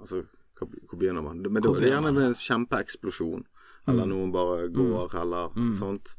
altså, 0.00 0.22
hvor, 0.58 0.70
hvor 0.88 0.98
begynner 0.98 1.20
man? 1.26 1.42
Men 1.44 1.60
da 1.62 1.68
er 1.68 1.74
det 1.74 1.80
begynner 1.82 1.90
gjerne 1.90 2.12
med 2.16 2.28
en 2.30 2.34
kjempeeksplosjon, 2.40 3.44
eller 3.88 4.04
Mm. 4.06 4.10
noen 4.14 4.32
bare 4.32 4.68
går, 4.72 5.14
eller 5.20 5.52
Mm. 5.58 5.74
sånt. 5.76 6.14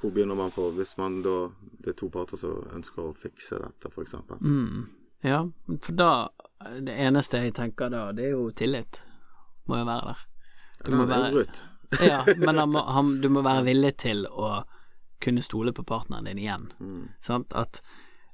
Hvor 0.00 0.10
begynner 0.10 0.34
man 0.34 0.50
for 0.50 0.72
hvis 0.72 0.96
man 0.98 1.20
da 1.22 1.48
Det 1.84 1.88
er 1.92 1.92
to 2.00 2.08
parter 2.10 2.36
som 2.36 2.64
ønsker 2.74 2.98
å 3.06 3.14
fikse 3.16 3.60
dette, 3.62 3.86
f.eks. 3.94 4.14
Mm. 4.40 4.88
Ja, 5.22 5.44
for 5.80 5.92
da 5.92 6.28
Det 6.86 6.94
eneste 7.06 7.42
jeg 7.44 7.54
tenker 7.56 7.90
da, 7.92 8.08
det 8.16 8.28
er 8.28 8.34
jo 8.36 8.50
tillit. 8.56 9.02
Må 9.66 9.80
jo 9.80 9.88
være 9.88 10.12
der. 10.12 10.24
Du 10.84 10.94
må 10.96 11.06
være- 11.10 11.46
Ja, 12.02 12.24
men 12.36 12.58
han 12.58 12.70
må, 12.70 12.80
han, 12.82 13.20
du 13.20 13.28
må 13.30 13.42
være 13.46 13.62
villig 13.68 13.92
til 14.02 14.26
å 14.26 14.64
kunne 15.22 15.42
stole 15.42 15.72
på 15.72 15.84
partneren 15.86 16.26
din 16.28 16.40
igjen. 16.42 16.66
Mm. 16.80 17.04
Sant? 17.22 17.54
At 17.54 17.80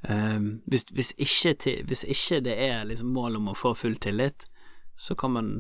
um, 0.09 0.63
hvis, 0.67 0.87
hvis, 0.93 1.13
ikke 1.21 1.53
til, 1.61 1.83
hvis 1.87 2.05
ikke 2.09 2.41
det 2.49 2.57
er 2.65 2.87
liksom 2.89 3.13
mål 3.15 3.37
om 3.39 3.53
å 3.53 3.59
få 3.59 3.75
full 3.79 3.99
tillit, 4.03 4.49
så 4.97 5.15
kan 5.15 5.35
man, 5.37 5.53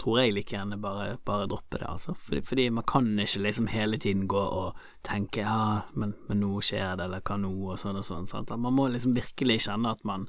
tror 0.00 0.20
jeg, 0.20 0.34
like 0.36 0.54
gjerne 0.54 0.78
bare, 0.80 1.16
bare 1.26 1.48
droppe 1.50 1.80
det, 1.80 1.88
altså. 1.88 2.14
Fordi, 2.14 2.42
fordi 2.46 2.68
man 2.76 2.86
kan 2.88 3.10
ikke 3.18 3.42
liksom 3.48 3.72
hele 3.72 3.98
tiden 3.98 4.28
gå 4.30 4.40
og 4.40 4.78
tenke 5.06 5.42
ja, 5.44 5.82
men, 5.94 6.14
men 6.28 6.44
nå 6.44 6.60
skjer 6.64 6.96
det, 7.00 7.08
eller 7.08 7.24
hva 7.24 7.40
nå, 7.40 7.52
og 7.72 7.80
sånn 7.80 7.98
og 8.00 8.06
sånn. 8.06 8.28
Sant? 8.30 8.52
Man 8.56 8.76
må 8.76 8.88
liksom 8.92 9.16
virkelig 9.16 9.62
kjenne 9.66 9.96
at 9.96 10.04
man 10.08 10.28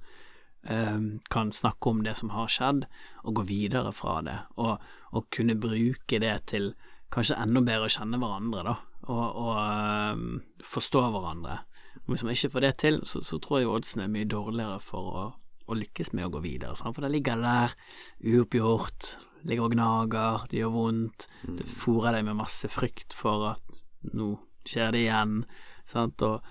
kan 0.62 1.50
snakke 1.52 1.90
om 1.90 2.04
det 2.06 2.14
som 2.20 2.30
har 2.36 2.52
skjedd, 2.52 2.86
og 3.26 3.40
gå 3.40 3.46
videre 3.50 3.90
fra 3.96 4.20
det, 4.22 4.38
og, 4.62 4.84
og 5.10 5.26
kunne 5.34 5.58
bruke 5.58 6.20
det 6.22 6.36
til 6.52 6.72
kanskje 7.12 7.40
enda 7.42 7.64
bedre 7.66 7.90
å 7.90 7.92
kjenne 7.92 8.20
hverandre, 8.22 8.64
da, 8.68 8.76
og, 9.10 9.26
og 9.42 9.56
ehm, 9.58 10.30
forstå 10.64 11.02
hverandre. 11.16 11.58
Og 12.04 12.14
hvis 12.14 12.24
man 12.24 12.36
ikke 12.36 12.52
får 12.54 12.66
det 12.66 12.72
til, 12.84 13.02
så, 13.08 13.24
så 13.26 13.40
tror 13.42 13.62
jeg 13.62 13.72
oddsene 13.72 14.06
er 14.06 14.14
mye 14.14 14.30
dårligere 14.30 14.78
for 14.86 15.10
å, 15.12 15.26
å 15.66 15.78
lykkes 15.78 16.14
med 16.18 16.28
å 16.28 16.32
gå 16.36 16.44
videre. 16.46 16.78
Sant? 16.80 16.96
For 16.96 17.06
det 17.06 17.12
ligger 17.16 17.42
der, 17.42 17.76
uoppgjort, 18.32 19.12
ligger 19.50 19.68
og 19.68 19.76
gnager, 19.76 20.48
det 20.52 20.62
gjør 20.62 20.74
vondt, 20.78 21.28
det 21.58 21.68
fôrer 21.74 22.18
deg 22.18 22.28
med 22.30 22.40
masse 22.44 22.70
frykt 22.72 23.16
for 23.18 23.52
at 23.56 23.78
nå 24.14 24.34
skjer 24.68 24.94
det 24.94 25.06
igjen, 25.08 25.40
sant, 25.90 26.22
og 26.26 26.46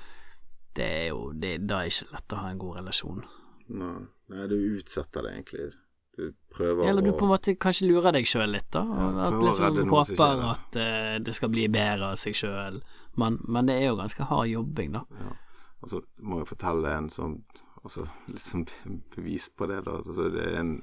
det 0.76 0.86
er 0.86 1.06
jo 1.10 1.30
det, 1.34 1.56
Da 1.66 1.80
er 1.80 1.90
ikke 1.90 2.14
lett 2.14 2.34
å 2.34 2.40
ha 2.42 2.50
en 2.50 2.60
god 2.60 2.80
relasjon. 2.80 3.22
Nei, 3.70 3.94
nei, 4.32 4.46
du 4.50 4.56
utsetter 4.78 5.22
det 5.26 5.32
egentlig. 5.36 5.70
Du 6.18 6.32
prøver 6.52 6.88
Eller 6.90 7.02
du 7.06 7.12
på 7.14 7.24
en 7.24 7.30
måte 7.32 7.54
kanskje 7.56 7.86
lurer 7.88 8.12
deg 8.12 8.26
sjøl 8.28 8.50
litt, 8.52 8.66
da. 8.74 8.82
Ja, 8.82 9.08
at 9.28 9.36
liksom 9.40 9.76
noe 9.78 10.02
håper 10.02 10.42
at 10.50 10.76
uh, 10.76 11.14
det 11.22 11.34
skal 11.36 11.52
bli 11.54 11.68
bedre 11.72 12.10
av 12.12 12.18
seg 12.20 12.34
sjøl, 12.36 12.80
men, 13.16 13.38
men 13.48 13.66
det 13.70 13.78
er 13.80 13.88
jo 13.92 13.96
ganske 14.00 14.26
hard 14.28 14.50
jobbing, 14.50 14.92
da. 14.98 15.04
Ja. 15.20 15.32
Og 15.80 15.88
så 15.94 16.00
må 16.20 16.42
jeg 16.42 16.50
fortelle 16.50 16.90
en 16.98 17.08
sånn 17.14 17.38
altså, 17.84 18.04
litt 18.34 18.44
sånn 18.44 18.66
bevis 19.14 19.48
på 19.56 19.70
det. 19.70 19.80
da 19.86 19.96
altså, 20.02 20.28
Det 20.34 20.44
er 20.50 20.58
en, 20.60 20.74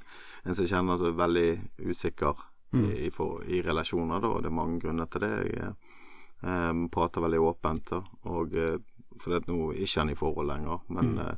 en 0.48 0.58
som 0.58 0.70
kjenner 0.72 0.98
seg 1.04 1.18
veldig 1.20 1.50
usikker 1.92 2.46
Mm. 2.76 2.82
i, 2.92 2.96
i, 3.06 3.10
for, 3.16 3.46
i 3.48 3.62
relasjoner, 3.64 4.20
da, 4.20 4.28
og 4.28 4.42
det 4.44 4.50
er 4.50 4.56
mange 4.58 4.82
grunner 4.84 5.08
til 5.08 5.22
det. 5.24 5.30
Jeg 5.54 5.70
eh, 6.44 6.80
prater 6.92 7.24
veldig 7.24 7.40
åpent, 7.40 7.94
da, 7.94 8.02
og 8.28 8.58
eh, 8.60 8.74
for 9.24 9.38
at 9.38 9.48
nå 9.48 9.70
er 9.72 9.86
ikke 9.86 10.02
han 10.02 10.12
i 10.12 10.18
forhold 10.20 10.50
lenger, 10.52 10.82
men 10.92 11.14
Mm. 11.14 11.22
eh, 11.24 11.32
det 11.32 11.38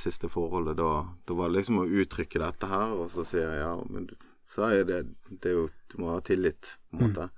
siste 0.00 0.28
forholdet, 0.32 0.76
da, 0.80 1.04
da 1.28 1.34
var 1.36 1.50
det 1.50 1.58
liksom 1.60 1.82
å 1.82 1.88
uttrykke 1.88 2.40
dette 2.40 2.66
her, 2.70 2.94
og 2.96 3.10
så 3.12 3.24
sier 3.28 3.50
jeg 3.50 3.60
ja, 3.60 3.74
men 3.90 4.08
så 4.48 4.66
er 4.70 4.84
det, 4.88 5.02
det 5.30 5.50
er 5.50 5.58
jo 5.58 5.68
Du 5.92 5.98
må 6.02 6.08
ha 6.10 6.20
tillit, 6.24 6.76
på 6.90 6.96
en 6.96 7.02
Mm. 7.04 7.10
måte. 7.12 7.28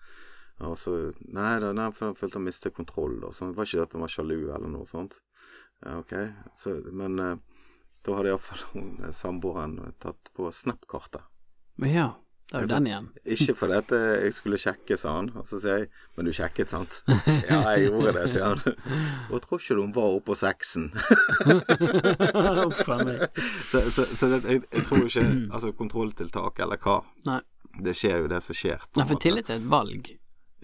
Og 0.64 0.76
så 0.80 0.92
Nei 1.28 1.59
da, 1.61 1.72
nei, 1.76 1.90
for 1.92 2.06
han 2.06 2.14
følte 2.16 2.38
han 2.38 2.46
mistet 2.46 2.74
kontroll, 2.74 3.18
og 3.24 3.35
sånn. 3.35 3.50
Det 3.52 3.59
var 3.59 3.66
ikke 3.68 3.82
at 3.82 3.92
han 3.92 4.00
var 4.06 4.09
sjalu 4.14 4.38
eller 4.54 4.68
noe 4.72 4.87
sånt. 4.88 5.18
Ja, 5.85 5.98
ok, 6.00 6.14
så, 6.56 6.72
men 6.92 7.18
eh, 7.20 7.37
da 8.06 8.14
hadde 8.16 8.30
iallfall 8.32 8.62
eh, 9.04 9.12
samboeren 9.12 9.76
tatt 10.01 10.30
på 10.32 10.49
Snap-kartet. 10.53 11.20
Men 11.76 11.92
ja, 11.92 12.07
da 12.47 12.61
er 12.61 12.61
jo 12.61 12.62
Altså, 12.62 12.74
den 12.76 12.86
igjen. 12.86 13.07
Ikke 13.34 13.55
fordi 13.59 13.74
at 13.80 13.90
jeg 13.97 14.34
skulle 14.36 14.59
sjekke, 14.62 14.97
sa 15.01 15.16
han. 15.16 15.30
Og 15.34 15.47
så 15.49 15.59
sier 15.59 15.80
jeg 15.80 15.88
Men 16.16 16.28
du 16.28 16.32
sjekket, 16.32 16.70
sant? 16.70 17.01
ja, 17.51 17.59
jeg 17.74 17.88
gjorde 17.88 18.12
det, 18.14 18.26
sier 18.30 18.44
han. 18.47 18.76
Og 19.32 19.42
tror 19.42 19.59
ikke 19.59 19.74
du 19.74 19.82
hun 19.82 19.94
var 19.97 20.14
på 20.28 20.36
sexen? 20.38 20.86
Så 23.66 23.80
så, 23.90 24.05
så 24.07 24.28
det, 24.30 24.40
jeg, 24.47 24.62
jeg 24.72 24.84
tror 24.86 25.03
ikke 25.05 25.24
Altså, 25.55 25.72
kontrolltiltak 25.76 26.59
eller 26.62 26.78
hva. 26.82 27.01
Nei. 27.26 27.40
Det 27.82 27.92
skjer 27.99 28.22
jo 28.24 28.28
det 28.30 28.38
som 28.44 28.57
skjer. 28.57 28.84
Nei, 28.97 29.05
for 29.11 29.20
tillit 29.20 29.51
er 29.51 29.59
et 29.61 29.66
valg, 29.68 30.14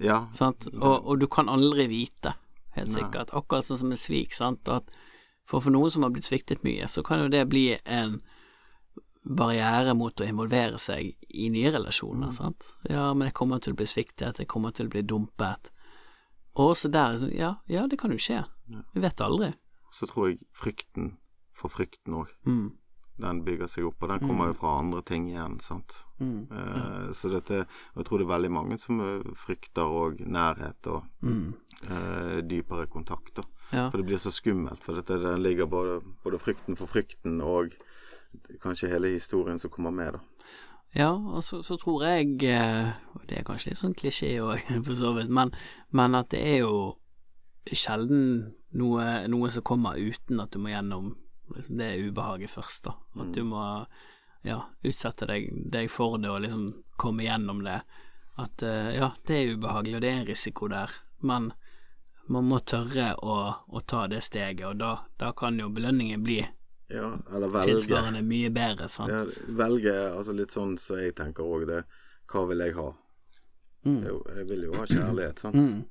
Ja. 0.01 0.23
sant, 0.33 0.71
og, 0.73 1.03
og 1.05 1.19
du 1.21 1.27
kan 1.29 1.51
aldri 1.53 1.85
vite, 1.91 2.33
helt 2.79 2.89
Nei. 2.89 2.95
sikkert. 3.03 3.35
Akkurat 3.37 3.67
sånn 3.69 3.83
som 3.83 3.91
med 3.93 4.01
svik, 4.01 4.33
sant, 4.33 4.65
at 4.73 4.89
for 5.45 5.61
for 5.61 5.75
noen 5.75 5.91
som 5.93 6.07
har 6.07 6.15
blitt 6.15 6.25
sviktet 6.25 6.63
mye, 6.65 6.87
så 6.89 7.03
kan 7.05 7.21
jo 7.21 7.29
det 7.29 7.43
bli 7.51 7.67
en 7.85 8.21
barriere 9.25 9.95
mot 9.95 10.21
å 10.21 10.27
involvere 10.27 10.79
seg 10.83 11.15
i 11.31 11.49
nye 11.55 11.71
relasjoner, 11.71 12.33
sant. 12.35 12.73
Ja, 12.91 13.13
men 13.15 13.29
jeg 13.29 13.35
kommer 13.39 13.61
til 13.63 13.73
å 13.75 13.77
bli 13.79 13.87
sviktet, 13.87 14.39
jeg 14.43 14.49
kommer 14.51 14.73
til 14.75 14.87
å 14.89 14.91
bli 14.91 15.03
dumpet. 15.03 15.71
Og 16.59 16.75
også 16.75 16.91
der, 16.93 17.17
ja, 17.33 17.55
ja, 17.71 17.87
det 17.89 17.99
kan 17.99 18.11
jo 18.13 18.19
skje. 18.21 18.43
Vi 18.93 19.01
vet 19.01 19.21
aldri. 19.25 19.53
Så 19.93 20.07
tror 20.11 20.31
jeg 20.33 20.41
frykten 20.57 21.17
for 21.57 21.69
frykten 21.73 22.15
òg. 22.23 22.29
Mm. 22.47 22.73
den 23.23 23.43
bygger 23.45 23.69
seg 23.69 23.85
opp. 23.87 24.03
Og 24.03 24.09
den 24.09 24.19
kommer 24.25 24.49
jo 24.49 24.55
fra 24.57 24.71
andre 24.81 25.03
ting 25.07 25.29
igjen, 25.29 25.59
sant. 25.63 25.93
Mm. 26.19 26.49
Eh, 26.51 27.13
Så 27.15 27.29
dette 27.31 27.61
og 27.95 27.97
Jeg 28.01 28.05
tror 28.09 28.19
det 28.19 28.25
er 28.27 28.33
veldig 28.35 28.51
mange 28.51 28.79
som 28.81 28.99
eh, 29.01 29.23
frykter 29.37 29.85
òg 29.87 30.25
nærhet 30.27 30.87
og 30.91 31.05
Mm. 31.23 31.55
eh, 31.85 32.41
dypere 32.43 32.87
kontakt. 32.89 33.35
da. 33.37 33.43
Ja. 33.71 33.91
For 33.91 33.99
det 33.99 34.07
blir 34.07 34.19
så 34.19 34.33
skummelt. 34.33 34.83
For 34.83 34.95
dette 34.95 35.21
den 35.23 35.43
ligger 35.43 35.67
både, 35.67 36.01
både 36.25 36.39
frykten 36.41 36.77
for 36.77 36.87
frykten 36.87 37.41
og 37.43 37.77
kanskje 38.63 38.91
hele 38.93 39.13
historien 39.15 39.59
som 39.59 39.71
kommer 39.71 39.95
med, 39.95 40.19
da. 40.19 40.21
Ja, 40.93 41.09
og 41.13 41.41
så, 41.45 41.63
så 41.65 41.79
tror 41.81 42.05
jeg, 42.05 42.37
eh, 42.45 42.91
og 43.17 43.25
det 43.29 43.39
er 43.39 43.47
kanskje 43.49 43.73
litt 43.73 43.81
sånn 43.81 43.97
klisjé 43.97 44.35
òg, 44.45 44.67
for 44.87 44.99
så 44.99 45.15
vidt, 45.17 45.33
men, 45.33 45.55
men 45.97 46.19
at 46.19 46.33
det 46.35 46.43
er 46.45 46.59
jo 46.67 46.75
sjelden 47.73 48.53
noe, 48.77 49.05
noe 49.31 49.51
som 49.53 49.65
kommer 49.65 49.97
uten 49.97 50.43
at 50.43 50.53
du 50.53 50.61
må 50.61 50.73
gjennom 50.73 51.15
liksom, 51.55 51.79
det 51.81 51.95
ubehaget 52.03 52.53
først, 52.53 52.89
da. 52.89 52.97
At 53.23 53.33
du 53.37 53.45
må 53.47 53.63
ja, 54.45 54.59
utsette 54.83 55.29
deg, 55.31 55.49
deg 55.73 55.91
for 55.93 56.19
det 56.21 56.31
og 56.33 56.43
liksom 56.45 56.69
komme 57.01 57.25
gjennom 57.25 57.63
det. 57.65 57.81
At 58.43 58.65
eh, 58.67 58.95
ja, 58.99 59.13
det 59.29 59.39
er 59.39 59.55
ubehagelig, 59.57 59.97
og 59.97 60.05
det 60.05 60.11
er 60.11 60.21
en 60.21 60.29
risiko 60.29 60.69
der, 60.73 60.93
men 61.25 61.53
man 62.33 62.49
må 62.49 62.61
tørre 62.65 63.13
å, 63.21 63.37
å 63.67 63.81
ta 63.87 64.07
det 64.11 64.23
steget, 64.25 64.65
og 64.69 64.79
da, 64.81 64.93
da 65.21 65.33
kan 65.37 65.59
jo 65.61 65.73
belønningen 65.73 66.25
bli 66.25 66.43
Ja, 66.93 67.13
eller 67.35 67.49
velge. 67.49 67.75
tilsvarende 67.77 68.23
mye 68.27 68.51
bedre, 68.51 68.89
sant. 68.89 69.11
Ja, 69.11 69.25
velge 69.49 69.95
altså 70.17 70.35
litt 70.37 70.51
sånn 70.55 70.79
som 70.79 70.97
jeg 70.99 71.15
tenker 71.15 71.43
òg 71.45 71.67
det. 71.67 71.85
Hva 72.33 72.47
vil 72.49 72.59
jeg 72.59 72.75
ha? 72.75 72.93
Mm. 73.85 74.03
Jo, 74.07 74.23
jeg 74.37 74.47
vil 74.49 74.63
jo 74.69 74.73
ha 74.77 74.85
kjærlighet, 74.87 75.39
sant. 75.43 75.55
Mm. 75.59 75.85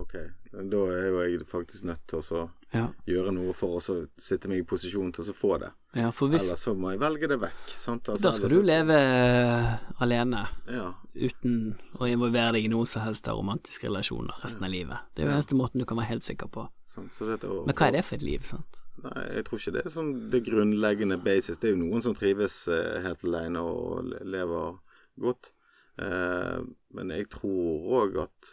Ok, 0.00 0.12
da 0.52 0.82
er 0.88 1.08
jo 1.10 1.18
jeg 1.20 1.40
faktisk 1.46 1.84
nødt 1.84 2.06
til 2.08 2.18
å 2.18 2.22
så 2.24 2.50
Ja. 2.72 2.86
gjøre 3.06 3.32
noe 3.34 3.52
for 3.52 3.76
å 3.78 4.08
sitte 4.16 4.48
meg 4.48 4.60
i 4.60 4.62
posisjon 4.64 5.12
til 5.12 5.24
å 5.24 5.34
få 5.36 5.58
det. 5.60 5.70
ja, 5.94 6.10
hvis 6.10 6.46
Eller 6.48 6.56
så 6.56 6.74
må 6.74 6.90
jeg 6.92 7.00
velge 7.00 7.28
det 7.28 7.38
vekk. 7.40 7.68
Sant? 7.68 8.08
Altså, 8.08 8.22
Da 8.22 8.30
skal 8.32 8.48
du 8.48 8.62
så- 8.62 8.66
leve 8.66 8.94
eh, 8.96 9.78
alene 10.00 10.48
Ja. 10.70 10.94
uten 11.14 11.76
å 11.98 12.08
involvere 12.08 12.52
deg 12.52 12.64
i 12.64 12.68
noe 12.68 12.86
som 12.86 13.02
helst 13.02 13.28
av 13.28 13.36
romantiske 13.36 13.84
relasjoner 13.84 14.32
resten 14.42 14.64
av 14.64 14.70
livet. 14.70 14.98
Det 15.14 15.24
er 15.24 15.28
jo 15.28 15.36
eneste 15.36 15.54
måten 15.54 15.78
du 15.78 15.84
kan 15.84 15.98
være 15.98 16.06
helt 16.08 16.22
sikker 16.22 16.48
på. 16.50 16.68
Å- 16.96 17.66
Men 17.66 17.74
hva 17.74 17.86
er 17.88 17.92
det 17.96 18.04
for 18.04 18.16
et 18.18 18.22
liv, 18.26 18.42
sant? 18.44 18.82
Nei, 19.02 19.24
jeg 19.38 19.44
tror 19.46 19.58
ikke 19.58 19.72
det 19.72 19.84
er 19.86 19.94
sånn 19.94 20.12
det 20.30 20.42
grunnleggende 20.46 21.16
basis. 21.22 21.58
Det 21.58 21.70
er 21.70 21.74
jo 21.76 21.80
noen 21.84 22.02
som 22.04 22.14
trives 22.14 22.68
eh, 22.68 23.00
helt 23.02 23.24
alene 23.24 23.62
og 23.64 24.12
lever 24.24 24.78
godt. 25.20 25.52
Eh, 25.98 26.60
men 26.94 27.10
jeg 27.16 27.28
tror 27.32 27.88
òg 28.02 28.20
at 28.26 28.52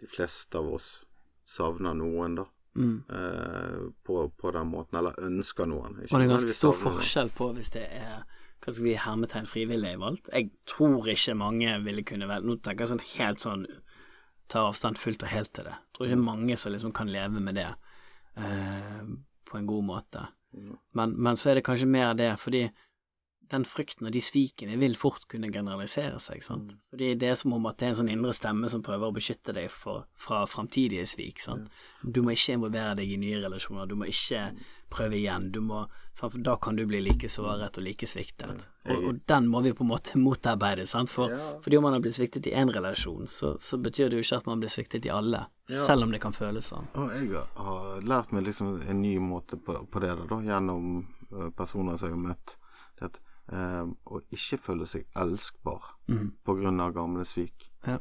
de 0.00 0.06
fleste 0.08 0.56
av 0.58 0.70
oss 0.72 1.04
savner 1.44 1.94
noen, 1.98 2.38
da. 2.40 2.46
Mm. 2.78 3.02
Eh, 3.10 3.78
på, 4.06 4.20
på 4.38 4.52
den 4.54 4.70
måten. 4.70 4.98
Eller 5.00 5.18
ønsker 5.26 5.66
noen. 5.66 5.98
Ikke 6.04 6.14
Og 6.14 6.20
det 6.22 6.28
er 6.28 6.34
ganske 6.36 6.54
stor 6.54 6.76
forskjell 6.78 7.32
på 7.34 7.50
hvis 7.56 7.72
det 7.74 7.88
er 7.90 8.22
hva 8.60 8.72
skal 8.74 8.84
vi 8.84 8.94
hermetegn 9.00 9.46
frivillig 9.48 9.94
valgt. 9.98 10.28
Jeg 10.36 10.50
tror 10.68 11.08
ikke 11.08 11.34
mange 11.34 11.78
ville 11.84 12.02
kunne 12.04 12.28
velge 12.28 12.44
Nå 12.46 12.58
tenker 12.60 12.84
jeg 12.84 12.90
sånn 12.92 13.06
helt 13.16 13.40
sånn 13.40 13.62
ta 14.50 14.66
avstand 14.66 14.98
fullt 14.98 15.24
og 15.24 15.32
helt 15.32 15.52
til 15.54 15.68
det. 15.68 15.76
Jeg 15.76 15.96
tror 15.96 16.08
ikke 16.08 16.22
mange 16.24 16.58
som 16.58 16.74
liksom 16.74 16.94
kan 16.96 17.10
leve 17.12 17.42
med 17.42 17.58
det 17.58 17.68
eh, 17.70 19.02
på 19.46 19.58
en 19.58 19.68
god 19.70 19.86
måte. 19.86 20.26
Men, 20.96 21.14
men 21.14 21.38
så 21.38 21.50
er 21.50 21.58
det 21.58 21.66
kanskje 21.66 21.90
mer 21.90 22.14
det, 22.18 22.32
fordi 22.42 22.64
den 23.50 23.64
frykten 23.66 24.06
og 24.06 24.12
de 24.14 24.20
svikene 24.22 24.76
vil 24.78 24.94
fort 24.94 25.24
kunne 25.30 25.50
generalisere 25.50 26.20
seg, 26.22 26.42
sant. 26.42 26.76
Fordi 26.92 27.14
det 27.18 27.28
er 27.32 27.38
som 27.40 27.52
om 27.56 27.66
at 27.66 27.78
det 27.80 27.86
er 27.88 27.92
en 27.94 27.98
sånn 28.04 28.12
indre 28.12 28.32
stemme 28.36 28.68
som 28.70 28.82
prøver 28.86 29.10
å 29.10 29.14
beskytte 29.16 29.54
deg 29.56 29.70
for, 29.74 30.04
fra 30.14 30.44
framtidige 30.46 31.06
svik, 31.10 31.40
sant. 31.42 31.66
Du 32.02 32.22
må 32.22 32.30
ikke 32.36 32.54
involvere 32.58 32.94
deg 33.00 33.10
i 33.10 33.18
nye 33.18 33.40
relasjoner, 33.42 33.86
du 33.90 33.96
må 33.98 34.06
ikke 34.10 34.52
prøve 34.90 35.18
igjen, 35.18 35.50
du 35.54 35.60
må 35.62 35.84
sant? 36.12 36.32
For 36.34 36.38
da 36.42 36.56
kan 36.62 36.74
du 36.78 36.84
bli 36.86 36.98
like 37.02 37.28
såret 37.30 37.78
og 37.78 37.84
like 37.86 38.06
sviktet. 38.10 38.64
Og, 38.90 39.04
og 39.10 39.18
den 39.30 39.46
må 39.50 39.60
vi 39.66 39.72
på 39.74 39.84
en 39.86 39.90
måte 39.92 40.18
motarbeide, 40.26 40.86
sant. 40.90 41.10
For 41.10 41.30
Ja. 41.30 41.50
fordi 41.62 41.76
om 41.78 41.84
man 41.86 41.94
har 41.98 42.02
blitt 42.06 42.16
sviktet 42.18 42.46
i 42.50 42.54
én 42.58 42.70
relasjon, 42.74 43.26
så, 43.30 43.56
så 43.62 43.78
betyr 43.78 44.10
det 44.10 44.18
jo 44.18 44.24
ikke 44.26 44.40
at 44.42 44.46
man 44.50 44.62
blir 44.62 44.70
sviktet 44.72 45.06
i 45.06 45.12
alle, 45.14 45.44
Ja. 45.70 45.84
selv 45.86 46.02
om 46.06 46.10
det 46.14 46.20
kan 46.22 46.32
føles 46.34 46.70
sånn. 46.72 46.86
Og 46.98 47.10
jeg 47.14 47.30
har 47.54 48.00
lært 48.02 48.32
meg 48.34 48.46
liksom 48.46 48.80
en 48.88 49.02
ny 49.02 49.16
måte 49.22 49.58
på, 49.58 49.76
på 49.90 50.00
det, 50.02 50.14
da, 50.18 50.26
da 50.34 50.40
gjennom 50.42 51.04
eh, 51.30 51.50
personer 51.54 51.96
som 51.98 52.10
jeg 52.10 52.18
har 52.18 52.24
møtt. 52.30 52.56
Det 52.98 53.06
at, 53.12 53.20
eh, 53.52 53.84
og 54.06 54.34
ikke 54.34 54.58
føler 54.60 54.88
seg 54.88 55.06
elskbar 55.18 55.92
mm. 56.08 56.30
av 56.80 56.94
gamle 56.94 57.24
svik. 57.28 57.70
Ja. 57.86 57.98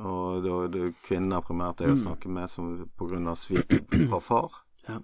Og 0.00 0.42
det 0.44 0.52
er 0.52 0.68
det 0.72 0.84
kvinner 1.04 1.42
primært 1.44 1.82
jeg 1.82 1.92
har 1.92 1.98
snakket 2.00 2.32
med 2.32 2.48
som 2.48 2.70
av 3.28 3.36
svik 3.36 3.74
fra 4.08 4.20
far. 4.20 4.62
Ja. 4.88 5.00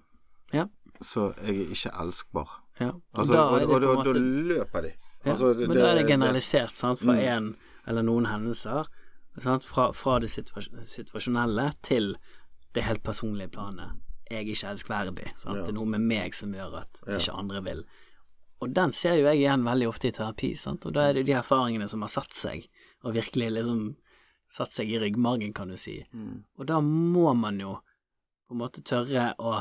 Ja. 0.53 0.67
Så 1.05 1.33
jeg 1.45 1.67
er 1.67 1.75
ikke 1.75 1.93
elskbar. 2.01 2.63
Ja. 2.81 2.89
Og 2.89 3.19
Altså, 3.19 3.35
da 3.35 3.43
og, 3.43 3.63
og, 3.63 3.83
og, 3.83 3.97
måte... 3.97 4.13
da- 4.13 4.19
løper 4.55 4.81
de. 4.87 4.93
Altså, 5.27 5.55
men 5.59 5.77
da 5.77 5.91
er 5.91 5.99
det 5.99 6.07
generalisert 6.07 6.77
sant, 6.77 7.01
fra 7.03 7.17
en 7.19 7.57
eller 7.87 8.05
noen 8.07 8.29
hendelser, 8.31 8.87
sant, 9.43 9.65
fra, 9.67 9.89
fra 9.93 10.21
det 10.23 10.31
situas 10.31 10.69
situasjonelle 10.87 11.73
til 11.83 12.15
det 12.77 12.85
helt 12.87 13.03
personlige 13.03 13.51
planet. 13.57 13.97
Jeg 14.31 14.39
er 14.39 14.51
ikke 14.53 14.71
elskverdig. 14.71 15.29
Sant? 15.35 15.65
Det 15.65 15.73
er 15.73 15.77
noe 15.77 15.91
med 15.91 16.07
meg 16.07 16.35
som 16.35 16.55
gjør 16.55 16.81
at 16.83 17.03
ikke 17.07 17.35
andre 17.35 17.63
vil. 17.67 17.83
Og 18.65 18.73
den 18.73 18.93
ser 18.97 19.19
jo 19.19 19.27
jeg 19.29 19.43
igjen 19.43 19.65
veldig 19.67 19.89
ofte 19.91 20.09
i 20.09 20.15
terapi, 20.17 20.55
sant? 20.57 20.87
og 20.89 20.95
da 20.97 21.09
er 21.11 21.19
det 21.19 21.27
de 21.29 21.35
erfaringene 21.37 21.89
som 21.93 22.01
har 22.07 22.09
satt 22.13 22.33
seg, 22.33 22.65
og 23.05 23.13
virkelig 23.17 23.51
liksom 23.53 23.83
satt 24.49 24.73
seg 24.73 24.91
i 24.95 25.01
ryggmargen, 25.03 25.53
kan 25.53 25.69
du 25.69 25.77
si. 25.77 25.99
Mm. 26.15 26.45
Og 26.57 26.67
da 26.71 26.81
må 26.81 27.35
man 27.37 27.61
jo 27.61 27.75
på 28.47 28.55
en 28.55 28.63
måte 28.63 28.81
tørre 28.87 29.33
å 29.43 29.59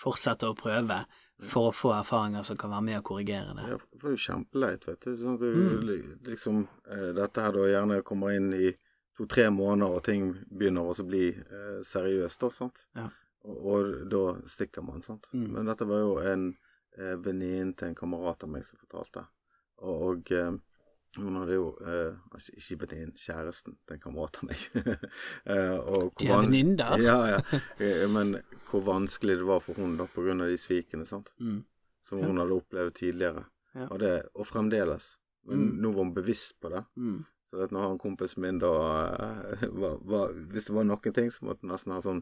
fortsette 0.00 0.48
å 0.50 0.56
prøve 0.58 1.04
for 1.40 1.70
å 1.70 1.72
få 1.72 1.94
erfaringer 1.96 2.42
som 2.44 2.58
kan 2.60 2.72
være 2.74 2.84
med 2.84 2.98
å 2.98 3.04
korrigere 3.06 3.54
det. 3.56 3.66
Ja, 3.70 3.78
for 3.80 3.96
det 3.96 4.08
er 4.10 4.16
jo 4.16 4.22
kjempeleit, 4.26 4.86
vet 4.88 5.06
du. 5.06 5.10
Sånn 5.16 5.34
at 5.38 5.40
du 5.40 5.50
Mm. 5.54 6.18
liksom 6.26 6.68
eh, 6.90 7.12
Dette 7.16 7.40
her 7.40 7.52
da 7.52 7.64
gjerne 7.70 8.02
kommer 8.02 8.34
inn 8.36 8.52
i 8.52 8.74
to-tre 9.16 9.48
måneder, 9.50 9.96
og 9.96 10.04
ting 10.04 10.34
begynner 10.50 10.90
også 10.90 11.06
å 11.06 11.08
bli 11.08 11.28
eh, 11.30 11.80
seriøst, 11.84 12.40
da, 12.40 12.50
sant. 12.50 12.84
Ja. 12.96 13.06
Og, 13.44 13.56
og 13.64 14.10
da 14.12 14.24
stikker 14.44 14.84
man, 14.84 15.00
sant. 15.02 15.30
Mm. 15.32 15.46
Men 15.54 15.70
dette 15.72 15.88
var 15.88 16.00
jo 16.04 16.18
en 16.20 16.50
eh, 16.98 17.16
venninnen 17.22 17.74
til 17.76 17.88
en 17.88 17.94
kamerat 17.98 18.42
av 18.44 18.50
meg 18.50 18.64
som 18.66 18.78
fortalte. 18.80 19.26
Og, 19.80 20.02
og 20.10 20.32
eh, 20.36 20.52
hun 21.18 21.36
hadde 21.40 21.54
jo 21.56 21.70
eh, 21.82 22.12
altså 22.30 22.52
Ikke 22.54 22.76
venninnen, 22.84 23.14
kjæresten 23.18 23.74
til 23.86 23.96
en 23.96 24.02
kamerat 24.04 24.36
av 24.42 24.44
meg. 24.50 24.66
eh, 25.52 25.78
og 25.78 26.12
van- 26.22 26.44
venninner? 26.46 26.98
Ja, 27.02 27.16
ja. 27.36 27.40
Eh, 27.82 28.04
Men 28.12 28.36
hvor 28.70 28.84
vanskelig 28.86 29.38
det 29.40 29.46
var 29.48 29.60
for 29.64 29.74
hun 29.80 29.96
da, 29.98 30.06
på 30.06 30.22
grunn 30.26 30.44
av 30.44 30.48
de 30.52 30.58
svikene, 30.60 31.06
sant 31.08 31.32
Mm. 31.40 31.64
som 32.06 32.22
hun 32.22 32.38
hadde 32.38 32.54
opplevd 32.60 32.94
tidligere. 33.00 33.44
Ja. 33.74 33.86
Og, 33.90 33.98
det, 34.02 34.14
og 34.34 34.46
fremdeles. 34.46 35.16
Men 35.46 35.58
Mm. 35.70 35.76
nå 35.82 35.90
var 35.94 36.04
hun 36.04 36.14
bevisst 36.14 36.60
på 36.60 36.68
det. 36.70 36.84
Mm. 36.96 37.20
Så 37.50 37.58
at 37.64 37.72
når 37.74 37.80
han 37.88 37.98
kompisen 37.98 38.42
min 38.44 38.58
da 38.62 38.70
var, 39.82 39.98
var, 40.06 40.32
Hvis 40.52 40.66
det 40.68 40.74
var 40.76 40.84
noen 40.86 41.12
ting, 41.16 41.30
så 41.34 41.42
måtte 41.48 41.66
nesten 41.66 41.90
ha 41.96 42.00
sånn 42.04 42.20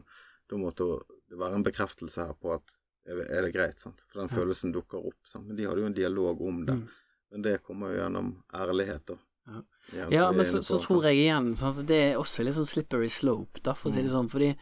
Da 0.49 0.57
måtte 0.57 0.87
det 1.29 1.37
være 1.37 1.59
en 1.59 1.65
bekreftelse 1.67 2.25
her 2.25 2.33
på 2.33 2.55
at 2.55 2.71
er 3.09 3.41
det 3.41 3.53
greit, 3.53 3.79
sant. 3.79 4.03
For 4.11 4.19
den 4.21 4.29
Ja. 4.29 4.35
følelsen 4.37 4.73
dukker 4.73 5.05
opp. 5.07 5.17
Sant? 5.25 5.47
Men 5.47 5.55
de 5.55 5.63
hadde 5.65 5.79
jo 5.81 5.85
en 5.85 5.93
dialog 5.93 6.41
om 6.41 6.65
det. 6.65 6.75
Mm. 6.75 6.87
Men 7.31 7.41
det 7.41 7.63
kommer 7.63 7.89
jo 7.93 8.01
gjennom 8.01 8.43
ærlighet, 8.53 9.05
da. 9.05 9.15
Ja. 9.47 9.61
Igjen, 9.93 10.11
Ja, 10.11 10.31
men 10.31 10.45
så, 10.45 10.57
på, 10.59 10.63
så 10.63 10.79
tror 10.85 11.03
jeg 11.03 11.15
igjen 11.25 11.55
sant, 11.57 11.85
det 11.87 12.13
er 12.13 12.17
også 12.19 12.43
litt 12.45 12.53
sånn 12.53 12.65
slippery 12.69 13.07
slope, 13.09 13.61
da, 13.63 13.73
for 13.73 13.89
å 13.89 13.93
si 13.93 13.99
Mm. 14.01 14.03
det 14.03 14.11
sånn, 14.11 14.29
fordi 14.29 14.57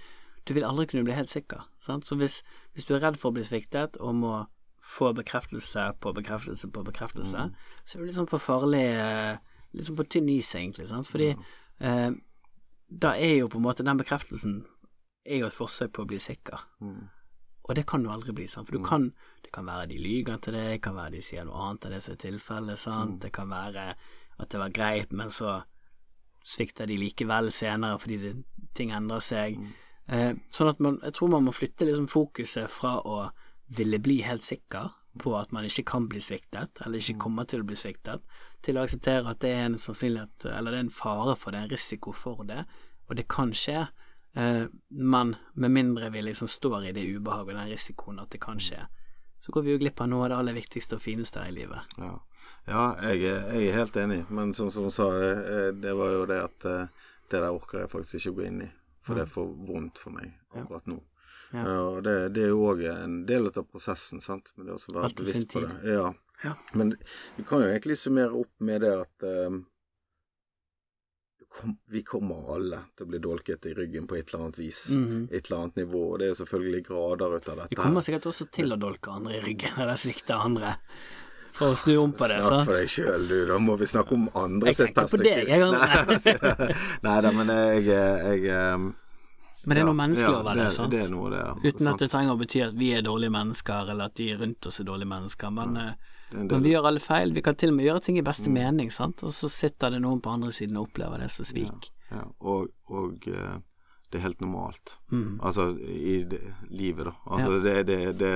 du 0.46 0.54
vil 0.54 0.64
aldri 0.64 0.86
kunne 0.88 1.04
bli 1.04 1.14
helt 1.14 1.28
sikker. 1.30 1.62
Sant? 1.80 2.06
Så 2.06 2.16
hvis, 2.18 2.42
hvis 2.74 2.86
du 2.88 2.96
er 2.96 3.00
redd 3.02 3.18
for 3.18 3.32
å 3.32 3.34
bli 3.34 3.44
sviktet 3.44 3.98
og 4.00 4.16
må 4.16 4.48
få 4.82 5.14
bekreftelse 5.14 6.00
på 6.00 6.14
bekreftelse 6.16 6.72
på 6.72 6.84
bekreftelse, 6.86 7.36
Mm. 7.50 7.54
så 7.86 7.96
er 7.96 8.00
du 8.00 8.06
liksom 8.08 8.26
på 8.28 8.40
farlig 8.40 8.86
eh, 8.96 9.38
Liksom 9.76 9.98
på 9.98 10.08
tynn 10.08 10.30
is, 10.30 10.54
egentlig, 10.56 10.88
sant, 10.88 11.06
fordi 11.08 11.36
eh, 11.82 12.12
da 12.90 13.12
er 13.12 13.40
jo 13.40 13.50
på 13.50 13.58
en 13.58 13.64
måte 13.64 13.84
den 13.84 13.98
bekreftelsen 13.98 14.66
er 15.26 15.40
jo 15.40 15.46
et 15.48 15.54
forsøk 15.54 15.92
på 15.92 16.04
å 16.04 16.08
bli 16.08 16.18
sikker. 16.18 16.58
Mm. 16.82 17.10
Og 17.68 17.76
det 17.76 17.86
kan 17.88 18.04
jo 18.04 18.12
aldri 18.14 18.34
bli, 18.36 18.48
sant? 18.48 18.70
for 18.70 18.78
du 18.78 18.84
kan, 18.84 19.10
det 19.44 19.52
kan 19.56 19.68
være 19.68 19.90
de 19.92 19.98
lyver 20.00 20.40
til 20.44 20.56
deg, 20.56 20.78
det 20.78 20.84
kan 20.86 20.96
være 20.96 21.18
de 21.18 21.24
sier 21.26 21.48
noe 21.48 21.66
annet 21.66 21.88
enn 21.88 21.96
det 21.98 22.04
som 22.06 22.16
er 22.16 22.22
tilfellet, 22.24 22.80
sant, 22.80 23.18
det 23.24 23.34
kan 23.36 23.50
være 23.52 23.90
at 24.38 24.54
det 24.54 24.62
var 24.62 24.76
greit, 24.76 25.12
men 25.12 25.34
så 25.34 25.58
svikter 26.48 26.88
de 26.88 26.96
likevel 27.02 27.52
senere 27.52 28.00
fordi 28.00 28.22
det, 28.22 28.34
ting 28.78 28.94
endrer 28.96 29.24
seg. 29.24 29.58
Eh, 30.08 30.32
sånn 30.54 30.72
at 30.72 30.80
man, 30.84 31.02
jeg 31.04 31.18
tror 31.18 31.34
man 31.34 31.48
må 31.48 31.56
flytte 31.56 31.88
liksom 31.90 32.08
fokuset 32.12 32.72
fra 32.72 32.98
å 33.04 33.26
ville 33.76 34.00
bli 34.00 34.22
helt 34.24 34.46
sikker 34.46 34.94
på 35.20 35.34
at 35.36 35.52
man 35.52 35.66
ikke 35.68 35.84
kan 35.92 36.08
bli 36.08 36.22
sviktet, 36.24 36.80
eller 36.86 37.02
ikke 37.02 37.20
kommer 37.26 37.48
til 37.50 37.64
å 37.64 37.68
bli 37.68 37.76
sviktet, 37.76 38.24
til 38.64 38.78
å 38.78 38.84
akseptere 38.86 39.34
at 39.34 39.42
det 39.44 39.52
er 39.54 39.66
en 39.66 39.80
sannsynlighet, 39.82 40.48
eller 40.54 40.72
det 40.72 40.80
er 40.80 40.86
en 40.86 40.94
fare 40.94 41.36
for 41.36 41.52
det, 41.52 41.66
en 41.66 41.74
risiko 41.74 42.14
for 42.16 42.46
det, 42.48 42.64
og 43.08 43.18
det 43.18 43.28
kan 43.32 43.52
skje, 43.56 43.88
men 44.90 45.36
med 45.54 45.72
mindre 45.72 46.10
vi 46.14 46.22
liksom 46.22 46.48
står 46.48 46.86
i 46.90 46.92
det 46.94 47.06
ubehaget 47.16 47.56
og 47.56 47.60
den 47.62 47.72
risikoen 47.72 48.20
at 48.22 48.30
det 48.30 48.42
kan 48.44 48.60
skje, 48.62 48.84
så 49.40 49.52
går 49.52 49.64
vi 49.66 49.72
jo 49.76 49.80
glipp 49.82 50.02
av 50.02 50.10
noe 50.12 50.26
av 50.26 50.30
det 50.30 50.38
aller 50.38 50.54
viktigste 50.58 50.98
og 50.98 51.02
fineste 51.02 51.44
i 51.48 51.52
livet. 51.56 51.80
Ja, 51.98 52.14
ja 52.68 52.84
jeg, 53.10 53.24
er- 53.32 53.52
jeg 53.56 53.68
er 53.72 53.78
helt 53.80 53.96
enig, 54.02 54.24
men 54.30 54.54
sånn 54.54 54.72
som 54.74 54.84
hun 54.88 54.92
sa, 54.94 55.08
eh, 55.14 55.72
det 55.74 55.94
var 55.98 56.12
jo 56.14 56.26
det 56.30 56.40
at 56.44 56.66
eh, 56.66 56.88
det 57.30 57.42
der 57.42 57.50
orker 57.52 57.80
jeg 57.84 57.90
faktisk 57.92 58.16
ikke 58.22 58.36
gå 58.42 58.46
inn 58.48 58.62
i, 58.66 58.70
for 59.02 59.16
det 59.16 59.24
er 59.28 59.32
for 59.32 59.54
vondt 59.68 59.98
for 60.02 60.12
meg 60.16 60.34
akkurat 60.56 60.86
nå. 60.88 61.00
Ja. 61.54 61.64
Eh, 61.64 61.80
Og 61.88 62.04
det, 62.04 62.16
det 62.36 62.44
er 62.44 62.50
jo 62.54 62.64
òg 62.74 62.82
en 62.92 63.26
del 63.26 63.48
av 63.48 63.64
prosessen, 63.72 64.22
sant, 64.22 64.54
men 64.56 64.66
det 64.68 64.74
er 64.74 64.78
også 64.80 64.92
å 64.94 65.00
være 65.02 65.14
bevisst 65.22 65.50
på 65.54 65.64
det. 65.66 65.74
Ja. 65.96 66.14
Ja. 66.44 66.54
Men 66.78 66.92
vi 67.38 67.44
kan 67.50 67.62
jo 67.64 67.68
egentlig 67.72 67.98
summere 67.98 68.36
opp 68.38 68.52
med 68.60 68.82
det 68.86 68.92
at 69.02 69.24
eh, 69.26 69.56
kom, 71.58 71.78
vi 71.90 72.04
kommer 72.06 72.54
alle 72.56 72.80
til 72.96 73.08
å 73.08 73.12
bli 73.12 73.20
dolket 73.24 73.66
i 73.70 73.74
ryggen 73.78 74.08
på 74.08 74.18
et 74.18 74.30
eller 74.30 74.48
annet 74.48 74.60
vis. 74.60 74.82
Mhm. 74.94 75.28
Et 75.32 75.46
eller 75.46 75.62
annet 75.64 75.80
nivå. 75.84 76.04
Og 76.14 76.20
det 76.20 76.30
er 76.30 76.36
selvfølgelig 76.42 76.84
grader 76.88 77.38
ut 77.38 77.50
av 77.50 77.62
dette. 77.64 77.70
Vi 77.70 77.80
kommer 77.80 78.06
sikkert 78.06 78.30
også 78.32 78.50
til 78.52 78.74
å 78.74 78.80
dolke 78.80 79.14
andre 79.14 79.40
i 79.40 79.42
ryggen, 79.42 79.74
eller 79.78 79.96
svikte 80.00 80.38
andre, 80.38 80.76
for 81.58 81.74
å 81.74 81.78
snu 81.80 81.96
om 81.98 82.14
på 82.14 82.28
det, 82.30 82.38
Snakk 82.46 82.68
for 82.68 82.78
deg 82.78 82.92
sjøl, 82.92 83.28
du. 83.28 83.38
Da 83.50 83.58
må 83.58 83.78
vi 83.80 83.88
snakke 83.90 84.14
om 84.14 84.28
andre 84.38 84.70
Jeg 84.70 84.78
sitt 84.78 84.94
tenker 84.94 85.18
på 85.18 85.24
deg, 85.24 85.48
jeg 85.50 85.62
Nei 87.02 87.16
da, 87.26 87.32
men 87.34 87.50
jeg, 87.50 87.88
jeg, 87.88 88.44
jeg 88.46 88.84
Men 89.66 89.74
det 89.74 89.82
er 89.82 89.88
noe 89.90 89.98
menneskelig 89.98 90.36
ja, 90.36 90.42
over 90.44 90.60
det, 90.60 90.68
det, 90.68 90.76
sant? 90.76 90.94
Det 90.94 91.02
er 91.02 91.10
noe, 91.10 91.32
det, 91.34 91.40
ja. 91.42 91.56
Uten 91.64 91.90
at 91.90 92.04
det 92.04 92.12
trenger 92.14 92.36
å 92.36 92.42
bety 92.44 92.62
at 92.68 92.78
vi 92.78 92.92
er 92.94 93.02
dårlige 93.08 93.34
mennesker, 93.34 93.90
eller 93.90 94.12
at 94.12 94.22
de 94.22 94.30
rundt 94.38 94.70
oss 94.70 94.80
er 94.84 94.88
dårlige 94.92 95.12
mennesker, 95.16 95.56
men, 95.58 95.82
en 95.82 96.17
men 96.32 96.64
vi 96.64 96.74
gjør 96.74 96.88
alle 96.90 97.00
feil. 97.00 97.32
Vi 97.34 97.42
kan 97.42 97.56
til 97.56 97.70
og 97.72 97.76
med 97.78 97.86
gjøre 97.88 98.02
ting 98.04 98.18
i 98.18 98.26
beste 98.26 98.50
Mm. 98.50 98.54
mening, 98.54 98.92
sant, 98.92 99.24
og 99.24 99.32
så 99.32 99.50
sitter 99.50 99.92
det 99.92 100.02
noen 100.02 100.22
på 100.22 100.30
andre 100.34 100.52
siden 100.52 100.78
og 100.78 100.90
opplever 100.90 101.20
det 101.20 101.32
som 101.32 101.46
svik. 101.46 101.92
Ja, 102.12 102.24
og, 102.40 102.68
og 102.90 103.28
eh, 103.28 103.58
det 104.12 104.20
er 104.20 104.24
helt 104.24 104.40
normalt. 104.42 104.98
Mm. 105.12 105.40
Altså 105.44 105.70
i 105.80 106.24
det, 106.24 106.40
livet, 106.70 107.06
da. 107.06 107.14
Altså 107.28 107.60
det, 107.64 107.88
det, 107.88 108.20
det, 108.20 108.32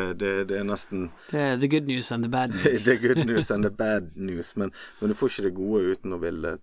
det, 0.50 0.58
er 0.58 0.64
nesten 0.68 1.12
Det 1.32 1.40
er 1.40 1.58
the 1.58 1.68
good 1.72 1.88
news 1.88 2.12
and 2.12 2.24
the 2.24 2.30
bad 2.30 2.50
news. 2.56 2.84
Det 2.86 2.98
er 2.98 3.08
good 3.08 3.26
news 3.26 3.52
and 3.52 3.64
the 3.64 3.72
bad 3.84 4.12
news, 4.16 4.56
men, 4.58 4.72
men 5.00 5.10
du 5.10 5.16
får 5.16 5.28
ikke 5.32 5.48
det 5.50 5.56
gode 5.56 5.96
uten 5.96 6.14
å 6.14 6.20
ville 6.20 6.58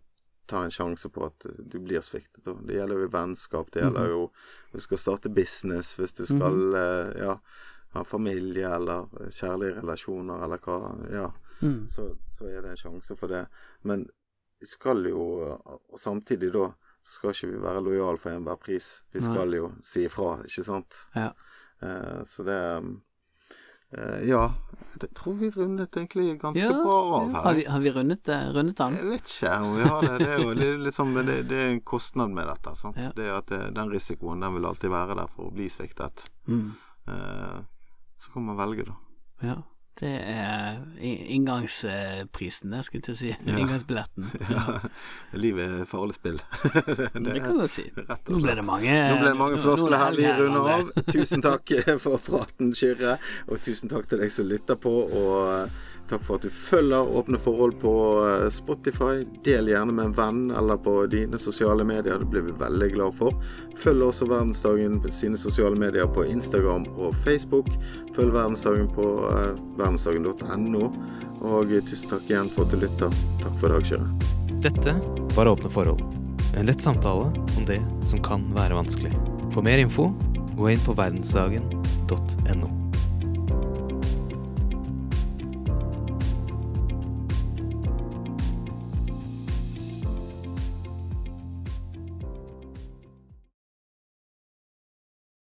ta 0.48 0.62
en 0.64 0.70
sjanse 0.72 1.08
på 1.12 1.26
at 1.26 1.44
du 1.60 1.78
blir 1.84 2.00
sviktet. 2.00 2.40
Da. 2.44 2.54
Det 2.64 2.76
gjelder 2.78 3.02
jo 3.04 3.08
vennskap, 3.12 3.68
det 3.74 3.82
gjelder 3.82 4.08
jo 4.14 4.20
hvis 4.72 4.80
du 4.80 4.86
skal 4.86 5.00
starte 5.02 5.28
business, 5.28 5.90
hvis 5.98 6.14
du 6.16 6.22
skal 6.24 6.76
eh, 6.76 7.10
ja, 7.20 7.34
ha 7.99 8.05
familie 8.07 8.70
eller 8.76 9.09
kjærlige 9.34 9.80
relasjoner 9.82 10.44
eller 10.46 10.62
hva, 10.64 10.78
ja, 11.12 11.28
Mm. 11.59 11.88
så, 11.90 12.05
så 12.22 12.46
er 12.46 12.62
det 12.62 12.70
en 12.70 12.76
sjanse 12.78 13.16
for 13.18 13.26
det. 13.34 13.40
Men 13.82 14.05
vi 14.61 14.66
skal 14.70 15.01
jo, 15.11 15.24
og 15.59 15.99
samtidig 15.99 16.53
da, 16.55 16.68
så 17.03 17.16
skal 17.16 17.32
ikke 17.34 17.49
vi 17.51 17.62
være 17.64 17.80
lojale 17.82 18.18
for 18.22 18.30
enhver 18.30 18.61
pris. 18.62 18.90
Vi 19.11 19.18
skal 19.24 19.57
jo 19.57 19.72
si 19.82 20.05
ifra, 20.07 20.36
ikke 20.46 20.62
sant? 20.68 21.01
Ja. 21.18 21.32
Eh, 21.82 22.20
så 22.26 22.44
det 22.46 22.59
eh, 23.99 24.28
Ja, 24.28 24.44
jeg 25.01 25.11
tror 25.18 25.34
vi 25.40 25.49
rundet 25.55 25.96
egentlig 25.96 26.36
ganske 26.42 26.62
Ja, 26.62 26.72
bra 26.82 26.96
av 27.18 27.32
Har 27.32 27.42
her. 27.49 27.55
vi, 27.59 27.64
har 27.64 27.80
vi 27.80 27.90
rundet, 27.96 28.28
rundet 28.55 28.76
den? 28.78 28.96
Jeg 29.01 29.07
vet 29.16 29.32
ikke 29.34 29.55
om 29.64 29.76
vi 29.76 29.88
har 29.88 30.03
det. 30.07 30.18
Det 30.22 30.28
er 30.28 30.42
jo 30.44 30.53
litt, 30.84 30.94
sånn, 30.94 31.14
det, 31.26 31.38
det 31.49 31.59
er 31.64 31.72
en 31.72 31.80
kostnad 31.80 32.30
med 32.34 32.46
dette. 32.51 32.74
Sant? 32.78 32.96
Ja. 33.03 33.11
Det 33.16 33.26
er 33.26 33.34
at 33.40 33.51
det, 33.51 33.61
Den 33.74 33.90
risikoen 33.90 34.40
den 34.46 34.55
vil 34.55 34.66
alltid 34.70 34.90
være 34.94 35.18
der 35.22 35.26
for 35.34 35.49
å 35.51 35.55
bli 35.59 35.66
sviktet. 35.72 36.26
Mm. 36.46 36.70
Eh, 37.09 37.59
så 38.18 38.32
kan 38.34 38.46
man 38.46 38.58
velge, 38.58 38.88
da. 38.88 38.96
Ja. 39.42 39.58
Det 39.98 40.10
er 40.30 40.76
inngangsprisen, 41.02 42.70
det 42.70 42.84
skulle 42.86 43.00
jeg 43.00 43.06
til 43.08 43.14
å 43.14 43.18
si. 43.18 43.30
Ja. 43.32 43.56
Inngangsbilletten. 43.62 44.28
Ja. 44.54 44.76
Livet 45.34 45.72
er 45.80 45.88
farlig 45.90 46.14
spill. 46.14 46.38
det, 46.86 47.08
Det 47.18 47.40
kan 47.42 47.58
du 47.58 47.66
si. 47.70 47.88
Nå 47.96 48.38
ble 48.44 48.54
det 48.60 48.64
mange 48.66 48.94
Nå 48.94 49.18
ble 49.18 49.32
det 49.32 49.40
mange 49.40 49.58
er 49.58 49.64
floskler 49.64 49.98
her. 49.98 50.14
Vi 50.18 50.28
runder 50.38 50.70
av. 50.76 50.92
Tusen 51.10 51.42
takk 51.42 51.74
for 52.04 52.22
praten, 52.22 52.70
Kyrre. 52.78 53.16
Og 53.50 53.58
tusen 53.66 53.90
takk 53.90 54.06
til 54.10 54.22
deg 54.22 54.30
som 54.34 54.46
lytter 54.46 54.78
på. 54.78 54.94
Og 55.18 55.88
takk 56.11 56.24
for 56.26 56.38
at 56.38 56.46
du 56.46 56.52
følger 56.52 57.11
Åpne 57.18 57.38
forhold 57.40 57.76
på 57.82 57.92
eh, 58.26 58.46
Spotify. 58.52 59.24
Del 59.44 59.70
gjerne 59.70 59.94
med 59.94 60.11
en 60.11 60.16
venn 60.16 60.40
eller 60.50 60.80
på 60.82 60.94
dine 61.11 61.38
sosiale 61.40 61.84
medier. 61.84 62.18
Det 62.18 62.28
blir 62.32 62.46
vi 62.48 62.56
veldig 62.59 62.90
glad 62.94 63.16
for. 63.18 63.36
Følg 63.78 64.09
også 64.09 64.28
Verdensdagen 64.30 64.98
på 65.02 65.12
sine 65.14 65.40
sosiale 65.40 65.78
medier 65.78 66.09
på 66.11 66.26
Instagram 66.28 66.88
og 66.96 67.14
Facebook. 67.24 67.70
Følg 68.16 68.34
Verdensdagen 68.34 68.88
på 68.94 69.11
eh, 69.32 69.52
verdensdagen.no. 69.80 70.88
Og 71.44 71.72
eh, 71.72 71.84
tusen 71.84 72.14
takk 72.14 72.26
igjen 72.30 72.50
for 72.54 72.66
at 72.66 72.74
du 72.74 72.82
lytter. 72.86 73.20
Takk 73.44 73.61
for 73.62 73.76
dagkjøret. 73.76 74.28
dag, 74.48 74.72
Dette 74.72 74.96
var 75.36 75.52
Åpne 75.52 75.70
forhold. 75.70 76.02
En 76.56 76.66
lett 76.66 76.82
samtale 76.82 77.28
om 77.56 77.68
det 77.68 77.80
som 78.02 78.22
kan 78.24 78.48
være 78.56 78.74
vanskelig. 78.78 79.12
For 79.52 79.62
mer 79.62 79.78
info, 79.78 80.11
gå 80.56 80.72
inn 80.72 80.84
på 80.84 80.96
verdensdagen.no. 80.98 82.88